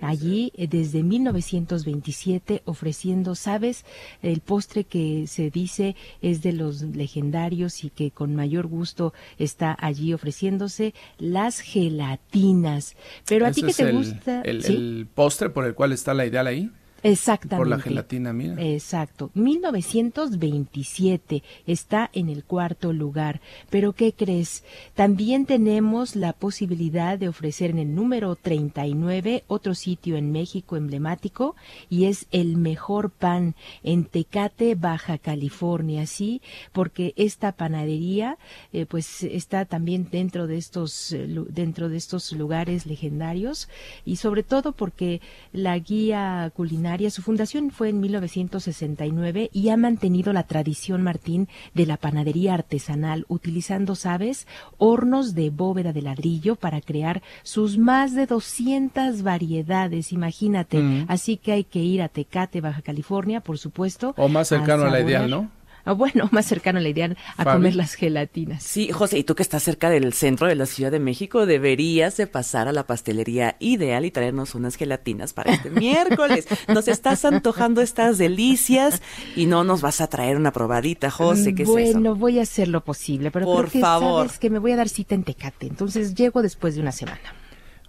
Allí 0.01 0.51
eh, 0.55 0.67
desde 0.67 1.03
1927 1.03 2.63
ofreciendo, 2.65 3.35
¿sabes? 3.35 3.85
El 4.23 4.41
postre 4.41 4.85
que 4.85 5.27
se 5.27 5.51
dice 5.51 5.95
es 6.23 6.41
de 6.41 6.51
los 6.53 6.81
legendarios 6.81 7.83
y 7.83 7.91
que 7.91 8.09
con 8.09 8.35
mayor 8.35 8.65
gusto 8.65 9.13
está 9.37 9.77
allí 9.79 10.11
ofreciéndose 10.15 10.95
las 11.19 11.59
gelatinas. 11.59 12.95
Pero 13.27 13.45
a 13.45 13.51
ti 13.51 13.61
que 13.61 13.73
te 13.73 13.83
el- 13.83 13.95
gusta, 13.95 14.41
El, 14.41 14.63
¿sí? 14.63 14.73
el 14.73 15.07
postre 15.13 15.51
por 15.51 15.65
el 15.65 15.75
cual 15.75 15.91
está 15.93 16.15
la 16.15 16.25
ideal 16.25 16.47
ahí. 16.47 16.71
Exactamente. 17.03 17.57
Por 17.57 17.67
la 17.67 17.79
gelatina, 17.79 18.33
mira. 18.33 18.61
Exacto. 18.61 19.31
1927 19.33 21.43
está 21.67 22.09
en 22.13 22.29
el 22.29 22.43
cuarto 22.43 22.93
lugar. 22.93 23.41
Pero 23.69 23.93
¿qué 23.93 24.13
crees? 24.13 24.63
También 24.95 25.45
tenemos 25.45 26.15
la 26.15 26.33
posibilidad 26.33 27.17
de 27.17 27.29
ofrecer 27.29 27.71
en 27.71 27.79
el 27.79 27.95
número 27.95 28.35
39 28.35 29.43
otro 29.47 29.75
sitio 29.75 30.17
en 30.17 30.31
México 30.31 30.75
emblemático 30.75 31.55
y 31.89 32.05
es 32.05 32.27
el 32.31 32.57
mejor 32.57 33.09
pan 33.09 33.55
en 33.83 34.05
Tecate, 34.05 34.75
Baja 34.75 35.17
California, 35.17 36.05
¿sí? 36.05 36.41
Porque 36.71 37.13
esta 37.15 37.51
panadería 37.51 38.37
eh, 38.73 38.85
pues 38.85 39.23
está 39.23 39.65
también 39.65 40.07
dentro 40.11 40.47
de 40.47 40.57
estos 40.57 41.13
eh, 41.13 41.27
dentro 41.49 41.89
de 41.89 41.97
estos 41.97 42.31
lugares 42.33 42.85
legendarios 42.85 43.69
y 44.05 44.17
sobre 44.17 44.43
todo 44.43 44.71
porque 44.71 45.21
la 45.51 45.77
guía 45.77 46.51
culinaria, 46.55 46.88
su 47.09 47.21
fundación 47.21 47.71
fue 47.71 47.89
en 47.89 47.99
1969 47.99 49.49
y 49.53 49.69
ha 49.69 49.77
mantenido 49.77 50.33
la 50.33 50.43
tradición, 50.43 51.01
Martín, 51.03 51.47
de 51.73 51.85
la 51.85 51.97
panadería 51.97 52.53
artesanal, 52.53 53.25
utilizando, 53.27 53.95
¿sabes?, 53.95 54.47
hornos 54.77 55.35
de 55.35 55.49
bóveda 55.49 55.93
de 55.93 56.01
ladrillo 56.01 56.55
para 56.55 56.81
crear 56.81 57.21
sus 57.43 57.77
más 57.77 58.15
de 58.15 58.25
200 58.25 59.21
variedades, 59.21 60.11
imagínate. 60.11 60.79
Mm. 60.79 61.05
Así 61.07 61.37
que 61.37 61.51
hay 61.51 61.63
que 61.63 61.79
ir 61.79 62.01
a 62.01 62.09
Tecate, 62.09 62.61
Baja 62.61 62.81
California, 62.81 63.41
por 63.41 63.57
supuesto. 63.57 64.13
O 64.17 64.27
más 64.27 64.47
cercano 64.47 64.83
a 64.83 64.89
la 64.89 64.99
ideal, 64.99 65.29
¿no? 65.29 65.58
Ah, 65.89 65.93
bueno, 65.93 66.27
más 66.31 66.45
cercano 66.45 66.79
a 66.79 66.81
la 66.81 66.89
ideal, 66.89 67.17
a 67.37 67.43
Fabi. 67.43 67.57
comer 67.57 67.75
las 67.75 67.95
gelatinas. 67.95 68.61
Sí, 68.63 68.91
José, 68.91 69.17
y 69.17 69.23
tú 69.23 69.33
que 69.35 69.41
estás 69.43 69.63
cerca 69.63 69.89
del 69.89 70.13
centro 70.13 70.47
de 70.47 70.55
la 70.55 70.65
Ciudad 70.65 70.91
de 70.91 70.99
México, 70.99 71.45
deberías 71.45 72.15
de 72.17 72.27
pasar 72.27 72.67
a 72.67 72.71
la 72.71 72.85
pastelería 72.85 73.55
ideal 73.59 74.05
y 74.05 74.11
traernos 74.11 74.53
unas 74.55 74.75
gelatinas 74.75 75.33
para 75.33 75.53
este 75.53 75.69
miércoles. 75.71 76.47
Nos 76.67 76.87
estás 76.87 77.25
antojando 77.25 77.81
estas 77.81 78.17
delicias 78.17 79.01
y 79.35 79.45
no 79.47 79.63
nos 79.63 79.81
vas 79.81 80.01
a 80.01 80.07
traer 80.07 80.37
una 80.37 80.51
probadita, 80.51 81.09
José, 81.09 81.55
¿qué 81.55 81.63
es 81.63 81.69
bueno, 81.69 82.11
eso? 82.11 82.15
voy 82.15 82.39
a 82.39 82.43
hacer 82.43 82.67
lo 82.67 82.83
posible, 82.83 83.31
pero 83.31 83.45
Por 83.45 83.61
creo 83.69 83.71
que 83.71 83.79
favor. 83.81 84.27
sabes 84.27 84.39
que 84.39 84.49
me 84.49 84.59
voy 84.59 84.71
a 84.73 84.75
dar 84.75 84.89
cita 84.89 85.15
en 85.15 85.23
Tecate, 85.23 85.67
entonces 85.67 86.13
llego 86.13 86.41
después 86.41 86.75
de 86.75 86.81
una 86.81 86.91
semana. 86.91 87.19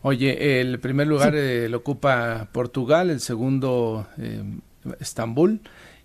Oye, 0.02 0.60
el 0.62 0.80
primer 0.80 1.06
lugar 1.06 1.32
Sí. 1.32 1.38
eh, 1.38 1.68
lo 1.68 1.76
ocupa 1.78 2.48
Portugal, 2.52 3.10
el 3.10 3.20
segundo 3.20 4.06
eh, 4.16 4.42
Estambul 4.98 5.60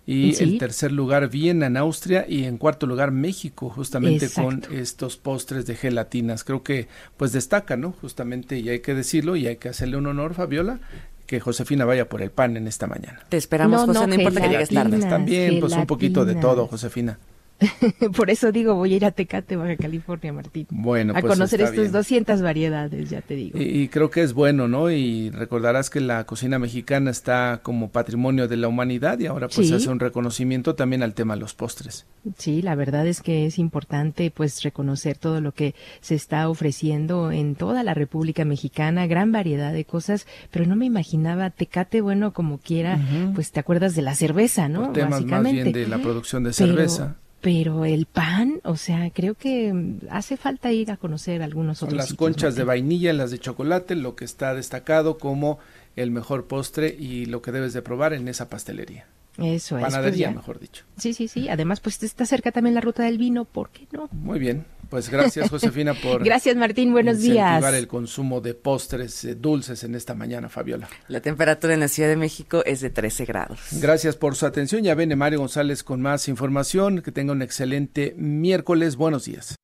y 0.06 0.34
Sí. 0.34 0.44
el 0.44 0.58
tercer 0.58 0.92
lugar 0.92 1.28
Viena 1.28 1.66
en 1.66 1.76
Austria 1.76 2.24
y 2.28 2.44
en 2.44 2.58
cuarto 2.58 2.86
lugar 2.86 3.10
México, 3.10 3.68
justamente 3.70 4.26
Exacto. 4.26 4.66
con 4.68 4.76
estos 4.76 5.16
postres 5.16 5.66
de 5.66 5.74
gelatinas. 5.74 6.44
Creo 6.44 6.62
que 6.62 6.86
pues 7.16 7.32
destaca, 7.32 7.76
¿no? 7.76 7.92
Justamente 8.00 8.58
y 8.58 8.68
hay 8.68 8.78
que 8.80 8.94
decirlo 8.94 9.34
y 9.36 9.46
hay 9.48 9.56
que 9.56 9.68
hacerle 9.68 9.96
un 9.96 10.06
honor, 10.06 10.34
Fabiola, 10.34 10.78
que 11.26 11.40
Josefina 11.40 11.84
vaya 11.84 12.08
por 12.08 12.22
el 12.22 12.30
pan 12.30 12.56
en 12.56 12.68
esta 12.68 12.86
mañana. 12.86 13.20
Te 13.28 13.36
esperamos, 13.36 13.80
No, 13.80 13.86
José, 13.88 13.98
no, 14.00 14.06
no, 14.06 14.14
importa 14.14 14.40
que 14.40 14.48
llegues 14.48 14.68
tarde. 14.68 14.90
gelatinas, 14.90 15.10
También, 15.10 15.58
pues 15.60 15.72
un 15.72 15.86
poquito 15.86 16.24
de 16.24 16.36
todo. 16.36 16.68
Josefina. 16.68 17.18
Por 18.16 18.30
eso 18.30 18.52
digo, 18.52 18.74
voy 18.74 18.92
a 18.92 18.96
ir 18.96 19.04
a 19.04 19.10
Tecate, 19.12 19.56
Baja 19.56 19.76
California, 19.76 20.32
Martín. 20.32 20.66
Bueno, 20.70 21.14
a 21.16 21.20
pues 21.20 21.32
conocer 21.32 21.60
estas 21.62 21.76
bien. 21.76 21.92
200 21.92 22.42
variedades, 22.42 23.08
ya 23.10 23.22
te 23.22 23.34
digo. 23.34 23.58
Y, 23.58 23.62
y 23.82 23.88
creo 23.88 24.10
que 24.10 24.22
es 24.22 24.34
bueno, 24.34 24.68
¿no? 24.68 24.90
Y 24.90 25.30
recordarás 25.30 25.88
que 25.88 26.00
la 26.00 26.24
cocina 26.24 26.58
mexicana 26.58 27.10
está 27.10 27.60
como 27.62 27.88
patrimonio 27.90 28.46
de 28.48 28.56
la 28.58 28.68
humanidad 28.68 29.18
y 29.18 29.26
ahora 29.26 29.48
pues 29.48 29.56
Sí. 29.66 29.68
se 29.68 29.76
hace 29.76 29.88
un 29.88 30.00
reconocimiento 30.00 30.74
también 30.74 31.02
al 31.02 31.14
tema 31.14 31.34
de 31.34 31.40
los 31.40 31.54
postres. 31.54 32.06
Sí, 32.36 32.60
la 32.60 32.74
verdad 32.74 33.06
es 33.06 33.22
que 33.22 33.46
es 33.46 33.58
importante 33.58 34.30
pues 34.30 34.62
reconocer 34.62 35.16
todo 35.16 35.40
lo 35.40 35.52
que 35.52 35.74
se 36.00 36.14
está 36.14 36.48
ofreciendo 36.48 37.32
en 37.32 37.54
toda 37.54 37.82
la 37.82 37.94
República 37.94 38.44
Mexicana, 38.44 39.06
gran 39.06 39.32
variedad 39.32 39.72
de 39.72 39.84
cosas, 39.84 40.26
pero 40.50 40.66
no 40.66 40.76
me 40.76 40.84
imaginaba 40.86 41.50
Tecate, 41.50 42.00
bueno, 42.00 42.32
como 42.32 42.58
quiera, 42.58 42.98
pues 43.34 43.50
te 43.52 43.60
acuerdas 43.60 43.94
de 43.94 44.02
la 44.02 44.14
cerveza, 44.14 44.68
¿no? 44.68 44.84
Por 44.84 44.92
temas 44.92 45.10
más 45.10 45.20
Básicamente. 45.22 45.62
bien 45.62 45.72
de 45.72 45.86
la 45.88 45.98
producción 46.02 46.44
de 46.44 46.52
cerveza. 46.52 47.14
Pero 47.16 47.25
el 47.42 48.06
pan, 48.06 48.60
o 48.64 48.76
sea, 48.76 49.10
creo 49.10 49.34
que 49.34 49.72
mm, 49.72 49.98
hace 50.10 50.36
falta 50.36 50.72
ir 50.72 50.90
a 50.90 50.96
conocer 50.96 51.42
algunos 51.42 51.82
otros 51.82 51.96
las 51.96 52.06
sitios, 52.06 52.18
conchas 52.18 52.54
de 52.56 52.64
vainilla, 52.64 53.12
las 53.12 53.30
de 53.30 53.38
chocolate, 53.38 53.94
lo 53.94 54.16
que 54.16 54.24
está 54.24 54.54
destacado 54.54 55.18
como 55.18 55.58
el 55.94 56.10
mejor 56.10 56.46
postre 56.46 56.94
y 56.98 57.26
lo 57.26 57.42
que 57.42 57.52
debes 57.52 57.72
de 57.72 57.82
probar 57.82 58.12
en 58.12 58.28
esa 58.28 58.48
pastelería. 58.48 59.06
Eso 59.38 59.76
es. 59.76 59.82
pues 59.82 59.92
Panadería, 59.92 60.30
ya. 60.30 60.34
mejor 60.34 60.58
dicho. 60.58 60.84
Sí, 60.96 61.12
sí, 61.12 61.28
sí. 61.28 61.48
Además, 61.48 61.80
pues 61.80 62.02
está 62.02 62.24
cerca 62.24 62.52
también 62.52 62.74
la 62.74 62.80
ruta 62.80 63.02
del 63.04 63.18
vino, 63.18 63.44
¿por 63.44 63.70
qué 63.70 63.86
no? 63.92 64.08
Muy 64.12 64.38
bien. 64.38 64.64
Pues 64.88 65.10
gracias, 65.10 65.50
Josefina, 65.50 65.94
por 65.94 66.24
Gracias, 66.24 66.56
Martín. 66.56 66.92
Buenos 66.92 67.16
incentivar 67.16 67.60
días. 67.60 67.74
el 67.74 67.88
consumo 67.88 68.40
de 68.40 68.54
postres 68.54 69.24
eh, 69.24 69.34
dulces 69.34 69.84
en 69.84 69.94
esta 69.94 70.14
mañana, 70.14 70.48
Fabiola. 70.48 70.88
La 71.08 71.20
temperatura 71.20 71.74
en 71.74 71.80
la 71.80 71.88
Ciudad 71.88 72.08
de 72.08 72.16
México 72.16 72.62
es 72.64 72.80
de 72.80 72.90
13 72.90 73.24
grados. 73.24 73.58
Gracias 73.72 74.16
por 74.16 74.36
su 74.36 74.46
atención. 74.46 74.82
Ya 74.82 74.94
viene 74.94 75.16
Mario 75.16 75.40
González 75.40 75.82
con 75.82 76.00
más 76.00 76.28
información. 76.28 77.02
Que 77.02 77.12
tenga 77.12 77.32
un 77.32 77.42
excelente 77.42 78.14
miércoles. 78.16 78.96
Buenos 78.96 79.24
días. 79.24 79.56